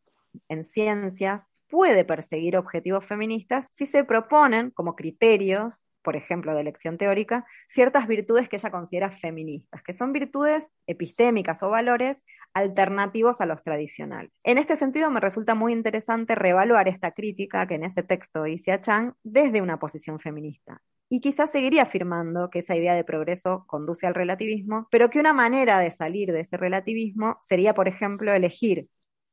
en 0.50 0.64
ciencias 0.64 1.48
puede 1.70 2.04
perseguir 2.04 2.58
objetivos 2.58 3.06
feministas 3.06 3.68
si 3.72 3.86
se 3.86 4.04
proponen 4.04 4.72
como 4.72 4.96
criterios 4.96 5.84
por 6.06 6.16
ejemplo, 6.16 6.54
de 6.54 6.62
elección 6.62 7.00
teórica, 7.00 7.46
ciertas 7.68 8.08
virtudes 8.08 8.48
que 8.48 8.58
ella 8.58 8.70
considera 8.70 9.10
feministas, 9.10 9.82
que 9.82 9.96
son 9.96 10.14
virtudes 10.14 10.64
epistémicas 10.86 11.64
o 11.64 11.70
valores 11.70 12.24
alternativos 12.56 13.41
a 13.41 13.45
los 13.45 13.62
tradicionales. 13.64 14.32
En 14.43 14.58
este 14.58 14.78
sentido, 14.78 15.12
me 15.12 15.20
resulta 15.20 15.53
muy 15.56 15.74
interesante 15.74 16.36
reevaluar 16.36 16.88
esta 16.88 17.12
crítica 17.12 17.68
que 17.68 17.76
en 17.76 17.84
ese 17.84 18.01
texto 18.01 18.47
hice 18.47 18.72
a 18.72 18.82
Chang 18.82 19.14
desde 19.24 19.62
una 19.62 19.78
posición 19.78 20.20
feminista. 20.20 20.82
Y 21.10 21.20
quizás 21.20 21.51
seguiría 21.51 21.84
afirmando 21.84 22.49
que 22.49 22.60
esa 22.60 22.76
idea 22.76 22.95
de 22.95 23.03
progreso 23.03 23.66
conduce 23.68 24.08
al 24.08 24.16
relativismo, 24.16 24.88
pero 24.89 25.10
que 25.10 25.20
una 25.20 25.34
manera 25.34 25.80
de 25.80 25.91
salir 25.91 26.32
de 26.32 26.39
ese 26.39 26.58
relativismo 26.58 27.38
sería, 27.41 27.76
por 27.76 27.89
ejemplo, 27.89 28.34
elegir 28.34 28.88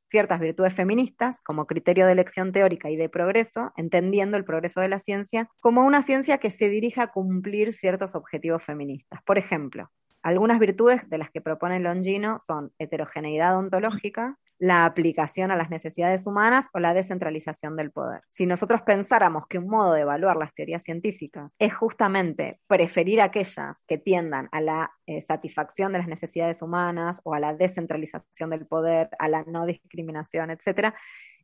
ciertas 0.09 0.41
virtudes 0.41 0.75
feministas 0.75 1.41
como 1.41 1.65
criterio 1.65 2.05
de 2.05 2.11
elección 2.11 2.51
teórica 2.51 2.91
y 2.91 2.97
de 2.97 3.09
progreso, 3.09 3.71
entendiendo 3.77 4.37
el 4.37 4.43
progreso 4.43 4.81
de 4.81 4.89
la 4.89 4.99
ciencia 4.99 5.49
como 5.61 5.85
una 5.85 6.03
ciencia 6.03 6.37
que 6.37 6.51
se 6.51 6.69
dirija 6.69 7.03
a 7.03 7.11
cumplir 7.11 7.73
ciertos 7.73 8.13
objetivos 8.15 8.63
feministas. 8.63 9.21
Por 9.23 9.37
ejemplo, 9.37 9.89
algunas 10.23 10.59
virtudes 10.59 11.07
de 11.09 11.17
las 11.17 11.29
que 11.29 11.41
propone 11.41 11.79
Longino 11.79 12.39
son 12.39 12.71
heterogeneidad 12.79 13.57
ontológica, 13.57 14.39
la 14.57 14.85
aplicación 14.85 15.51
a 15.51 15.57
las 15.57 15.69
necesidades 15.69 16.25
humanas 16.25 16.67
o 16.73 16.79
la 16.79 16.93
descentralización 16.93 17.75
del 17.75 17.91
poder. 17.91 18.21
Si 18.29 18.45
nosotros 18.45 18.81
pensáramos 18.83 19.45
que 19.47 19.57
un 19.57 19.67
modo 19.67 19.93
de 19.93 20.01
evaluar 20.01 20.37
las 20.37 20.53
teorías 20.53 20.83
científicas 20.83 21.51
es 21.59 21.73
justamente 21.73 22.61
preferir 22.67 23.19
aquellas 23.19 23.83
que 23.85 23.97
tiendan 23.97 24.47
a 24.53 24.61
la 24.61 24.91
eh, 25.05 25.21
satisfacción 25.21 25.91
de 25.91 25.99
las 25.99 26.07
necesidades 26.07 26.61
humanas 26.61 27.19
o 27.25 27.33
a 27.33 27.41
la 27.41 27.53
descentralización 27.53 28.51
del 28.51 28.65
poder, 28.65 29.09
a 29.19 29.27
la 29.27 29.43
no 29.43 29.65
discriminación, 29.65 30.49
etc., 30.51 30.93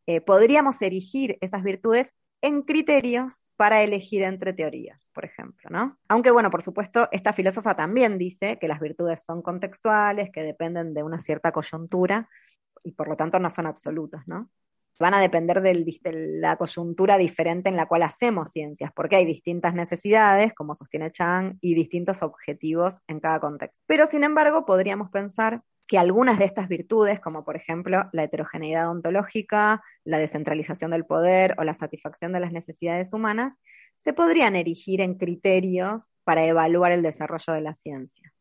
eh, 0.07 0.21
podríamos 0.21 0.81
erigir 0.81 1.37
esas 1.41 1.61
virtudes 1.61 2.13
en 2.41 2.61
criterios 2.61 3.49
para 3.55 3.81
elegir 3.81 4.23
entre 4.23 4.53
teorías, 4.53 5.09
por 5.13 5.25
ejemplo, 5.25 5.69
¿no? 5.69 5.97
Aunque, 6.07 6.31
bueno, 6.31 6.49
por 6.49 6.61
supuesto, 6.61 7.09
esta 7.11 7.33
filósofa 7.33 7.75
también 7.75 8.17
dice 8.17 8.57
que 8.59 8.67
las 8.67 8.79
virtudes 8.79 9.23
son 9.23 9.41
contextuales, 9.41 10.29
que 10.31 10.43
dependen 10.43 10.93
de 10.93 11.03
una 11.03 11.21
cierta 11.21 11.51
coyuntura 11.51 12.29
y 12.83 12.93
por 12.93 13.09
lo 13.09 13.17
tanto 13.17 13.39
no 13.39 13.49
son 13.49 13.65
absolutas, 13.65 14.27
¿no? 14.27 14.49
Van 14.99 15.13
a 15.13 15.21
depender 15.21 15.61
de 15.61 15.85
la 16.41 16.57
coyuntura 16.57 17.17
diferente 17.17 17.69
en 17.69 17.77
la 17.77 17.85
cual 17.85 18.03
hacemos 18.03 18.49
ciencias, 18.51 18.91
porque 18.93 19.15
hay 19.15 19.25
distintas 19.25 19.73
necesidades, 19.73 20.53
como 20.53 20.75
sostiene 20.75 21.11
Chang, 21.11 21.57
y 21.61 21.73
distintos 21.73 22.21
objetivos 22.21 22.95
en 23.07 23.21
cada 23.21 23.39
contexto. 23.39 23.81
Pero, 23.85 24.07
sin 24.07 24.25
embargo, 24.25 24.65
podríamos 24.65 25.09
pensar 25.09 25.61
que 25.89 25.97
algunas 25.97 26.39
de 26.39 26.45
estas 26.45 26.69
virtudes, 26.69 27.19
como 27.19 27.43
por 27.43 27.57
ejemplo 27.57 28.09
la 28.13 28.23
heterogeneidad 28.23 28.89
ontológica, 28.89 29.83
la 30.05 30.19
descentralización 30.19 30.91
del 30.91 31.05
poder 31.05 31.55
o 31.57 31.65
la 31.65 31.73
satisfacción 31.73 32.31
de 32.31 32.39
las 32.39 32.53
necesidades 32.53 33.11
humanas, 33.11 33.59
se 33.97 34.13
podrían 34.13 34.55
erigir 34.55 35.01
en 35.01 35.15
criterios 35.15 36.13
para 36.23 36.45
evaluar 36.45 36.93
el 36.93 37.01
desarrollo 37.03 37.53
de 37.53 37.61
la 37.61 37.73
ciencia. 37.73 38.31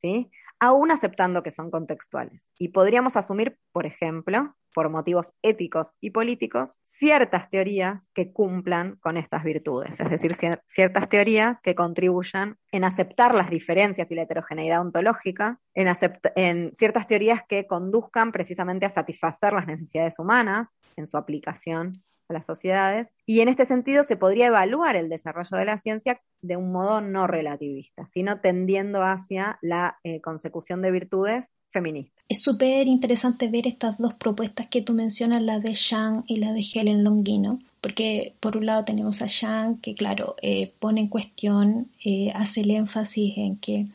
¿sí? 0.00 0.30
aún 0.62 0.92
aceptando 0.92 1.42
que 1.42 1.50
son 1.50 1.72
contextuales. 1.72 2.52
Y 2.56 2.68
podríamos 2.68 3.16
asumir, 3.16 3.58
por 3.72 3.84
ejemplo, 3.84 4.54
por 4.72 4.88
motivos 4.88 5.34
éticos 5.42 5.88
y 6.00 6.10
políticos, 6.10 6.70
ciertas 6.84 7.50
teorías 7.50 8.08
que 8.14 8.32
cumplan 8.32 8.96
con 8.96 9.16
estas 9.16 9.42
virtudes, 9.44 9.98
es 9.98 10.10
decir, 10.10 10.36
ciertas 10.66 11.08
teorías 11.08 11.60
que 11.62 11.74
contribuyan 11.74 12.58
en 12.70 12.84
aceptar 12.84 13.34
las 13.34 13.50
diferencias 13.50 14.10
y 14.10 14.14
la 14.14 14.22
heterogeneidad 14.22 14.80
ontológica, 14.80 15.58
en, 15.74 15.88
en 16.36 16.72
ciertas 16.74 17.06
teorías 17.06 17.42
que 17.48 17.66
conduzcan 17.66 18.32
precisamente 18.32 18.86
a 18.86 18.90
satisfacer 18.90 19.52
las 19.52 19.66
necesidades 19.66 20.18
humanas 20.18 20.68
en 20.96 21.06
su 21.06 21.16
aplicación 21.16 22.02
a 22.28 22.32
las 22.32 22.46
sociedades. 22.46 23.08
Y 23.26 23.40
en 23.40 23.48
este 23.48 23.66
sentido 23.66 24.04
se 24.04 24.16
podría 24.16 24.46
evaluar 24.46 24.96
el 24.96 25.08
desarrollo 25.08 25.56
de 25.56 25.64
la 25.64 25.78
ciencia 25.78 26.20
de 26.40 26.56
un 26.56 26.72
modo 26.72 27.00
no 27.00 27.26
relativista, 27.26 28.06
sino 28.08 28.40
tendiendo 28.40 29.02
hacia 29.02 29.58
la 29.62 29.98
eh, 30.04 30.20
consecución 30.20 30.82
de 30.82 30.90
virtudes 30.90 31.46
feministas. 31.70 32.24
Es 32.28 32.42
súper 32.42 32.86
interesante 32.86 33.48
ver 33.48 33.66
estas 33.66 33.98
dos 33.98 34.14
propuestas 34.14 34.68
que 34.68 34.82
tú 34.82 34.92
mencionas, 34.92 35.42
la 35.42 35.58
de 35.58 35.74
Shang 35.74 36.24
y 36.26 36.36
la 36.36 36.52
de 36.52 36.64
Helen 36.72 37.04
Longino, 37.04 37.58
porque 37.80 38.34
por 38.40 38.56
un 38.56 38.66
lado 38.66 38.84
tenemos 38.84 39.22
a 39.22 39.26
Shang 39.26 39.80
que, 39.80 39.94
claro, 39.94 40.36
eh, 40.42 40.72
pone 40.78 41.00
en 41.00 41.08
cuestión, 41.08 41.90
eh, 42.04 42.30
hace 42.34 42.60
el 42.60 42.70
énfasis 42.70 43.36
en 43.36 43.56
que 43.56 43.86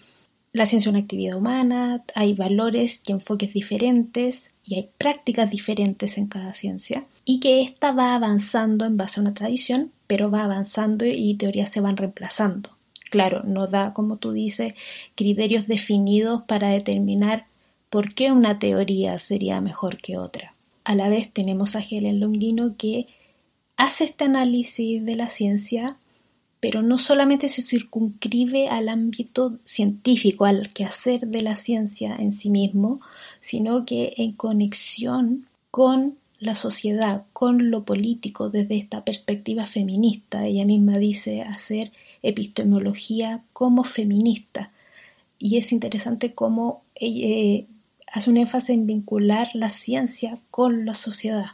la 0.53 0.65
ciencia 0.65 0.89
es 0.89 0.93
una 0.93 1.03
actividad 1.03 1.37
humana, 1.37 2.03
hay 2.15 2.33
valores 2.33 3.03
y 3.07 3.11
enfoques 3.11 3.53
diferentes 3.53 4.51
y 4.67 4.75
hay 4.75 4.89
prácticas 4.97 5.49
diferentes 5.49 6.17
en 6.17 6.27
cada 6.27 6.53
ciencia 6.53 7.05
y 7.23 7.39
que 7.39 7.61
ésta 7.61 7.93
va 7.93 8.15
avanzando 8.15 8.85
en 8.85 8.97
base 8.97 9.19
a 9.19 9.23
una 9.23 9.33
tradición, 9.33 9.93
pero 10.07 10.29
va 10.29 10.43
avanzando 10.43 11.05
y 11.05 11.35
teorías 11.35 11.71
se 11.71 11.79
van 11.79 11.95
reemplazando. 11.95 12.71
Claro, 13.09 13.43
no 13.43 13.67
da, 13.67 13.93
como 13.93 14.17
tú 14.17 14.33
dices, 14.33 14.73
criterios 15.15 15.67
definidos 15.67 16.43
para 16.43 16.69
determinar 16.69 17.45
por 17.89 18.13
qué 18.13 18.33
una 18.33 18.59
teoría 18.59 19.17
sería 19.19 19.61
mejor 19.61 19.97
que 19.97 20.17
otra. 20.17 20.53
A 20.83 20.95
la 20.95 21.07
vez 21.07 21.31
tenemos 21.31 21.77
a 21.77 21.79
Helen 21.79 22.19
Longino 22.19 22.75
que 22.77 23.07
hace 23.77 24.03
este 24.03 24.25
análisis 24.25 25.05
de 25.05 25.15
la 25.15 25.29
ciencia, 25.29 25.97
pero 26.59 26.81
no 26.81 26.97
solamente 26.97 27.47
se 27.47 27.61
circunscribe 27.61 28.67
al 28.67 28.89
ámbito 28.89 29.59
científico, 29.63 30.43
al 30.43 30.73
quehacer 30.73 31.27
de 31.27 31.41
la 31.41 31.55
ciencia 31.55 32.15
en 32.17 32.33
sí 32.33 32.49
mismo, 32.49 32.99
sino 33.41 33.85
que 33.85 34.13
en 34.17 34.33
conexión 34.33 35.47
con 35.71 36.17
la 36.39 36.55
sociedad, 36.55 37.23
con 37.33 37.71
lo 37.71 37.83
político 37.83 38.49
desde 38.49 38.77
esta 38.77 39.03
perspectiva 39.03 39.65
feminista. 39.65 40.45
Ella 40.45 40.65
misma 40.65 40.93
dice 40.93 41.41
hacer 41.41 41.91
epistemología 42.21 43.43
como 43.53 43.83
feminista. 43.83 44.71
Y 45.39 45.57
es 45.57 45.71
interesante 45.71 46.33
cómo 46.33 46.83
eh, 46.95 47.65
hace 48.11 48.29
un 48.29 48.37
énfasis 48.37 48.69
en 48.69 48.87
vincular 48.87 49.49
la 49.53 49.69
ciencia 49.69 50.39
con 50.51 50.85
la 50.85 50.93
sociedad. 50.93 51.51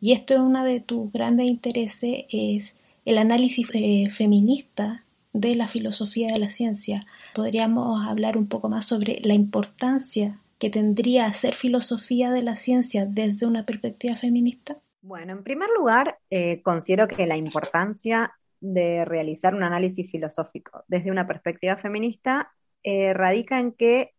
Y 0.00 0.12
esto 0.12 0.34
es 0.34 0.40
uno 0.40 0.64
de 0.64 0.80
tus 0.80 1.12
grandes 1.12 1.46
intereses, 1.46 2.26
es 2.30 2.76
el 3.04 3.18
análisis 3.18 3.66
eh, 3.74 4.08
feminista 4.10 5.04
de 5.32 5.54
la 5.54 5.68
filosofía 5.68 6.32
de 6.32 6.38
la 6.38 6.50
ciencia. 6.50 7.06
Podríamos 7.34 8.06
hablar 8.06 8.36
un 8.36 8.46
poco 8.46 8.68
más 8.68 8.86
sobre 8.86 9.20
la 9.24 9.34
importancia 9.34 10.38
que 10.58 10.70
tendría 10.70 11.26
hacer 11.26 11.54
filosofía 11.54 12.30
de 12.30 12.42
la 12.42 12.56
ciencia 12.56 13.06
desde 13.06 13.46
una 13.46 13.64
perspectiva 13.64 14.16
feminista. 14.16 14.78
Bueno, 15.00 15.32
en 15.32 15.44
primer 15.44 15.68
lugar, 15.70 16.18
eh, 16.30 16.60
considero 16.62 17.06
que 17.06 17.26
la 17.26 17.36
importancia 17.36 18.32
de 18.60 19.04
realizar 19.04 19.54
un 19.54 19.62
análisis 19.62 20.10
filosófico 20.10 20.84
desde 20.88 21.10
una 21.10 21.26
perspectiva 21.26 21.76
feminista 21.76 22.52
eh, 22.82 23.14
radica 23.14 23.60
en 23.60 23.72
que 23.72 24.12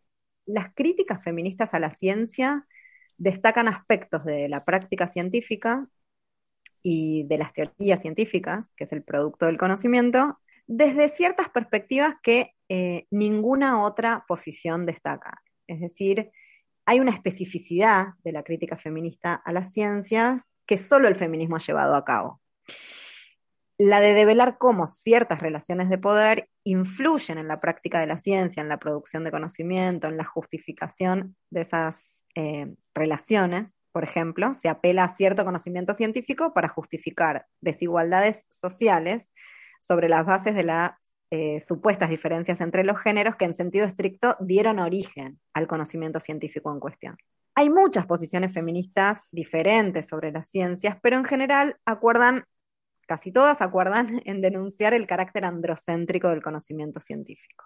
las 0.46 0.74
críticas 0.74 1.22
feministas 1.24 1.74
a 1.74 1.80
la 1.80 1.92
ciencia 1.92 2.66
destacan 3.18 3.68
aspectos 3.68 4.24
de 4.24 4.48
la 4.48 4.64
práctica 4.64 5.08
científica 5.08 5.88
y 6.82 7.24
de 7.24 7.38
las 7.38 7.54
teorías 7.54 8.02
científicas, 8.02 8.72
que 8.78 8.86
es 8.86 8.92
el 8.94 9.04
producto 9.04 9.46
del 9.46 9.58
conocimiento, 9.58 10.40
desde 10.66 11.10
ciertas 11.10 11.50
perspectivas 11.50 12.16
que 12.24 12.54
eh, 12.70 13.06
ninguna 13.12 13.84
otra 13.84 14.24
posición 14.28 14.86
destaca. 14.86 15.42
Es 15.70 15.80
decir, 15.80 16.32
hay 16.86 17.00
una 17.00 17.12
especificidad 17.12 18.08
de 18.24 18.32
la 18.32 18.44
crítica 18.44 18.78
feminista 18.78 19.34
a 19.34 19.52
las 19.54 19.72
ciencias 19.74 20.42
que 20.66 20.78
solo 20.78 21.08
el 21.08 21.16
feminismo 21.16 21.56
ha 21.56 21.60
llevado 21.60 21.96
a 21.96 22.06
cabo 22.06 22.42
la 23.80 24.02
de 24.02 24.14
develar 24.14 24.58
cómo 24.58 24.88
ciertas 24.88 25.40
relaciones 25.40 25.90
de 25.90 25.98
poder 25.98 26.50
influyen 26.66 27.38
en 27.38 27.48
la 27.48 27.62
práctica 27.62 28.02
de 28.02 28.08
la 28.08 28.18
ciencia, 28.18 28.62
en 28.62 28.68
la 28.68 28.78
producción 28.78 29.24
de 29.24 29.32
conocimiento, 29.32 30.08
en 30.08 30.18
la 30.18 30.26
justificación 30.26 31.38
de 31.50 31.62
esas 31.62 32.22
eh, 32.36 32.76
relaciones. 32.94 33.78
Por 33.94 34.04
ejemplo, 34.04 34.54
se 34.54 34.68
apela 34.68 35.06
a 35.06 35.16
cierto 35.16 35.46
conocimiento 35.46 35.96
científico 35.96 36.54
para 36.54 36.68
justificar 36.68 37.46
desigualdades 37.62 38.46
sociales 38.50 39.32
sobre 39.80 40.10
las 40.10 40.26
bases 40.26 40.56
de 40.56 40.66
las 40.66 40.92
eh, 41.32 41.60
supuestas 41.60 42.10
diferencias 42.10 42.62
entre 42.62 42.84
los 42.84 43.00
géneros 43.00 43.36
que 43.36 43.46
en 43.46 43.54
sentido 43.54 43.86
estricto 43.86 44.36
dieron 44.40 44.80
origen 44.80 45.40
al 45.54 45.68
conocimiento 45.68 46.20
científico 46.20 46.72
en 46.72 46.80
cuestión. 46.80 47.18
Hay 47.56 47.70
muchas 47.70 48.06
posiciones 48.06 48.54
feministas 48.54 49.20
diferentes 49.32 50.08
sobre 50.08 50.32
las 50.32 50.50
ciencias, 50.50 50.98
pero 51.02 51.18
en 51.18 51.26
general 51.26 51.78
acuerdan 51.86 52.46
casi 53.10 53.32
todas 53.32 53.62
acuerdan 53.62 54.22
en 54.26 54.42
denunciar 54.42 54.94
el 54.94 55.08
carácter 55.08 55.44
androcéntrico 55.44 56.30
del 56.30 56.44
conocimiento 56.44 57.00
científico. 57.00 57.66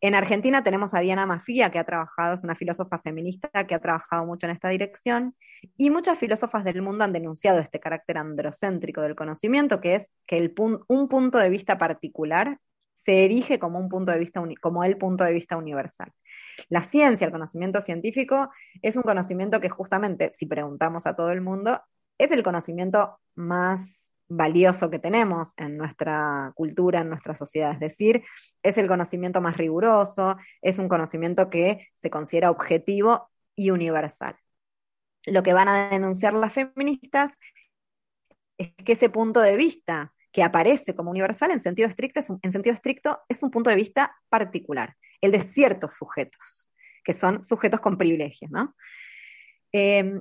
En 0.00 0.14
Argentina 0.14 0.62
tenemos 0.62 0.94
a 0.94 1.00
Diana 1.00 1.26
Mafia, 1.26 1.70
que 1.70 1.78
ha 1.80 1.84
trabajado, 1.84 2.34
es 2.34 2.44
una 2.44 2.54
filósofa 2.54 3.00
feminista 3.00 3.48
que 3.66 3.74
ha 3.74 3.80
trabajado 3.80 4.24
mucho 4.26 4.46
en 4.46 4.52
esta 4.52 4.68
dirección, 4.68 5.34
y 5.76 5.90
muchas 5.90 6.18
filósofas 6.18 6.64
del 6.64 6.82
mundo 6.82 7.04
han 7.04 7.12
denunciado 7.12 7.58
este 7.58 7.80
carácter 7.80 8.18
androcéntrico 8.18 9.00
del 9.00 9.16
conocimiento, 9.16 9.80
que 9.80 9.96
es 9.96 10.12
que 10.26 10.54
un 10.56 11.08
punto 11.08 11.38
de 11.38 11.50
vista 11.50 11.78
particular 11.78 12.58
se 12.94 13.24
erige 13.24 13.58
como 13.58 13.78
un 13.80 13.88
punto 13.88 14.12
de 14.12 14.18
vista 14.18 14.40
como 14.60 14.84
el 14.84 14.98
punto 14.98 15.24
de 15.24 15.32
vista 15.32 15.56
universal. 15.56 16.12
La 16.68 16.82
ciencia, 16.82 17.24
el 17.24 17.32
conocimiento 17.32 17.80
científico, 17.80 18.50
es 18.82 18.96
un 18.96 19.02
conocimiento 19.02 19.60
que 19.60 19.68
justamente, 19.68 20.30
si 20.32 20.46
preguntamos 20.46 21.06
a 21.06 21.16
todo 21.16 21.30
el 21.30 21.40
mundo, 21.40 21.80
es 22.18 22.30
el 22.30 22.42
conocimiento 22.42 23.18
más 23.34 24.10
valioso 24.28 24.90
que 24.90 24.98
tenemos 24.98 25.52
en 25.56 25.76
nuestra 25.76 26.52
cultura, 26.54 27.00
en 27.00 27.08
nuestra 27.08 27.34
sociedad. 27.34 27.72
Es 27.72 27.80
decir, 27.80 28.24
es 28.62 28.78
el 28.78 28.88
conocimiento 28.88 29.40
más 29.40 29.56
riguroso, 29.56 30.36
es 30.62 30.78
un 30.78 30.88
conocimiento 30.88 31.50
que 31.50 31.88
se 31.96 32.10
considera 32.10 32.50
objetivo 32.50 33.30
y 33.54 33.70
universal. 33.70 34.36
Lo 35.24 35.42
que 35.42 35.52
van 35.52 35.68
a 35.68 35.88
denunciar 35.90 36.34
las 36.34 36.52
feministas 36.52 37.36
es 38.58 38.74
que 38.84 38.92
ese 38.92 39.08
punto 39.08 39.40
de 39.40 39.56
vista 39.56 40.12
que 40.32 40.42
aparece 40.42 40.94
como 40.94 41.10
universal 41.10 41.50
en 41.50 41.60
sentido 41.62 41.88
estricto 41.88 42.20
es 42.20 42.30
un, 42.30 42.38
en 42.42 42.52
sentido 42.52 42.74
estricto 42.74 43.20
es 43.28 43.42
un 43.42 43.50
punto 43.50 43.70
de 43.70 43.76
vista 43.76 44.14
particular, 44.28 44.96
el 45.20 45.32
de 45.32 45.42
ciertos 45.42 45.94
sujetos, 45.94 46.68
que 47.02 47.14
son 47.14 47.44
sujetos 47.44 47.80
con 47.80 47.96
privilegios, 47.96 48.50
¿no? 48.50 48.74
Eh, 49.72 50.20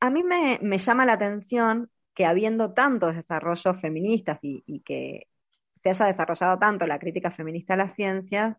a 0.00 0.10
mí 0.10 0.22
me, 0.22 0.78
llama 0.78 1.04
la 1.04 1.12
atención 1.12 1.90
que 2.20 2.26
habiendo 2.26 2.74
tantos 2.74 3.16
desarrollos 3.16 3.80
feministas 3.80 4.40
y, 4.42 4.82
que 4.84 5.26
se 5.74 5.88
haya 5.88 6.04
desarrollado 6.04 6.58
tanto 6.58 6.86
la 6.86 6.98
crítica 6.98 7.30
feminista 7.30 7.72
a 7.72 7.76
las 7.78 7.94
ciencias, 7.94 8.58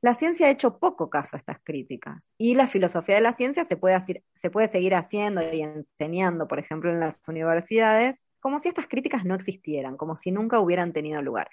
la 0.00 0.14
ciencia 0.14 0.46
ha 0.46 0.50
hecho 0.50 0.78
poco 0.78 1.10
caso 1.10 1.36
a 1.36 1.38
estas 1.38 1.58
críticas 1.62 2.32
y 2.38 2.54
la 2.54 2.68
filosofía 2.68 3.16
de 3.16 3.20
la 3.20 3.34
ciencia 3.34 3.66
se 3.66 3.76
puede, 3.76 4.00
se 4.34 4.50
puede 4.50 4.68
seguir 4.68 4.94
haciendo 4.94 5.42
y 5.42 5.60
enseñando, 5.60 6.48
por 6.48 6.58
ejemplo, 6.58 6.90
en 6.90 7.00
las 7.00 7.20
universidades, 7.28 8.18
como 8.40 8.60
si 8.60 8.68
estas 8.70 8.86
críticas 8.86 9.26
no 9.26 9.34
existieran, 9.34 9.98
como 9.98 10.16
si 10.16 10.30
nunca 10.32 10.58
hubieran 10.58 10.94
tenido 10.94 11.20
lugar. 11.20 11.50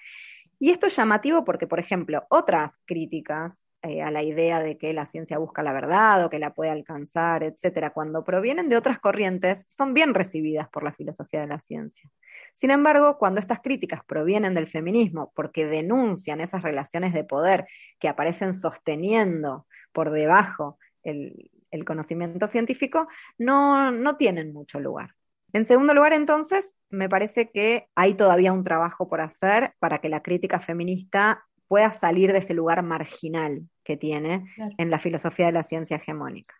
Y 0.58 0.70
esto 0.70 0.86
es 0.86 0.96
llamativo 0.96 1.44
porque, 1.44 1.66
por 1.66 1.78
ejemplo, 1.78 2.24
otras 2.30 2.72
críticas 2.86 3.62
eh, 3.82 4.02
a 4.02 4.10
la 4.10 4.22
idea 4.22 4.60
de 4.60 4.76
que 4.76 4.92
la 4.92 5.06
ciencia 5.06 5.38
busca 5.38 5.62
la 5.62 5.72
verdad 5.72 6.24
o 6.24 6.30
que 6.30 6.38
la 6.38 6.52
puede 6.52 6.70
alcanzar, 6.70 7.42
etcétera, 7.42 7.90
cuando 7.90 8.24
provienen 8.24 8.68
de 8.68 8.76
otras 8.76 8.98
corrientes, 8.98 9.64
son 9.68 9.94
bien 9.94 10.12
recibidas 10.12 10.68
por 10.68 10.82
la 10.82 10.92
filosofía 10.92 11.40
de 11.40 11.46
la 11.46 11.60
ciencia. 11.60 12.10
Sin 12.52 12.70
embargo, 12.70 13.16
cuando 13.18 13.40
estas 13.40 13.60
críticas 13.60 14.04
provienen 14.04 14.54
del 14.54 14.66
feminismo 14.66 15.32
porque 15.34 15.66
denuncian 15.66 16.40
esas 16.40 16.62
relaciones 16.62 17.14
de 17.14 17.24
poder 17.24 17.66
que 17.98 18.08
aparecen 18.08 18.54
sosteniendo 18.54 19.66
por 19.92 20.10
debajo 20.10 20.78
el, 21.02 21.50
el 21.70 21.84
conocimiento 21.84 22.48
científico, 22.48 23.08
no, 23.38 23.90
no 23.90 24.16
tienen 24.16 24.52
mucho 24.52 24.80
lugar. 24.80 25.14
En 25.52 25.64
segundo 25.64 25.94
lugar, 25.94 26.12
entonces, 26.12 26.74
me 26.90 27.08
parece 27.08 27.50
que 27.50 27.88
hay 27.94 28.14
todavía 28.14 28.52
un 28.52 28.64
trabajo 28.64 29.08
por 29.08 29.20
hacer 29.20 29.74
para 29.78 29.98
que 29.98 30.08
la 30.08 30.22
crítica 30.22 30.60
feminista 30.60 31.44
pueda 31.70 31.92
salir 31.92 32.32
de 32.32 32.40
ese 32.40 32.52
lugar 32.52 32.82
marginal 32.82 33.62
que 33.84 33.96
tiene 33.96 34.44
en 34.76 34.90
la 34.90 34.98
filosofía 34.98 35.46
de 35.46 35.52
la 35.52 35.62
ciencia 35.62 35.98
hegemónica. 35.98 36.52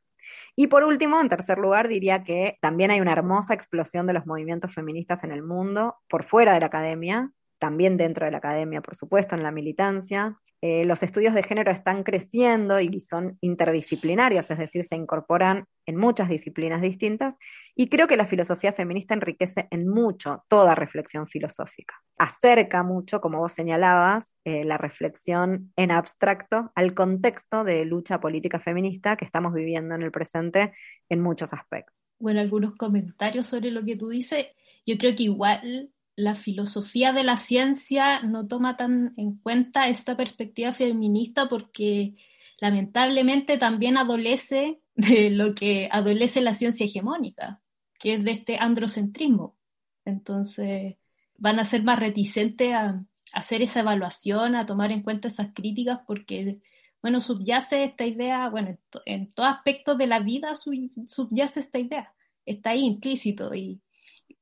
Y 0.55 0.69
por 0.69 0.85
último, 0.85 1.21
en 1.21 1.29
tercer 1.29 1.59
lugar, 1.59 1.89
diría 1.89 2.23
que 2.23 2.59
también 2.61 2.93
hay 2.93 3.01
una 3.01 3.11
hermosa 3.11 3.53
explosión 3.53 4.07
de 4.07 4.13
los 4.13 4.25
movimientos 4.25 4.73
feministas 4.73 5.25
en 5.25 5.33
el 5.33 5.43
mundo, 5.43 5.97
por 6.09 6.23
fuera 6.23 6.55
de 6.55 6.61
la 6.61 6.67
academia, 6.67 7.33
también 7.61 7.97
dentro 7.97 8.25
de 8.25 8.33
la 8.33 8.39
academia, 8.39 8.81
por 8.81 8.97
supuesto, 8.97 9.37
en 9.37 9.45
la 9.45 9.53
militancia. 9.53 10.37
Eh, 10.63 10.85
los 10.85 11.03
estudios 11.03 11.33
de 11.35 11.43
género 11.43 11.71
están 11.71 12.03
creciendo 12.03 12.81
y 12.81 13.01
son 13.01 13.39
interdisciplinarios, 13.41 14.51
es 14.51 14.59
decir, 14.59 14.85
se 14.85 14.97
incorporan 14.97 15.65
en 15.87 15.97
muchas 15.97 16.29
disciplinas 16.29 16.83
distintas, 16.83 17.35
y 17.75 17.89
creo 17.89 18.07
que 18.07 18.17
la 18.17 18.27
filosofía 18.27 18.73
feminista 18.75 19.15
enriquece 19.15 19.69
en 19.71 19.89
mucho 19.89 20.45
toda 20.49 20.75
reflexión 20.75 21.27
filosófica. 21.27 21.95
Acerca 22.19 22.83
mucho, 22.83 23.21
como 23.21 23.39
vos 23.39 23.53
señalabas, 23.53 24.37
eh, 24.45 24.65
la 24.65 24.77
reflexión 24.77 25.73
en 25.77 25.91
abstracto 25.91 26.73
al 26.75 26.93
contexto 26.93 27.65
de 27.65 27.85
lucha 27.87 28.21
política 28.21 28.61
feminista 28.61 29.17
que 29.17 29.25
estamos 29.25 29.55
viviendo 29.55 29.95
en 29.95 30.03
el 30.03 30.11
presente 30.11 30.75
en 31.09 31.21
muchos 31.21 31.53
aspectos. 31.55 31.97
Bueno, 32.19 32.41
algunos 32.41 32.75
comentarios 32.75 33.47
sobre 33.47 33.71
lo 33.71 33.83
que 33.83 33.97
tú 33.97 34.11
dices. 34.11 34.49
Yo 34.85 34.99
creo 34.99 35.17
que 35.17 35.23
igual 35.23 35.91
la 36.21 36.35
filosofía 36.35 37.13
de 37.13 37.25
la 37.25 37.37
ciencia 37.37 38.21
no 38.21 38.47
toma 38.47 38.77
tan 38.77 39.15
en 39.17 39.37
cuenta 39.37 39.89
esta 39.89 40.17
perspectiva 40.17 40.73
feminista 40.73 41.49
porque 41.49 42.15
lamentablemente 42.61 43.59
también 43.59 43.97
adolece 43.97 44.81
de 44.95 45.31
lo 45.31 45.55
que 45.55 45.89
adolece 45.91 46.41
la 46.43 46.55
ciencia 46.55 46.85
hegemónica, 46.85 47.61
que 47.99 48.15
es 48.15 48.25
de 48.25 48.33
este 48.33 48.59
androcentrismo. 48.59 49.57
Entonces 50.05 50.97
van 51.37 51.59
a 51.59 51.65
ser 51.65 51.83
más 51.83 51.99
reticentes 51.99 52.73
a, 52.75 53.05
hacer 53.33 53.63
esa 53.63 53.81
evaluación, 53.81 54.57
a 54.57 54.67
tomar 54.67 54.91
en 54.91 55.03
cuenta 55.03 55.29
esas 55.29 55.53
críticas 55.55 56.01
porque, 56.07 56.61
bueno, 57.01 57.21
subyace 57.21 57.85
esta 57.85 58.05
idea, 58.05 58.49
bueno, 58.49 58.77
en, 59.07 59.29
todo 59.29 59.47
aspecto 59.47 59.95
de 59.95 60.07
la 60.09 60.19
vida 60.19 60.55
subyace 60.55 61.61
esta 61.61 61.79
idea, 61.79 62.13
está 62.45 62.71
ahí 62.71 62.85
implícito 62.85 63.55
y 63.55 63.81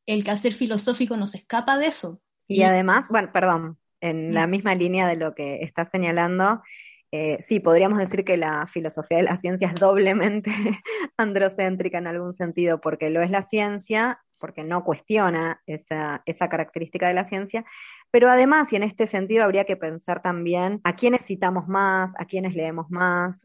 el 0.08 0.24
quehacer 0.24 0.54
filosófico 0.54 1.16
nos 1.16 1.34
escapa 1.34 1.76
de 1.78 1.86
eso. 1.86 2.20
Y, 2.46 2.62
además, 2.62 3.04
bueno, 3.10 3.30
perdón, 3.30 3.78
en 4.00 4.32
la 4.32 4.46
mm. 4.46 4.50
misma 4.50 4.74
línea 4.74 5.06
de 5.06 5.16
lo 5.16 5.34
que 5.34 5.62
está 5.62 5.84
señalando, 5.84 6.62
eh, 7.12 7.44
sí, 7.46 7.60
podríamos 7.60 7.98
decir 7.98 8.24
que 8.24 8.38
la 8.38 8.66
filosofía 8.66 9.18
de 9.18 9.24
la 9.24 9.36
ciencia 9.36 9.68
es 9.68 9.74
doblemente 9.74 10.50
androcéntrica 11.18 11.98
en 11.98 12.06
algún 12.06 12.32
sentido, 12.32 12.80
porque 12.80 13.10
lo 13.10 13.20
es 13.20 13.30
la 13.30 13.42
ciencia, 13.42 14.20
porque 14.38 14.64
no 14.64 14.82
cuestiona 14.82 15.60
esa, 15.66 16.22
esa 16.24 16.48
característica 16.48 17.06
de 17.06 17.14
la 17.14 17.24
ciencia, 17.24 17.66
pero 18.10 18.30
además, 18.30 18.72
y 18.72 18.76
en 18.76 18.84
este 18.84 19.06
sentido, 19.06 19.44
habría 19.44 19.64
que 19.64 19.76
pensar 19.76 20.22
también 20.22 20.80
a 20.84 20.96
quiénes 20.96 21.26
citamos 21.26 21.68
más, 21.68 22.12
a 22.18 22.24
quiénes 22.24 22.54
leemos 22.54 22.90
más, 22.90 23.42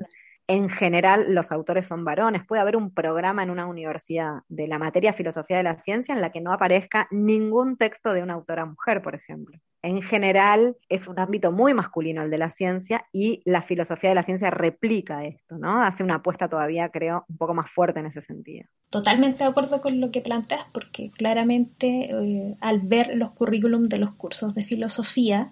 en 0.47 0.69
general 0.69 1.33
los 1.33 1.51
autores 1.51 1.85
son 1.85 2.03
varones. 2.03 2.45
Puede 2.45 2.61
haber 2.61 2.75
un 2.75 2.93
programa 2.93 3.43
en 3.43 3.49
una 3.49 3.65
universidad 3.65 4.41
de 4.49 4.67
la 4.67 4.77
materia 4.77 5.13
filosofía 5.13 5.57
de 5.57 5.63
la 5.63 5.79
ciencia 5.79 6.13
en 6.13 6.21
la 6.21 6.31
que 6.31 6.41
no 6.41 6.51
aparezca 6.51 7.07
ningún 7.11 7.77
texto 7.77 8.13
de 8.13 8.23
una 8.23 8.33
autora 8.33 8.65
mujer, 8.65 9.01
por 9.01 9.15
ejemplo. 9.15 9.57
En 9.81 10.01
general 10.01 10.77
es 10.87 11.07
un 11.07 11.19
ámbito 11.19 11.51
muy 11.51 11.73
masculino 11.73 12.21
el 12.23 12.29
de 12.29 12.37
la 12.37 12.49
ciencia 12.49 13.05
y 13.11 13.41
la 13.43 13.61
filosofía 13.61 14.09
de 14.09 14.15
la 14.15 14.23
ciencia 14.23 14.49
replica 14.49 15.25
esto, 15.25 15.57
¿no? 15.57 15.81
Hace 15.81 16.03
una 16.03 16.15
apuesta 16.15 16.47
todavía, 16.47 16.89
creo, 16.89 17.25
un 17.27 17.37
poco 17.37 17.53
más 17.53 17.69
fuerte 17.69 17.99
en 17.99 18.05
ese 18.05 18.21
sentido. 18.21 18.65
Totalmente 18.89 19.43
de 19.43 19.49
acuerdo 19.49 19.81
con 19.81 19.99
lo 19.99 20.09
que 20.09 20.21
planteas, 20.21 20.65
porque 20.71 21.11
claramente 21.11 22.09
eh, 22.11 22.55
al 22.61 22.79
ver 22.79 23.11
los 23.15 23.31
currículum 23.31 23.89
de 23.89 23.97
los 23.97 24.13
cursos 24.13 24.55
de 24.55 24.63
filosofía, 24.63 25.51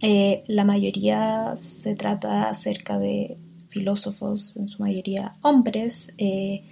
eh, 0.00 0.44
la 0.46 0.64
mayoría 0.64 1.52
se 1.56 1.96
trata 1.96 2.48
acerca 2.48 2.98
de 2.98 3.36
filósofos, 3.70 4.56
en 4.56 4.68
su 4.68 4.82
mayoría 4.82 5.36
hombres, 5.42 6.12
eh, 6.18 6.62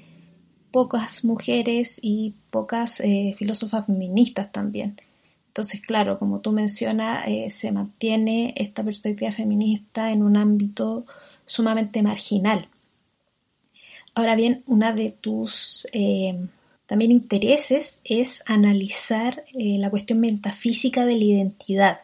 pocas 0.70 1.24
mujeres 1.24 1.98
y 2.02 2.34
pocas 2.50 3.00
eh, 3.00 3.34
filósofas 3.38 3.86
feministas 3.86 4.52
también. 4.52 5.00
Entonces, 5.48 5.80
claro, 5.80 6.18
como 6.18 6.40
tú 6.40 6.52
mencionas, 6.52 7.24
eh, 7.26 7.50
se 7.50 7.72
mantiene 7.72 8.54
esta 8.56 8.84
perspectiva 8.84 9.32
feminista 9.32 10.12
en 10.12 10.22
un 10.22 10.36
ámbito 10.36 11.06
sumamente 11.46 12.02
marginal. 12.02 12.68
Ahora 14.14 14.36
bien, 14.36 14.62
una 14.66 14.92
de 14.92 15.10
tus 15.10 15.86
también 16.86 17.12
intereses 17.12 18.00
es 18.02 18.42
analizar 18.46 19.44
la 19.54 19.90
cuestión 19.90 20.20
metafísica 20.20 21.06
de 21.06 21.16
la 21.16 21.24
identidad. 21.24 22.00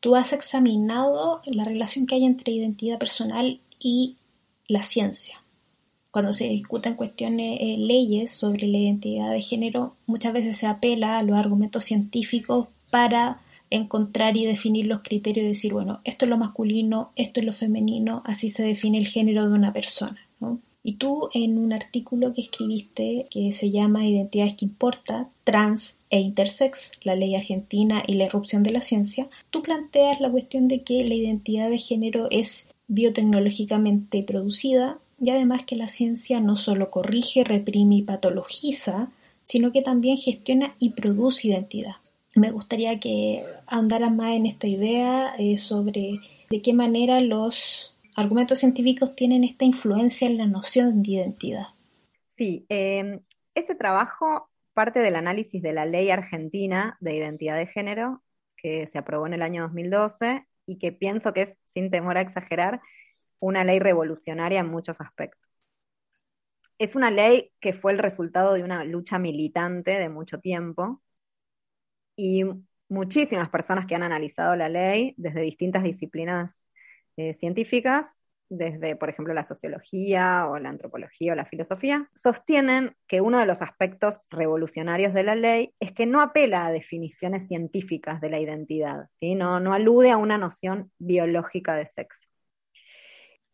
Tú 0.00 0.14
has 0.16 0.34
examinado 0.34 1.40
la 1.46 1.64
relación 1.64 2.06
que 2.06 2.16
hay 2.16 2.24
entre 2.24 2.52
identidad 2.52 2.98
personal 2.98 3.60
y 3.78 4.16
la 4.66 4.82
ciencia. 4.82 5.42
Cuando 6.10 6.32
se 6.32 6.48
discuten 6.48 6.94
cuestiones, 6.94 7.58
eh, 7.60 7.76
leyes 7.76 8.30
sobre 8.30 8.68
la 8.68 8.78
identidad 8.78 9.32
de 9.32 9.40
género, 9.40 9.96
muchas 10.06 10.32
veces 10.32 10.56
se 10.56 10.66
apela 10.66 11.18
a 11.18 11.22
los 11.22 11.36
argumentos 11.36 11.84
científicos 11.84 12.68
para 12.90 13.40
encontrar 13.70 14.36
y 14.36 14.46
definir 14.46 14.86
los 14.86 15.00
criterios 15.02 15.44
y 15.44 15.48
decir, 15.48 15.72
bueno, 15.72 16.00
esto 16.04 16.24
es 16.24 16.28
lo 16.28 16.36
masculino, 16.36 17.10
esto 17.16 17.40
es 17.40 17.46
lo 17.46 17.52
femenino, 17.52 18.22
así 18.24 18.48
se 18.48 18.62
define 18.62 18.98
el 18.98 19.08
género 19.08 19.48
de 19.48 19.54
una 19.54 19.72
persona. 19.72 20.18
Y 20.86 20.96
tú 20.96 21.30
en 21.32 21.58
un 21.58 21.72
artículo 21.72 22.34
que 22.34 22.42
escribiste 22.42 23.26
que 23.30 23.52
se 23.52 23.70
llama 23.70 24.06
Identidades 24.06 24.54
que 24.54 24.66
importa, 24.66 25.30
trans 25.42 25.98
e 26.10 26.20
intersex, 26.20 26.92
la 27.02 27.16
ley 27.16 27.34
argentina 27.34 28.04
y 28.06 28.12
la 28.14 28.26
irrupción 28.26 28.62
de 28.62 28.70
la 28.70 28.80
ciencia, 28.80 29.28
tú 29.48 29.62
planteas 29.62 30.20
la 30.20 30.30
cuestión 30.30 30.68
de 30.68 30.82
que 30.82 31.02
la 31.02 31.14
identidad 31.14 31.70
de 31.70 31.78
género 31.78 32.28
es 32.30 32.66
biotecnológicamente 32.88 34.22
producida 34.22 34.98
y 35.20 35.30
además 35.30 35.64
que 35.64 35.76
la 35.76 35.88
ciencia 35.88 36.40
no 36.40 36.56
solo 36.56 36.90
corrige, 36.90 37.44
reprime 37.44 37.96
y 37.96 38.02
patologiza, 38.02 39.08
sino 39.42 39.72
que 39.72 39.82
también 39.82 40.16
gestiona 40.16 40.74
y 40.78 40.90
produce 40.90 41.48
identidad. 41.48 41.96
Me 42.34 42.50
gustaría 42.50 42.98
que 42.98 43.44
ahondaras 43.66 44.12
más 44.12 44.34
en 44.34 44.46
esta 44.46 44.66
idea 44.66 45.34
eh, 45.38 45.56
sobre 45.56 46.20
de 46.50 46.62
qué 46.62 46.72
manera 46.72 47.20
los 47.20 47.96
argumentos 48.16 48.58
científicos 48.58 49.14
tienen 49.14 49.44
esta 49.44 49.64
influencia 49.64 50.26
en 50.26 50.38
la 50.38 50.46
noción 50.46 51.02
de 51.02 51.12
identidad. 51.12 51.68
Sí, 52.36 52.66
eh, 52.68 53.20
ese 53.54 53.74
trabajo 53.74 54.48
parte 54.72 55.00
del 55.00 55.16
análisis 55.16 55.62
de 55.62 55.72
la 55.72 55.86
ley 55.86 56.10
argentina 56.10 56.96
de 57.00 57.14
identidad 57.14 57.56
de 57.56 57.66
género 57.66 58.22
que 58.56 58.88
se 58.88 58.98
aprobó 58.98 59.26
en 59.26 59.34
el 59.34 59.42
año 59.42 59.62
2012 59.62 60.46
y 60.66 60.78
que 60.78 60.92
pienso 60.92 61.32
que 61.32 61.42
es, 61.42 61.56
sin 61.74 61.90
temor 61.90 62.16
a 62.16 62.22
exagerar, 62.22 62.80
una 63.40 63.64
ley 63.64 63.78
revolucionaria 63.78 64.60
en 64.60 64.68
muchos 64.68 65.00
aspectos. 65.00 65.42
Es 66.78 66.96
una 66.96 67.10
ley 67.10 67.52
que 67.60 67.72
fue 67.72 67.92
el 67.92 67.98
resultado 67.98 68.54
de 68.54 68.62
una 68.62 68.84
lucha 68.84 69.18
militante 69.18 69.92
de 69.92 70.08
mucho 70.08 70.40
tiempo 70.40 71.02
y 72.16 72.44
muchísimas 72.88 73.50
personas 73.50 73.86
que 73.86 73.94
han 73.94 74.02
analizado 74.02 74.56
la 74.56 74.68
ley 74.68 75.14
desde 75.16 75.40
distintas 75.42 75.82
disciplinas 75.82 76.68
eh, 77.16 77.34
científicas 77.34 78.06
desde, 78.48 78.96
por 78.96 79.08
ejemplo, 79.08 79.34
la 79.34 79.44
sociología 79.44 80.46
o 80.48 80.58
la 80.58 80.68
antropología 80.68 81.32
o 81.32 81.36
la 81.36 81.46
filosofía, 81.46 82.08
sostienen 82.14 82.96
que 83.06 83.20
uno 83.20 83.38
de 83.38 83.46
los 83.46 83.62
aspectos 83.62 84.20
revolucionarios 84.30 85.14
de 85.14 85.22
la 85.22 85.34
ley 85.34 85.74
es 85.80 85.92
que 85.92 86.06
no 86.06 86.20
apela 86.20 86.66
a 86.66 86.72
definiciones 86.72 87.48
científicas 87.48 88.20
de 88.20 88.30
la 88.30 88.40
identidad, 88.40 89.08
¿sí? 89.18 89.34
no, 89.34 89.60
no 89.60 89.74
alude 89.74 90.10
a 90.10 90.16
una 90.16 90.38
noción 90.38 90.90
biológica 90.98 91.74
de 91.74 91.86
sexo. 91.86 92.28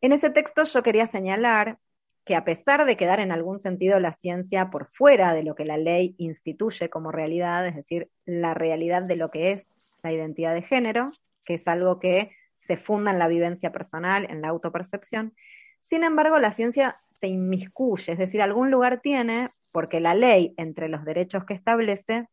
En 0.00 0.12
ese 0.12 0.30
texto 0.30 0.64
yo 0.64 0.82
quería 0.82 1.06
señalar 1.06 1.78
que 2.24 2.36
a 2.36 2.44
pesar 2.44 2.84
de 2.84 2.96
quedar 2.96 3.20
en 3.20 3.32
algún 3.32 3.60
sentido 3.60 3.98
la 3.98 4.12
ciencia 4.12 4.70
por 4.70 4.86
fuera 4.92 5.34
de 5.34 5.42
lo 5.42 5.54
que 5.54 5.64
la 5.64 5.78
ley 5.78 6.14
instituye 6.18 6.88
como 6.88 7.12
realidad, 7.12 7.66
es 7.66 7.74
decir, 7.74 8.10
la 8.24 8.54
realidad 8.54 9.02
de 9.02 9.16
lo 9.16 9.30
que 9.30 9.52
es 9.52 9.68
la 10.02 10.12
identidad 10.12 10.54
de 10.54 10.62
género, 10.62 11.10
que 11.44 11.54
es 11.54 11.66
algo 11.66 11.98
que 11.98 12.30
se 12.60 12.76
funda 12.76 13.10
en 13.10 13.18
la 13.18 13.26
vivencia 13.26 13.72
personal, 13.72 14.26
en 14.28 14.42
la 14.42 14.48
autopercepción. 14.48 15.34
Sin 15.80 16.04
embargo, 16.04 16.38
la 16.38 16.52
ciencia 16.52 16.98
se 17.08 17.26
inmiscuye, 17.26 18.12
es 18.12 18.18
decir, 18.18 18.42
algún 18.42 18.70
lugar 18.70 19.00
tiene, 19.00 19.50
porque 19.72 19.98
la 19.98 20.14
ley, 20.14 20.52
entre 20.58 20.88
los 20.88 21.04
derechos 21.06 21.44
que 21.46 21.54
establece, 21.54 22.28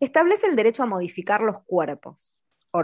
establece 0.00 0.46
el 0.46 0.56
derecho 0.56 0.82
a 0.82 0.86
modificar 0.86 1.42
los 1.42 1.62
cuerpos. 1.64 2.40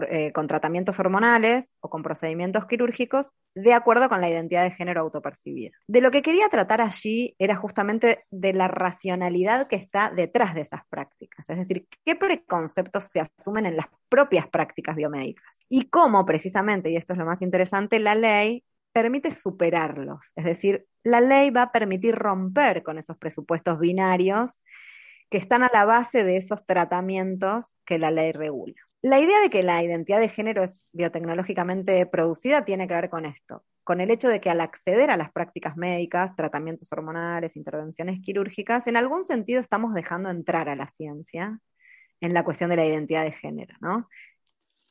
Eh, 0.09 0.31
con 0.33 0.47
tratamientos 0.47 1.01
hormonales 1.01 1.69
o 1.81 1.91
con 1.91 2.05
procedimientos 2.05 2.65
quirúrgicos 2.67 3.33
de 3.57 3.73
acuerdo 3.73 4.09
con 4.09 4.21
la 4.21 4.31
identidad 4.31 4.63
de 4.63 4.71
género 4.71 5.01
autopercibida. 5.01 5.73
De 5.89 6.01
lo 6.01 6.13
que 6.13 6.23
quería 6.23 6.49
tratar 6.49 6.81
allí 6.81 7.35
era 7.41 7.57
justamente 7.57 8.25
de 8.31 8.53
la 8.53 8.69
racionalidad 8.69 9.67
que 9.67 9.75
está 9.75 10.13
detrás 10.15 10.55
de 10.55 10.61
esas 10.61 10.83
prácticas, 10.89 11.51
es 11.51 11.57
decir, 11.57 11.89
qué 12.05 12.15
preconceptos 12.15 13.09
se 13.11 13.19
asumen 13.19 13.67
en 13.67 13.77
las 13.77 13.87
propias 14.09 14.47
prácticas 14.47 14.95
biomédicas 14.95 15.59
y 15.69 15.89
cómo 15.89 16.25
precisamente, 16.25 16.91
y 16.91 16.97
esto 16.97 17.15
es 17.15 17.19
lo 17.19 17.27
más 17.27 17.43
interesante, 17.43 17.99
la 17.99 18.15
ley 18.15 18.63
permite 18.93 19.33
superarlos, 19.33 20.21
es 20.37 20.45
decir, 20.45 20.87
la 21.03 21.21
ley 21.21 21.51
va 21.51 21.63
a 21.63 21.73
permitir 21.73 22.15
romper 22.15 22.85
con 22.85 22.97
esos 22.97 23.17
presupuestos 23.19 23.81
binarios 23.81 24.63
que 25.31 25.39
están 25.39 25.65
a 25.65 25.71
la 25.73 25.85
base 25.85 26.23
de 26.23 26.37
esos 26.37 26.65
tratamientos 26.65 27.75
que 27.85 27.99
la 27.99 28.13
ley 28.13 28.31
regula. 28.31 28.77
La 29.03 29.19
idea 29.19 29.41
de 29.41 29.49
que 29.49 29.63
la 29.63 29.83
identidad 29.83 30.21
de 30.21 30.29
género 30.29 30.63
es 30.63 30.79
biotecnológicamente 30.93 32.05
producida 32.07 32.65
tiene 32.67 32.87
que 32.87 32.95
ver 32.95 33.09
con 33.09 33.25
esto, 33.25 33.65
con 33.83 34.01
el 34.01 34.11
hecho 34.11 34.29
de 34.29 34.41
que 34.41 34.51
al 34.51 34.61
acceder 34.61 35.11
a 35.11 35.17
las 35.17 35.33
prácticas 35.33 35.77
médicas, 35.77 36.37
tratamientos 36.37 36.93
hormonales, 36.93 37.57
intervenciones 37.57 38.21
quirúrgicas, 38.21 38.87
en 38.87 38.99
algún 38.99 39.25
sentido 39.25 39.61
estamos 39.61 39.95
dejando 39.95 40.29
entrar 40.29 40.69
a 40.69 40.77
la 40.77 40.87
ciencia 40.89 41.59
en 42.21 42.35
la 42.35 42.45
cuestión 42.45 42.69
de 42.71 42.77
la 42.77 42.87
identidad 42.87 43.25
de 43.25 43.33
género, 43.33 43.75
¿no? 43.81 44.09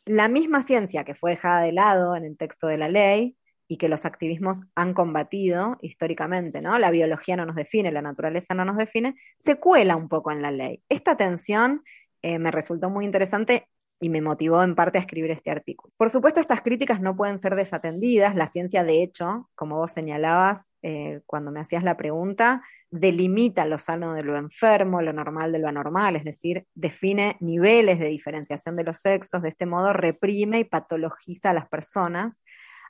La 0.06 0.28
misma 0.28 0.64
ciencia 0.64 1.04
que 1.04 1.14
fue 1.14 1.32
dejada 1.32 1.62
de 1.62 1.72
lado 1.72 2.16
en 2.16 2.26
el 2.26 2.36
texto 2.38 2.66
de 2.66 2.78
la 2.80 2.90
ley 2.90 3.38
y 3.68 3.78
que 3.78 3.90
los 3.90 4.06
activismos 4.06 4.60
han 4.74 4.96
combatido 4.96 5.78
históricamente, 5.82 6.62
¿no? 6.62 6.80
La 6.80 6.90
biología 6.90 7.38
no 7.38 7.46
nos 7.46 7.56
define, 7.56 7.92
la 7.92 8.02
naturaleza 8.02 8.56
no 8.56 8.66
nos 8.66 8.78
define, 8.78 9.16
se 9.38 9.60
cuela 9.60 9.96
un 9.96 10.10
poco 10.10 10.32
en 10.32 10.42
la 10.42 10.50
ley. 10.50 10.84
Esta 10.90 11.16
tensión 11.16 11.84
eh, 12.24 12.40
me 12.40 12.50
resultó 12.50 12.90
muy 12.90 13.06
interesante 13.06 13.68
y 14.00 14.10
me 14.10 14.22
motivó 14.22 14.64
en 14.64 14.76
parte 14.76 14.98
a 14.98 15.02
escribir 15.02 15.32
este 15.32 15.52
artículo. 15.52 15.94
Por 15.98 16.10
supuesto, 16.10 16.40
estas 16.40 16.62
críticas 16.62 17.02
no 17.02 17.16
pueden 17.16 17.40
ser 17.40 17.56
desatendidas. 17.56 18.36
La 18.36 18.48
ciencia, 18.48 18.84
de 18.84 19.04
hecho, 19.04 19.50
como 19.56 19.78
vos 19.78 19.92
señalabas 19.92 20.70
eh, 20.82 21.22
cuando 21.26 21.52
me 21.52 21.60
hacías 21.60 21.84
la 21.84 21.98
pregunta, 21.98 22.64
delimita 22.90 23.66
lo 23.66 23.78
sano 23.78 24.14
de 24.14 24.24
lo 24.24 24.38
enfermo, 24.38 25.02
lo 25.02 25.14
normal 25.14 25.52
de 25.52 25.60
lo 25.60 25.68
anormal, 25.68 26.16
es 26.16 26.24
decir, 26.24 26.66
define 26.74 27.38
niveles 27.40 28.00
de 28.00 28.08
diferenciación 28.08 28.76
de 28.76 28.84
los 28.84 29.00
sexos, 29.00 29.42
de 29.42 29.50
este 29.50 29.66
modo 29.66 29.94
reprime 29.94 30.60
y 30.60 30.64
patologiza 30.64 31.52
a 31.52 31.54
las 31.54 31.68
personas 31.68 32.42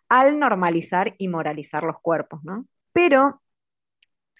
al 0.07 0.39
normalizar 0.39 1.15
y 1.17 1.27
moralizar 1.27 1.83
los 1.83 1.99
cuerpos, 2.01 2.43
¿no? 2.43 2.65
Pero 2.93 3.41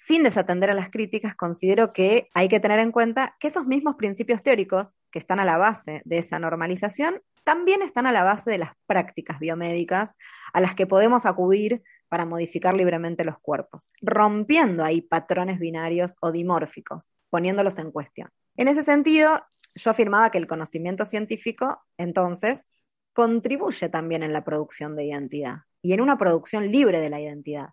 sin 0.10 0.24
desatender 0.24 0.72
a 0.72 0.74
las 0.74 0.90
críticas, 0.90 1.36
considero 1.36 1.94
que 1.94 2.30
hay 2.34 2.50
que 2.50 2.60
tener 2.60 2.80
en 2.80 2.92
cuenta 2.92 3.38
que 3.40 3.48
esos 3.48 3.68
mismos 3.68 3.96
principios 3.96 4.42
teóricos 4.42 4.98
que 5.12 5.20
están 5.20 5.40
a 5.40 5.46
la 5.46 5.58
base 5.58 6.02
de 6.04 6.18
esa 6.18 6.40
normalización 6.40 7.22
también 7.44 7.84
están 7.84 8.08
a 8.08 8.12
la 8.12 8.24
base 8.24 8.50
de 8.50 8.58
las 8.58 8.72
prácticas 8.88 9.38
biomédicas 9.38 10.16
a 10.52 10.62
las 10.62 10.74
que 10.74 10.88
podemos 10.88 11.28
acudir 11.28 11.84
para 12.08 12.26
modificar 12.26 12.74
libremente 12.74 13.24
los 13.24 13.38
cuerpos, 13.38 13.92
rompiendo 14.02 14.84
ahí 14.84 15.02
patrones 15.02 15.60
binarios 15.60 16.16
o 16.22 16.32
dimórficos, 16.32 17.04
poniéndolos 17.30 17.78
en 17.78 17.92
cuestión. 17.92 18.32
En 18.58 18.68
ese 18.68 18.82
sentido, 18.82 19.44
yo 19.76 19.92
afirmaba 19.92 20.32
que 20.32 20.40
el 20.40 20.48
conocimiento 20.48 21.06
científico, 21.06 21.84
entonces, 21.98 22.66
contribuye 23.14 23.90
también 23.90 24.24
en 24.24 24.34
la 24.34 24.44
producción 24.44 24.96
de 24.96 25.06
identidad 25.06 25.58
y 25.84 25.94
en 25.94 26.02
una 26.02 26.18
producción 26.18 26.72
libre 26.72 27.00
de 27.00 27.12
la 27.12 27.22
identidad. 27.22 27.70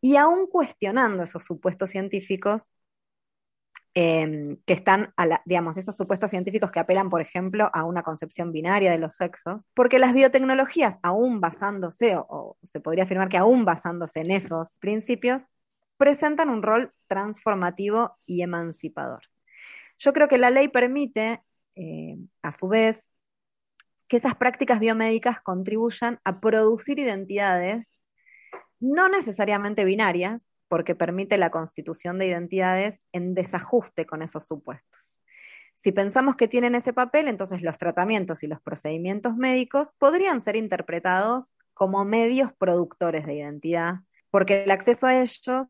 Y 0.00 0.16
aún 0.16 0.46
cuestionando 0.46 1.22
esos 1.22 1.44
supuestos 1.44 1.90
científicos, 1.90 2.72
em, 3.94 4.56
que 4.66 4.72
están, 4.72 5.12
digamos, 5.44 5.76
esos 5.76 5.96
supuestos 5.96 6.30
científicos 6.30 6.70
que 6.70 6.80
apelan, 6.80 7.10
por 7.10 7.20
ejemplo, 7.20 7.70
a 7.72 7.84
una 7.84 8.02
concepción 8.02 8.52
binaria 8.52 8.90
de 8.90 8.98
los 8.98 9.16
sexos, 9.16 9.68
porque 9.74 9.98
las 9.98 10.14
biotecnologías, 10.14 10.98
aún 11.02 11.40
basándose, 11.40 12.16
o 12.16 12.56
se 12.72 12.80
podría 12.80 13.04
afirmar 13.04 13.28
que 13.28 13.38
aún 13.38 13.64
basándose 13.64 14.20
en 14.20 14.30
esos 14.30 14.78
principios, 14.78 15.42
presentan 15.96 16.48
un 16.48 16.62
rol 16.62 16.92
transformativo 17.08 18.16
y 18.26 18.42
emancipador. 18.42 19.20
Yo 19.98 20.12
creo 20.14 20.28
que 20.28 20.38
la 20.38 20.50
ley 20.50 20.68
permite, 20.68 21.42
eh, 21.74 22.16
a 22.42 22.52
su 22.52 22.68
vez, 22.68 23.10
que 24.08 24.16
esas 24.16 24.34
prácticas 24.34 24.80
biomédicas 24.80 25.40
contribuyan 25.40 26.18
a 26.24 26.40
producir 26.40 26.98
identidades 26.98 27.99
no 28.80 29.08
necesariamente 29.08 29.84
binarias, 29.84 30.50
porque 30.68 30.94
permite 30.94 31.36
la 31.36 31.50
constitución 31.50 32.18
de 32.18 32.26
identidades 32.26 33.02
en 33.12 33.34
desajuste 33.34 34.06
con 34.06 34.22
esos 34.22 34.46
supuestos. 34.46 35.18
Si 35.74 35.92
pensamos 35.92 36.36
que 36.36 36.46
tienen 36.46 36.74
ese 36.74 36.92
papel, 36.92 37.26
entonces 37.26 37.62
los 37.62 37.78
tratamientos 37.78 38.42
y 38.42 38.46
los 38.46 38.60
procedimientos 38.60 39.36
médicos 39.36 39.92
podrían 39.98 40.42
ser 40.42 40.56
interpretados 40.56 41.54
como 41.74 42.04
medios 42.04 42.52
productores 42.52 43.26
de 43.26 43.34
identidad, 43.34 44.00
porque 44.30 44.64
el 44.64 44.70
acceso 44.70 45.06
a 45.06 45.16
ellos 45.16 45.66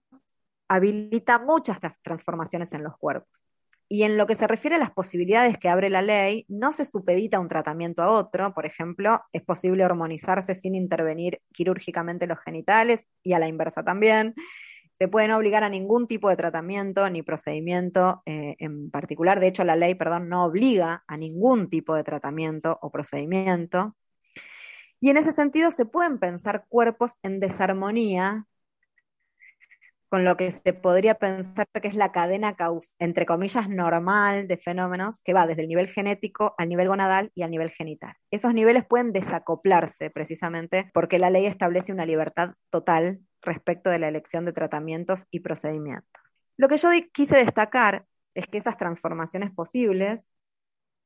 habilita 0.69 1.39
muchas 1.39 1.79
transformaciones 2.03 2.73
en 2.73 2.83
los 2.83 2.97
cuerpos. 2.99 3.49
Y 3.93 4.05
en 4.05 4.17
lo 4.17 4.29
que 4.29 4.37
se 4.37 4.47
refiere 4.47 4.77
a 4.77 4.79
las 4.79 4.93
posibilidades 4.93 5.59
que 5.59 5.69
abre 5.69 5.91
la 5.91 6.01
ley, 6.01 6.45
no 6.47 6.71
se 6.71 6.85
supedita 6.85 7.41
un 7.41 7.49
tratamiento 7.49 8.05
a 8.05 8.11
otro. 8.11 8.55
Por 8.55 8.65
ejemplo, 8.65 9.21
es 9.33 9.43
posible 9.43 9.85
hormonizarse 9.85 10.55
sin 10.55 10.77
intervenir 10.77 11.41
quirúrgicamente 11.53 12.29
los 12.29 12.39
genitales 12.39 13.05
y 13.25 13.33
a 13.33 13.41
la 13.41 13.49
inversa 13.49 13.83
también. 13.83 14.37
Se 14.93 15.09
puede 15.09 15.35
obligar 15.35 15.65
a 15.65 15.69
ningún 15.69 16.07
tipo 16.07 16.31
de 16.31 16.37
tratamiento 16.37 17.11
ni 17.11 17.23
procedimiento 17.23 18.23
eh, 18.27 18.55
en 18.61 18.93
particular. 18.93 19.41
De 19.41 19.49
hecho, 19.49 19.65
la 19.65 19.75
ley, 19.75 19.97
perdón, 19.97 20.29
no 20.29 20.45
obliga 20.45 21.03
a 21.09 21.17
ningún 21.17 21.69
tipo 21.69 21.97
de 21.97 22.05
tratamiento 22.05 22.79
o 22.83 22.93
procedimiento. 22.93 23.97
Y 25.01 25.11
en 25.11 25.17
ese 25.17 25.33
sentido 25.33 25.73
se 25.73 25.85
pueden 25.85 26.21
pensar 26.21 26.67
cuerpos 26.69 27.11
en 27.25 27.41
desarmonía 27.41 28.47
con 30.11 30.25
lo 30.25 30.37
que 30.37 30.51
se 30.51 30.73
podría 30.73 31.15
pensar 31.15 31.69
que 31.81 31.87
es 31.87 31.95
la 31.95 32.11
cadena 32.11 32.57
causal, 32.57 32.93
entre 32.99 33.27
comillas, 33.27 33.69
normal 33.69 34.49
de 34.49 34.57
fenómenos 34.57 35.23
que 35.23 35.33
va 35.33 35.47
desde 35.47 35.63
el 35.63 35.69
nivel 35.69 35.89
genético 35.89 36.55
al 36.59 36.69
nivel 36.69 36.89
gonadal 36.89 37.31
y 37.37 37.43
al 37.43 37.51
nivel 37.53 37.71
genital. 37.71 38.17
Esos 38.33 38.53
niveles 38.53 38.85
pueden 38.85 39.13
desacoplarse 39.13 40.11
precisamente 40.11 40.91
porque 40.93 41.21
la 41.21 41.31
ley 41.31 41.47
establece 41.47 41.93
una 41.93 42.07
libertad 42.07 42.55
total 42.71 43.21
respecto 43.41 43.89
de 43.89 44.01
la 44.01 44.09
elección 44.09 44.45
de 44.45 44.53
tratamientos 44.53 45.27
y 45.31 45.41
procedimientos. 45.41 46.11
Lo 46.57 46.69
que 46.69 46.77
yo 46.77 46.89
quise 47.13 47.37
destacar 47.37 48.05
es 48.35 48.47
que 48.49 48.59
esas 48.59 48.77
transformaciones 48.77 49.53
posibles, 49.53 50.29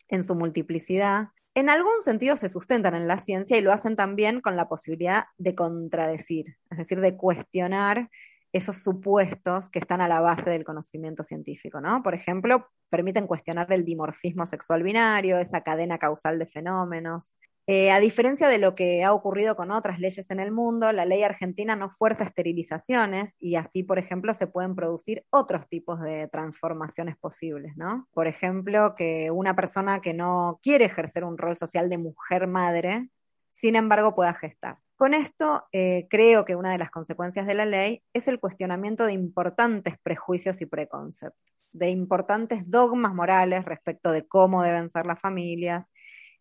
en 0.09 0.25
su 0.25 0.35
multiplicidad, 0.35 1.29
en 1.55 1.69
algún 1.69 2.03
sentido 2.03 2.37
se 2.37 2.49
sustentan 2.49 2.95
en 2.95 3.07
la 3.07 3.19
ciencia 3.19 3.57
y 3.59 3.61
lo 3.61 3.73
hacen 3.73 3.97
también 3.97 4.41
con 4.41 4.57
la 4.57 4.67
posibilidad 4.67 5.27
de 5.37 5.55
contradecir, 5.55 6.57
es 6.71 6.79
decir, 6.79 7.01
de 7.01 7.17
cuestionar 7.17 8.09
esos 8.55 8.77
supuestos 8.77 9.69
que 9.69 9.81
están 9.81 10.01
a 10.01 10.07
la 10.07 10.21
base 10.21 10.49
del 10.49 10.65
conocimiento 10.65 11.25
científico, 11.25 11.81
¿no? 11.81 12.05
Por 12.05 12.15
ejemplo, 12.15 12.69
permiten 12.89 13.27
cuestionar 13.27 13.71
el 13.73 13.85
dimorfismo 13.85 14.47
sexual 14.47 14.85
binario, 14.85 15.39
esa 15.39 15.63
cadena 15.63 15.99
causal 15.99 16.39
de 16.39 16.47
fenómenos. 16.47 17.35
Eh, 17.67 17.91
a 17.91 17.99
diferencia 17.99 18.47
de 18.47 18.59
lo 18.59 18.77
que 18.77 19.03
ha 19.03 19.13
ocurrido 19.13 19.57
con 19.57 19.73
otras 19.73 19.99
leyes 19.99 20.31
en 20.31 20.39
el 20.39 20.53
mundo, 20.53 20.93
la 20.93 21.05
ley 21.05 21.25
argentina 21.25 21.75
no 21.75 21.91
fuerza 21.99 22.23
esterilizaciones 22.23 23.37
y 23.41 23.57
así, 23.57 23.83
por 23.83 23.99
ejemplo, 23.99 24.33
se 24.35 24.47
pueden 24.47 24.77
producir 24.77 25.25
otros 25.31 25.67
tipos 25.69 26.01
de 26.01 26.29
transformaciones 26.29 27.17
posibles, 27.17 27.77
¿no? 27.77 28.07
Por 28.13 28.29
ejemplo, 28.29 28.95
que 28.95 29.33
una 29.33 29.57
persona 29.57 30.01
que 30.01 30.15
no 30.15 30.61
quiere 30.63 30.85
ejercer 30.85 31.25
un 31.25 31.39
rol 31.39 31.57
social 31.57 31.89
de 31.89 31.99
mujer 31.99 32.47
madre, 32.47 33.09
sin 33.51 33.75
embargo, 33.75 34.15
pueda 34.15 34.33
gestar. 34.35 34.77
Con 34.97 35.13
esto, 35.13 35.65
eh, 35.73 36.07
creo 36.09 36.45
que 36.45 36.55
una 36.55 36.71
de 36.71 36.79
las 36.79 36.91
consecuencias 36.91 37.47
de 37.47 37.55
la 37.55 37.67
ley 37.67 38.03
es 38.13 38.29
el 38.29 38.39
cuestionamiento 38.39 39.05
de 39.05 39.13
importantes 39.13 39.97
prejuicios 40.03 40.61
y 40.61 40.67
preconceptos, 40.67 41.53
de 41.73 41.91
importantes 41.91 42.63
dogmas 42.71 43.13
morales 43.13 43.65
respecto 43.65 44.13
de 44.13 44.27
cómo 44.27 44.63
deben 44.63 44.91
ser 44.91 45.07
las 45.07 45.21
familias, 45.21 45.91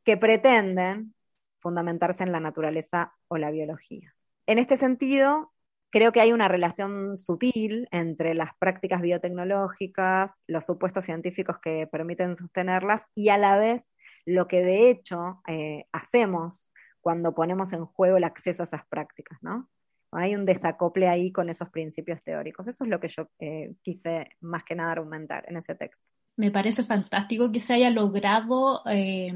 que 0.04 0.18
pretenden 0.18 1.16
fundamentarse 1.60 2.24
en 2.24 2.32
la 2.32 2.40
naturaleza 2.40 3.14
o 3.28 3.38
la 3.38 3.50
biología. 3.50 4.14
En 4.46 4.60
este 4.60 4.78
sentido, 4.78 5.54
creo 5.90 6.12
que 6.12 6.22
hay 6.22 6.34
una 6.34 6.48
relación 6.48 7.18
sutil 7.18 7.88
entre 7.92 8.34
las 8.34 8.52
prácticas 8.60 9.02
biotecnológicas, 9.02 10.40
los 10.48 10.66
supuestos 10.66 11.06
científicos 11.06 11.58
que 11.60 11.88
permiten 11.88 12.36
sostenerlas 12.36 13.04
y 13.16 13.30
a 13.30 13.38
la 13.38 13.58
vez 13.58 13.82
lo 14.26 14.48
que 14.48 14.62
de 14.62 14.90
hecho 14.90 15.42
eh, 15.48 15.86
hacemos 15.92 16.72
cuando 17.04 17.36
ponemos 17.36 17.74
en 17.74 17.86
juego 17.86 18.16
el 18.18 18.24
acceso 18.24 18.64
a 18.64 18.66
esas 18.66 18.88
prácticas, 18.88 19.38
¿no? 19.44 19.70
Hay 20.12 20.36
un 20.36 20.46
desacople 20.46 21.10
ahí 21.10 21.34
con 21.34 21.50
esos 21.50 21.70
principios 21.70 22.24
teóricos. 22.24 22.66
Eso 22.66 22.86
es 22.86 22.90
lo 22.90 23.00
que 23.00 23.10
yo 23.10 23.28
eh, 23.40 23.74
quise 23.82 24.30
más 24.40 24.64
que 24.64 24.74
nada 24.74 24.94
argumentar 24.94 25.44
en 25.50 25.58
ese 25.58 25.76
texto. 25.76 26.02
Me 26.38 26.50
parece 26.50 26.84
fantástico 26.84 27.52
que 27.52 27.60
se 27.60 27.74
haya 27.74 27.90
logrado 27.90 28.84
eh, 28.90 29.28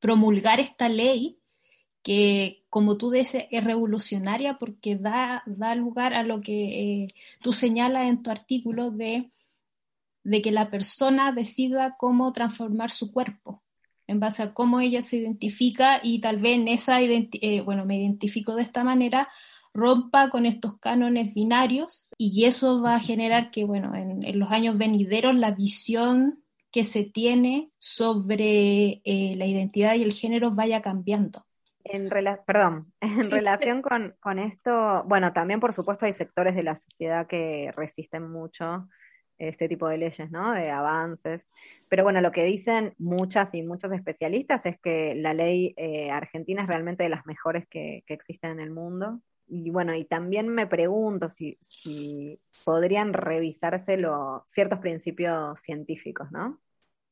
promulgar 0.00 0.60
esta 0.60 0.88
ley 0.88 1.38
que, 2.02 2.64
como 2.70 2.96
tú 2.96 3.10
dices, 3.10 3.44
es 3.50 3.64
revolucionaria 3.64 4.58
porque 4.58 4.96
da, 4.96 5.42
da 5.44 5.74
lugar 5.74 6.14
a 6.14 6.22
lo 6.22 6.40
que 6.40 7.02
eh, 7.02 7.08
tú 7.42 7.52
señalas 7.52 8.08
en 8.08 8.22
tu 8.22 8.30
artículo 8.30 8.90
de, 8.90 9.30
de 10.24 10.42
que 10.42 10.52
la 10.52 10.70
persona 10.70 11.32
decida 11.32 11.96
cómo 11.98 12.32
transformar 12.32 12.90
su 12.90 13.12
cuerpo 13.12 13.61
en 14.12 14.20
base 14.20 14.42
a 14.42 14.54
cómo 14.54 14.80
ella 14.80 15.02
se 15.02 15.16
identifica 15.16 16.00
y 16.02 16.20
tal 16.20 16.38
vez 16.38 16.56
en 16.56 16.68
esa, 16.68 17.00
eh, 17.00 17.60
bueno, 17.64 17.84
me 17.84 17.98
identifico 17.98 18.54
de 18.54 18.62
esta 18.62 18.84
manera, 18.84 19.28
rompa 19.74 20.30
con 20.30 20.46
estos 20.46 20.78
cánones 20.78 21.34
binarios 21.34 22.14
y 22.18 22.44
eso 22.44 22.80
va 22.82 22.96
a 22.96 23.00
generar 23.00 23.50
que, 23.50 23.64
bueno, 23.64 23.94
en, 23.94 24.38
los 24.38 24.50
años 24.50 24.78
venideros 24.78 25.34
la 25.34 25.50
visión 25.50 26.42
que 26.70 26.84
se 26.84 27.04
tiene 27.04 27.70
sobre 27.78 29.02
eh, 29.04 29.34
la 29.36 29.46
identidad 29.46 29.94
y 29.94 30.02
el 30.02 30.12
género 30.12 30.52
vaya 30.52 30.80
cambiando. 30.80 31.44
En 31.84 32.08
perdón, 32.46 32.92
en 33.00 33.30
relación 33.30 33.82
con, 33.82 34.14
con, 34.20 34.38
esto, 34.38 35.02
bueno, 35.06 35.32
también 35.32 35.58
por 35.58 35.72
supuesto 35.72 36.06
hay 36.06 36.12
sectores 36.12 36.54
de 36.54 36.62
la 36.62 36.76
sociedad 36.76 37.26
que 37.26 37.72
resisten 37.74 38.30
mucho 38.30 38.88
este 39.38 39.68
tipo 39.68 39.88
de 39.88 39.98
leyes, 39.98 40.30
¿no? 40.30 40.52
De 40.52 40.70
avances. 40.70 41.50
Pero 41.88 42.04
bueno, 42.04 42.20
lo 42.20 42.32
que 42.32 42.44
dicen 42.44 42.94
muchas 42.98 43.54
y 43.54 43.62
muchos 43.62 43.92
especialistas 43.92 44.64
es 44.66 44.78
que 44.80 45.14
la 45.14 45.34
ley 45.34 45.74
eh, 45.76 46.10
argentina 46.10 46.62
es 46.62 46.68
realmente 46.68 47.04
de 47.04 47.10
las 47.10 47.26
mejores 47.26 47.66
que, 47.68 48.04
existen 48.06 48.52
en 48.52 48.60
el 48.60 48.70
mundo. 48.70 49.20
Y 49.48 49.70
bueno, 49.70 49.94
y 49.94 50.04
también 50.04 50.48
me 50.48 50.66
pregunto 50.66 51.28
si, 51.30 51.58
podrían 52.64 53.12
revisarse 53.12 53.98
ciertos 54.46 54.78
principios 54.78 55.60
científicos, 55.60 56.30
¿no? 56.30 56.60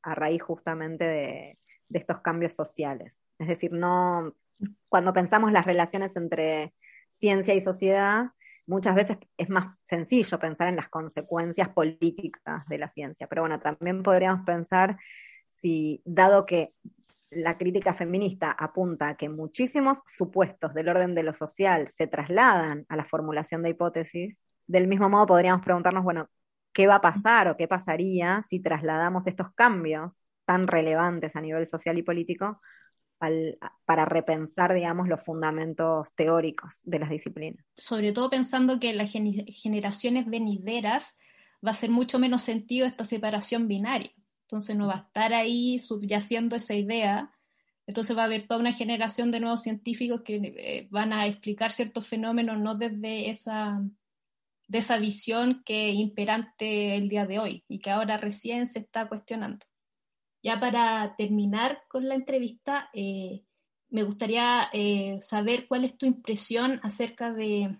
A 0.02 0.14
raíz 0.14 0.42
justamente 0.42 1.04
de, 1.04 1.58
de 1.88 1.98
estos 1.98 2.20
cambios 2.20 2.54
sociales. 2.54 3.30
Es 3.38 3.48
decir, 3.48 3.72
no, 3.72 4.34
cuando 4.88 5.12
pensamos 5.12 5.52
las 5.52 5.66
relaciones 5.66 6.16
entre 6.16 6.72
ciencia 7.08 7.54
y 7.54 7.60
sociedad, 7.60 8.30
muchas 8.66 8.94
veces 8.94 9.18
es 9.36 9.48
más 9.48 9.76
sencillo 9.84 10.38
pensar 10.38 10.68
en 10.68 10.76
las 10.76 10.88
consecuencias 10.88 11.68
políticas 11.70 12.66
de 12.68 12.78
la 12.78 12.88
ciencia, 12.88 13.26
pero 13.26 13.42
bueno, 13.42 13.60
también 13.60 14.02
podríamos 14.02 14.44
pensar 14.44 14.96
si, 15.60 16.02
dado 16.04 16.46
que 16.46 16.72
la 17.30 17.56
crítica 17.58 17.94
feminista 17.94 18.50
apunta 18.50 19.08
a 19.08 19.16
que 19.16 19.28
muchísimos 19.28 19.98
supuestos 20.06 20.74
del 20.74 20.88
orden 20.88 21.14
de 21.14 21.22
lo 21.22 21.32
social 21.32 21.88
se 21.88 22.06
trasladan 22.06 22.86
a 22.88 22.96
la 22.96 23.04
formulación 23.04 23.62
de 23.62 23.70
hipótesis, 23.70 24.42
del 24.66 24.88
mismo 24.88 25.08
modo 25.08 25.26
podríamos 25.26 25.62
preguntarnos, 25.62 26.02
bueno, 26.02 26.28
¿qué 26.72 26.86
va 26.86 26.96
a 26.96 27.00
pasar 27.00 27.48
o 27.48 27.56
qué 27.56 27.68
pasaría 27.68 28.44
si 28.48 28.60
trasladamos 28.60 29.26
estos 29.26 29.52
cambios 29.54 30.28
tan 30.44 30.66
relevantes 30.66 31.34
a 31.36 31.40
nivel 31.40 31.66
social 31.66 31.98
y 31.98 32.02
político 32.02 32.60
para 33.84 34.04
repensar, 34.06 34.74
digamos, 34.74 35.08
los 35.08 35.22
fundamentos 35.22 36.12
teóricos 36.14 36.80
de 36.84 36.98
las 36.98 37.10
disciplinas. 37.10 37.64
Sobre 37.76 38.12
todo 38.12 38.30
pensando 38.30 38.80
que 38.80 38.90
en 38.90 38.98
las 38.98 39.12
generaciones 39.12 40.26
venideras 40.26 41.18
va 41.64 41.72
a 41.72 41.74
ser 41.74 41.90
mucho 41.90 42.18
menos 42.18 42.42
sentido 42.42 42.86
esta 42.86 43.04
separación 43.04 43.68
binaria. 43.68 44.12
Entonces 44.42 44.76
no 44.76 44.88
va 44.88 44.94
a 44.94 45.06
estar 45.06 45.32
ahí 45.34 45.78
subyaciendo 45.78 46.56
esa 46.56 46.74
idea. 46.74 47.30
Entonces 47.86 48.16
va 48.16 48.22
a 48.22 48.24
haber 48.24 48.46
toda 48.46 48.60
una 48.60 48.72
generación 48.72 49.30
de 49.30 49.40
nuevos 49.40 49.62
científicos 49.62 50.22
que 50.22 50.36
eh, 50.36 50.88
van 50.90 51.12
a 51.12 51.26
explicar 51.26 51.72
ciertos 51.72 52.06
fenómenos 52.06 52.58
no 52.58 52.74
desde 52.74 53.28
esa, 53.28 53.80
de 54.68 54.78
esa 54.78 54.98
visión 54.98 55.62
que 55.64 55.90
es 55.90 55.96
imperante 55.96 56.96
el 56.96 57.08
día 57.08 57.26
de 57.26 57.38
hoy 57.38 57.64
y 57.68 57.80
que 57.80 57.90
ahora 57.90 58.16
recién 58.16 58.66
se 58.66 58.80
está 58.80 59.08
cuestionando. 59.08 59.66
Ya 60.42 60.58
para 60.58 61.14
terminar 61.16 61.82
con 61.88 62.08
la 62.08 62.14
entrevista, 62.14 62.88
eh, 62.92 63.44
me 63.88 64.04
gustaría 64.04 64.68
eh, 64.72 65.18
saber 65.20 65.66
cuál 65.68 65.84
es 65.84 65.96
tu 65.98 66.06
impresión 66.06 66.80
acerca 66.82 67.32
de 67.32 67.78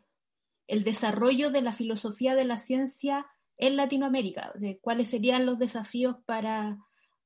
el 0.67 0.85
desarrollo 0.85 1.51
de 1.51 1.63
la 1.63 1.73
filosofía 1.73 2.35
de 2.35 2.45
la 2.45 2.59
ciencia 2.59 3.27
en 3.57 3.77
Latinoamérica, 3.77 4.53
cuáles 4.81 5.09
serían 5.09 5.45
los 5.45 5.59
desafíos 5.59 6.17
para, 6.25 6.79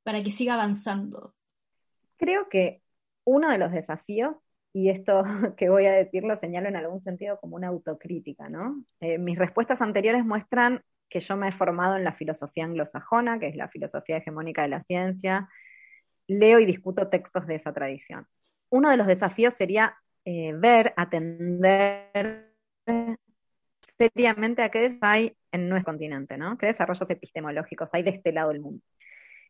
para 0.02 0.22
que 0.22 0.30
siga 0.30 0.54
avanzando. 0.54 1.34
Creo 2.16 2.48
que 2.48 2.82
uno 3.24 3.50
de 3.50 3.58
los 3.58 3.70
desafíos, 3.70 4.36
y 4.72 4.90
esto 4.90 5.22
que 5.56 5.68
voy 5.68 5.86
a 5.86 5.92
decir 5.92 6.24
lo 6.24 6.36
señalo 6.38 6.68
en 6.68 6.76
algún 6.76 7.02
sentido 7.02 7.38
como 7.40 7.56
una 7.56 7.68
autocrítica, 7.68 8.48
¿no? 8.48 8.84
Eh, 9.00 9.18
mis 9.18 9.38
respuestas 9.38 9.80
anteriores 9.80 10.24
muestran 10.24 10.82
que 11.14 11.20
yo 11.20 11.36
me 11.36 11.46
he 11.46 11.52
formado 11.52 11.96
en 11.96 12.02
la 12.02 12.12
filosofía 12.12 12.64
anglosajona, 12.64 13.38
que 13.38 13.46
es 13.46 13.54
la 13.54 13.68
filosofía 13.68 14.16
hegemónica 14.16 14.62
de 14.62 14.68
la 14.68 14.82
ciencia, 14.82 15.48
leo 16.26 16.58
y 16.58 16.66
discuto 16.66 17.06
textos 17.06 17.46
de 17.46 17.54
esa 17.54 17.72
tradición. 17.72 18.26
Uno 18.68 18.90
de 18.90 18.96
los 18.96 19.06
desafíos 19.06 19.54
sería 19.54 19.96
eh, 20.24 20.52
ver, 20.56 20.92
atender 20.96 22.50
seriamente 23.96 24.62
a 24.62 24.70
qué 24.70 24.98
hay 25.02 25.36
en 25.52 25.68
nuestro 25.68 25.92
continente, 25.92 26.36
¿no? 26.36 26.58
¿Qué 26.58 26.66
desarrollos 26.66 27.08
epistemológicos 27.08 27.90
hay 27.92 28.02
de 28.02 28.10
este 28.10 28.32
lado 28.32 28.48
del 28.48 28.60
mundo? 28.60 28.82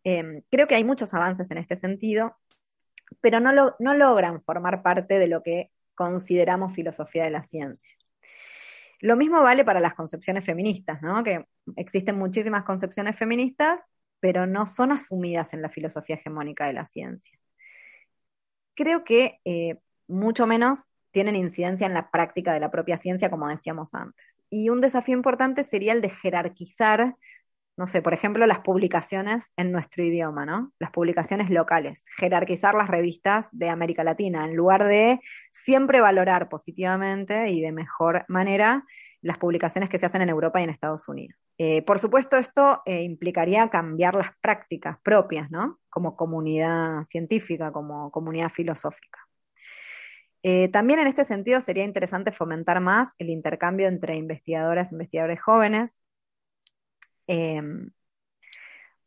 Em, 0.04 0.42
creo 0.50 0.66
que 0.66 0.74
hay 0.74 0.84
muchos 0.84 1.14
avances 1.14 1.50
en 1.50 1.56
este 1.56 1.76
sentido, 1.76 2.36
pero 3.22 3.40
no, 3.40 3.74
no 3.78 3.94
logran 3.94 4.42
formar 4.42 4.82
parte 4.82 5.18
de 5.18 5.28
lo 5.28 5.42
que 5.42 5.70
consideramos 5.94 6.74
filosofía 6.74 7.24
de 7.24 7.30
la 7.30 7.44
ciencia. 7.44 7.96
Lo 9.04 9.16
mismo 9.16 9.42
vale 9.42 9.66
para 9.66 9.80
las 9.80 9.92
concepciones 9.92 10.46
feministas, 10.46 11.02
¿no? 11.02 11.22
Que 11.22 11.44
existen 11.76 12.16
muchísimas 12.16 12.64
concepciones 12.64 13.18
feministas, 13.18 13.82
pero 14.18 14.46
no 14.46 14.66
son 14.66 14.92
asumidas 14.92 15.52
en 15.52 15.60
la 15.60 15.68
filosofía 15.68 16.16
hegemónica 16.16 16.66
de 16.66 16.72
la 16.72 16.86
ciencia. 16.86 17.38
Creo 18.74 19.04
que 19.04 19.40
eh, 19.44 19.76
mucho 20.08 20.46
menos 20.46 20.90
tienen 21.10 21.36
incidencia 21.36 21.86
en 21.86 21.92
la 21.92 22.10
práctica 22.10 22.54
de 22.54 22.60
la 22.60 22.70
propia 22.70 22.96
ciencia, 22.96 23.28
como 23.28 23.46
decíamos 23.46 23.92
antes. 23.92 24.24
Y 24.48 24.70
un 24.70 24.80
desafío 24.80 25.14
importante 25.14 25.64
sería 25.64 25.92
el 25.92 26.00
de 26.00 26.08
jerarquizar, 26.08 27.14
no 27.76 27.86
sé, 27.86 28.02
por 28.02 28.14
ejemplo, 28.14 28.46
las 28.46 28.60
publicaciones 28.60 29.52
en 29.56 29.72
nuestro 29.72 30.04
idioma, 30.04 30.46
¿no? 30.46 30.72
Las 30.78 30.90
publicaciones 30.90 31.50
locales, 31.50 32.04
jerarquizar 32.16 32.74
las 32.74 32.88
revistas 32.88 33.48
de 33.52 33.68
América 33.68 34.04
Latina, 34.04 34.44
en 34.44 34.54
lugar 34.54 34.84
de 34.84 35.20
siempre 35.52 36.00
valorar 36.00 36.48
positivamente 36.48 37.48
y 37.50 37.60
de 37.60 37.72
mejor 37.72 38.24
manera 38.28 38.84
las 39.22 39.38
publicaciones 39.38 39.88
que 39.88 39.98
se 39.98 40.06
hacen 40.06 40.22
en 40.22 40.28
Europa 40.28 40.60
y 40.60 40.64
en 40.64 40.70
Estados 40.70 41.08
Unidos. 41.08 41.40
Eh, 41.58 41.82
por 41.82 41.98
supuesto, 41.98 42.36
esto 42.36 42.82
eh, 42.84 43.02
implicaría 43.02 43.68
cambiar 43.70 44.14
las 44.14 44.36
prácticas 44.40 44.98
propias, 45.02 45.50
¿no? 45.50 45.78
Como 45.88 46.14
comunidad 46.16 47.04
científica, 47.04 47.72
como 47.72 48.10
comunidad 48.10 48.50
filosófica. 48.50 49.20
Eh, 50.42 50.68
también 50.68 51.00
en 51.00 51.06
este 51.06 51.24
sentido 51.24 51.62
sería 51.62 51.84
interesante 51.84 52.30
fomentar 52.30 52.80
más 52.80 53.12
el 53.18 53.30
intercambio 53.30 53.88
entre 53.88 54.16
investigadoras 54.16 54.92
e 54.92 54.94
investigadores 54.94 55.40
jóvenes, 55.40 55.96
em, 57.26 57.90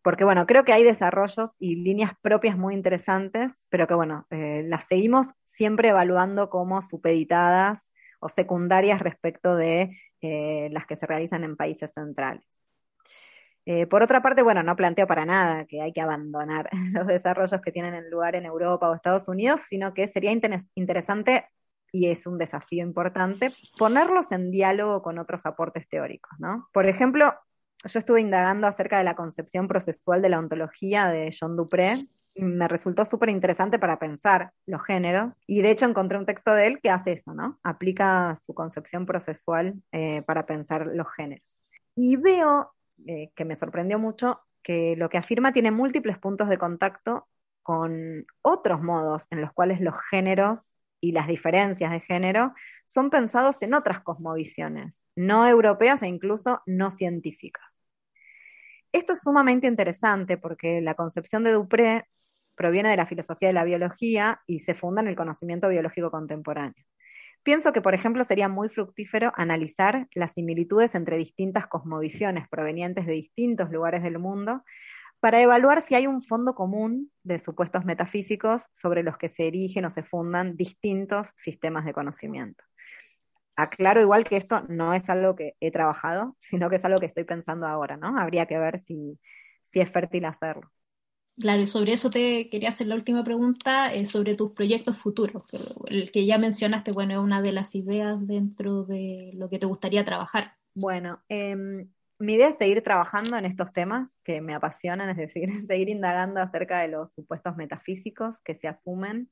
porque 0.01 0.23
bueno, 0.23 0.45
creo 0.45 0.63
que 0.63 0.73
hay 0.73 0.83
desarrollos 0.83 1.51
y 1.59 1.75
líneas 1.75 2.11
propias 2.21 2.57
muy 2.57 2.73
interesantes, 2.73 3.53
pero 3.69 3.87
que 3.87 3.93
bueno, 3.93 4.25
las 4.29 4.87
seguimos 4.87 5.27
siempre 5.45 5.89
evaluando 5.89 6.49
como 6.49 6.81
supeditadas 6.81 7.91
o 8.19 8.29
secundarias 8.29 9.01
respecto 9.01 9.55
de 9.55 9.97
eh, 10.21 10.69
las 10.71 10.85
que 10.85 10.95
se 10.95 11.05
realizan 11.05 11.43
en 11.43 11.57
países 11.57 11.91
centrales. 11.93 12.45
Eh, 13.65 13.85
por 13.85 14.01
otra 14.01 14.21
parte, 14.21 14.43
bueno, 14.43 14.63
no 14.63 14.75
planteo 14.77 15.07
para 15.07 15.25
nada 15.25 15.65
que 15.65 15.81
hay 15.81 15.91
que 15.91 16.01
abandonar 16.01 16.69
los 16.93 17.05
desarrollos 17.07 17.61
que 17.61 17.71
tienen 17.71 18.09
lugar 18.09 18.35
en 18.35 18.45
Europa 18.45 18.89
o 18.89 18.95
Estados 18.95 19.27
Unidos, 19.27 19.61
sino 19.67 19.93
que 19.93 20.07
sería 20.07 20.31
interesante 20.75 21.45
y 21.91 22.07
es 22.07 22.27
un 22.27 22.37
desafío 22.37 22.83
importante 22.83 23.53
ponerlos 23.77 24.31
en 24.31 24.51
diálogo 24.51 25.01
con 25.01 25.19
otros 25.19 25.45
aportes 25.45 25.87
teóricos, 25.87 26.31
¿no? 26.39 26.67
Por 26.73 26.87
ejemplo, 26.87 27.33
yo 27.83 27.99
estuve 27.99 28.21
indagando 28.21 28.67
acerca 28.67 28.97
de 28.97 29.03
la 29.03 29.15
concepción 29.15 29.67
procesual 29.67 30.21
de 30.21 30.29
la 30.29 30.39
ontología 30.39 31.09
de 31.09 31.35
John 31.37 31.55
Dupré, 31.55 31.95
me 32.35 32.67
resultó 32.67 33.05
súper 33.05 33.29
interesante 33.29 33.79
para 33.79 33.99
pensar 33.99 34.51
los 34.65 34.83
géneros 34.83 35.33
y 35.47 35.61
de 35.61 35.71
hecho 35.71 35.85
encontré 35.85 36.17
un 36.17 36.25
texto 36.25 36.53
de 36.53 36.67
él 36.67 36.79
que 36.81 36.89
hace 36.89 37.13
eso, 37.13 37.33
¿no? 37.33 37.59
Aplica 37.63 38.35
su 38.45 38.53
concepción 38.53 39.05
procesual 39.05 39.75
eh, 39.91 40.21
para 40.21 40.45
pensar 40.45 40.87
los 40.87 41.07
géneros. 41.15 41.61
Y 41.95 42.15
veo, 42.15 42.73
eh, 43.07 43.31
que 43.35 43.45
me 43.45 43.55
sorprendió 43.55 43.97
mucho, 43.97 44.41
que 44.61 44.95
lo 44.97 45.09
que 45.09 45.17
afirma 45.17 45.53
tiene 45.53 45.71
múltiples 45.71 46.17
puntos 46.19 46.49
de 46.49 46.57
contacto 46.57 47.27
con 47.63 48.25
otros 48.41 48.81
modos 48.81 49.27
en 49.31 49.41
los 49.41 49.51
cuales 49.51 49.81
los 49.81 49.95
géneros 50.09 50.75
y 51.01 51.11
las 51.11 51.27
diferencias 51.27 51.91
de 51.91 51.99
género 51.99 52.53
son 52.85 53.09
pensados 53.09 53.61
en 53.61 53.73
otras 53.73 53.99
cosmovisiones, 54.01 55.07
no 55.15 55.47
europeas 55.47 56.01
e 56.01 56.07
incluso 56.07 56.61
no 56.65 56.91
científicas. 56.91 57.66
Esto 58.97 59.13
es 59.13 59.19
sumamente 59.19 59.67
interesante 59.67 60.39
porque 60.39 60.81
la 60.81 60.95
concepción 60.95 61.43
de 61.43 61.51
Dupré 61.51 62.05
proviene 62.55 62.89
de 62.89 62.97
la 62.97 63.05
filosofía 63.05 63.49
de 63.49 63.53
la 63.53 63.63
biología 63.63 64.41
y 64.47 64.61
se 64.61 64.73
funda 64.73 65.03
en 65.03 65.07
el 65.07 65.15
conocimiento 65.15 65.69
biológico 65.69 66.09
contemporáneo. 66.09 66.83
Pienso 67.43 67.73
que, 67.73 67.81
por 67.83 67.93
ejemplo, 67.93 68.23
sería 68.23 68.49
muy 68.49 68.69
fructífero 68.69 69.33
analizar 69.35 70.07
las 70.15 70.31
similitudes 70.31 70.95
entre 70.95 71.17
distintas 71.17 71.67
cosmovisiones 71.67 72.49
provenientes 72.49 73.05
de 73.05 73.13
distintos 73.13 73.69
lugares 73.69 74.01
del 74.01 74.17
mundo 74.17 74.63
para 75.19 75.41
evaluar 75.41 75.83
si 75.83 75.93
hay 75.93 76.07
un 76.07 76.23
fondo 76.23 76.55
común 76.55 77.11
de 77.21 77.37
supuestos 77.37 77.85
metafísicos 77.85 78.63
sobre 78.73 79.03
los 79.03 79.19
que 79.19 79.29
se 79.29 79.47
erigen 79.47 79.85
o 79.85 79.91
se 79.91 80.01
fundan 80.01 80.57
distintos 80.57 81.33
sistemas 81.35 81.85
de 81.85 81.93
conocimiento. 81.93 82.63
Aclaro 83.57 84.01
igual 84.01 84.23
que 84.23 84.37
esto 84.37 84.61
no 84.69 84.93
es 84.93 85.09
algo 85.09 85.35
que 85.35 85.55
he 85.59 85.71
trabajado, 85.71 86.37
sino 86.41 86.69
que 86.69 86.77
es 86.77 86.85
algo 86.85 86.99
que 86.99 87.07
estoy 87.07 87.25
pensando 87.25 87.67
ahora, 87.67 87.97
¿no? 87.97 88.17
Habría 88.19 88.45
que 88.45 88.57
ver 88.57 88.79
si, 88.79 89.19
si 89.65 89.81
es 89.81 89.89
fértil 89.89 90.25
hacerlo. 90.25 90.71
Claro, 91.39 91.67
sobre 91.67 91.93
eso 91.93 92.09
te 92.09 92.49
quería 92.49 92.69
hacer 92.69 92.87
la 92.87 92.95
última 92.95 93.23
pregunta, 93.23 93.93
eh, 93.93 94.05
sobre 94.07 94.35
tus 94.35 94.53
proyectos 94.53 94.97
futuros. 94.97 95.43
El 95.85 96.11
que 96.11 96.25
ya 96.25 96.39
mencionaste, 96.39 96.91
bueno, 96.91 97.13
es 97.13 97.19
una 97.19 97.43
de 97.43 97.51
las 97.51 97.75
ideas 97.75 98.25
dentro 98.25 98.83
de 98.85 99.31
lo 99.35 99.47
que 99.47 99.59
te 99.59 99.67
gustaría 99.67 100.03
trabajar. 100.03 100.55
Bueno, 100.73 101.21
em, 101.29 101.89
mi 102.19 102.33
idea 102.33 102.49
es 102.49 102.57
seguir 102.57 102.81
trabajando 102.83 103.37
en 103.37 103.45
estos 103.45 103.71
temas 103.73 104.19
que 104.23 104.41
me 104.41 104.55
apasionan, 104.55 105.09
es 105.09 105.17
decir, 105.17 105.47
seguir 105.67 105.89
indagando 105.89 106.41
acerca 106.41 106.79
de 106.79 106.87
los 106.87 107.13
supuestos 107.13 107.55
metafísicos 107.55 108.39
que 108.43 108.55
se 108.55 108.67
asumen 108.67 109.29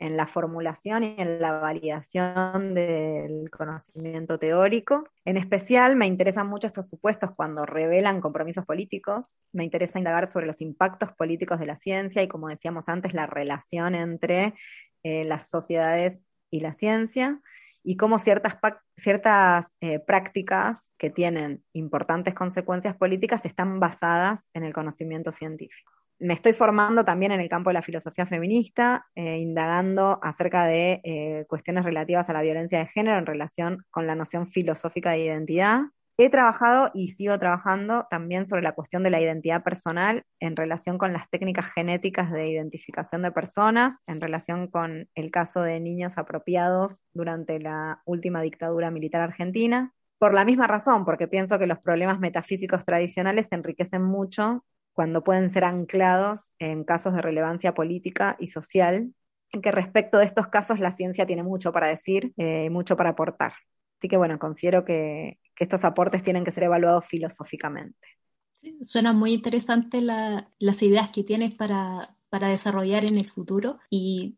en 0.00 0.16
la 0.16 0.26
formulación 0.26 1.04
y 1.04 1.14
en 1.18 1.40
la 1.40 1.52
validación 1.52 2.74
del 2.74 3.50
conocimiento 3.50 4.38
teórico. 4.38 5.04
En 5.26 5.36
especial 5.36 5.94
me 5.94 6.06
interesan 6.06 6.48
mucho 6.48 6.66
estos 6.66 6.88
supuestos 6.88 7.30
cuando 7.36 7.66
revelan 7.66 8.20
compromisos 8.20 8.64
políticos. 8.64 9.44
Me 9.52 9.62
interesa 9.62 9.98
indagar 9.98 10.30
sobre 10.30 10.46
los 10.46 10.60
impactos 10.62 11.12
políticos 11.12 11.60
de 11.60 11.66
la 11.66 11.76
ciencia 11.76 12.22
y, 12.22 12.28
como 12.28 12.48
decíamos 12.48 12.88
antes, 12.88 13.12
la 13.12 13.26
relación 13.26 13.94
entre 13.94 14.54
eh, 15.02 15.24
las 15.24 15.48
sociedades 15.50 16.18
y 16.50 16.60
la 16.60 16.72
ciencia 16.72 17.40
y 17.82 17.96
cómo 17.96 18.18
ciertas, 18.18 18.56
ciertas 18.96 19.66
eh, 19.80 19.98
prácticas 20.00 20.92
que 20.98 21.10
tienen 21.10 21.62
importantes 21.74 22.34
consecuencias 22.34 22.96
políticas 22.96 23.44
están 23.44 23.80
basadas 23.80 24.48
en 24.54 24.64
el 24.64 24.72
conocimiento 24.72 25.30
científico 25.30 25.99
me 26.20 26.34
estoy 26.34 26.52
formando 26.52 27.04
también 27.04 27.32
en 27.32 27.40
el 27.40 27.48
campo 27.48 27.70
de 27.70 27.74
la 27.74 27.82
filosofía 27.82 28.26
feminista, 28.26 29.06
eh, 29.14 29.38
indagando 29.38 30.20
acerca 30.22 30.66
de 30.66 31.00
eh, 31.02 31.46
cuestiones 31.48 31.84
relativas 31.84 32.28
a 32.28 32.34
la 32.34 32.42
violencia 32.42 32.78
de 32.78 32.86
género 32.86 33.18
en 33.18 33.26
relación 33.26 33.84
con 33.90 34.06
la 34.06 34.14
noción 34.14 34.46
filosófica 34.46 35.12
de 35.12 35.24
identidad. 35.24 35.80
He 36.18 36.28
trabajado 36.28 36.90
y 36.92 37.08
sigo 37.08 37.38
trabajando 37.38 38.06
también 38.10 38.46
sobre 38.46 38.60
la 38.60 38.72
cuestión 38.72 39.02
de 39.02 39.08
la 39.08 39.22
identidad 39.22 39.62
personal 39.62 40.24
en 40.38 40.54
relación 40.54 40.98
con 40.98 41.14
las 41.14 41.30
técnicas 41.30 41.72
genéticas 41.72 42.30
de 42.30 42.50
identificación 42.50 43.22
de 43.22 43.32
personas, 43.32 44.00
en 44.06 44.20
relación 44.20 44.66
con 44.66 45.08
el 45.14 45.30
caso 45.30 45.62
de 45.62 45.80
niños 45.80 46.18
apropiados 46.18 47.00
durante 47.14 47.58
la 47.58 48.02
última 48.04 48.42
dictadura 48.42 48.90
militar 48.90 49.22
argentina. 49.22 49.94
Por 50.18 50.34
la 50.34 50.44
misma 50.44 50.66
razón, 50.66 51.06
porque 51.06 51.28
pienso 51.28 51.58
que 51.58 51.66
los 51.66 51.78
problemas 51.78 52.20
metafísicos 52.20 52.84
tradicionales 52.84 53.48
se 53.48 53.54
enriquecen 53.54 54.02
mucho 54.02 54.62
cuando 55.00 55.24
pueden 55.24 55.48
ser 55.48 55.64
anclados 55.64 56.50
en 56.58 56.84
casos 56.84 57.14
de 57.14 57.22
relevancia 57.22 57.72
política 57.72 58.36
y 58.38 58.48
social, 58.48 59.14
en 59.50 59.62
que 59.62 59.70
respecto 59.70 60.18
de 60.18 60.26
estos 60.26 60.48
casos 60.48 60.78
la 60.78 60.92
ciencia 60.92 61.24
tiene 61.24 61.42
mucho 61.42 61.72
para 61.72 61.88
decir, 61.88 62.34
eh, 62.36 62.68
mucho 62.68 62.98
para 62.98 63.08
aportar. 63.08 63.54
Así 63.98 64.08
que 64.08 64.18
bueno, 64.18 64.38
considero 64.38 64.84
que, 64.84 65.38
estos 65.58 65.86
aportes 65.86 66.22
tienen 66.22 66.44
que 66.44 66.50
ser 66.50 66.64
evaluados 66.64 67.06
filosóficamente. 67.06 68.08
suena 68.82 69.14
muy 69.14 69.32
interesante 69.32 70.02
las 70.02 70.82
ideas 70.82 71.08
que 71.08 71.24
tienes 71.24 71.54
para, 71.54 72.14
para 72.28 72.48
desarrollar 72.48 73.06
en 73.06 73.16
el 73.16 73.30
futuro 73.30 73.78
y 73.88 74.36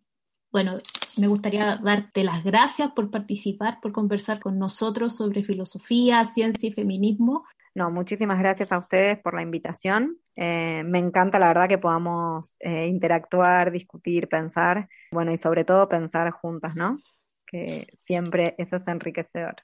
bueno, 0.52 0.78
me 1.16 1.26
gustaría 1.26 1.76
darte 1.76 2.22
las 2.22 2.44
gracias 2.44 2.92
por 2.92 3.10
participar, 3.10 3.80
por 3.80 3.90
conversar 3.90 4.38
con 4.38 4.60
nosotros 4.60 5.16
sobre 5.16 5.42
filosofía, 5.42 6.22
ciencia 6.22 6.68
y 6.68 6.72
feminismo. 6.72 7.46
No, 7.74 7.90
muchísimas 7.90 8.38
gracias 8.38 8.70
a 8.70 8.78
ustedes 8.78 9.18
por 9.18 9.34
la 9.34 9.42
invitación. 9.42 10.18
Eh, 10.36 10.82
me 10.84 10.98
encanta, 10.98 11.38
la 11.38 11.48
verdad, 11.48 11.68
que 11.68 11.78
podamos 11.78 12.54
eh, 12.60 12.86
interactuar, 12.86 13.72
discutir, 13.72 14.28
pensar, 14.28 14.88
bueno, 15.10 15.32
y 15.32 15.38
sobre 15.38 15.64
todo 15.64 15.88
pensar 15.88 16.30
juntas, 16.30 16.74
¿no? 16.74 16.98
Que 17.46 17.86
siempre 17.98 18.54
eso 18.58 18.76
es 18.76 18.86
enriquecedor. 18.88 19.56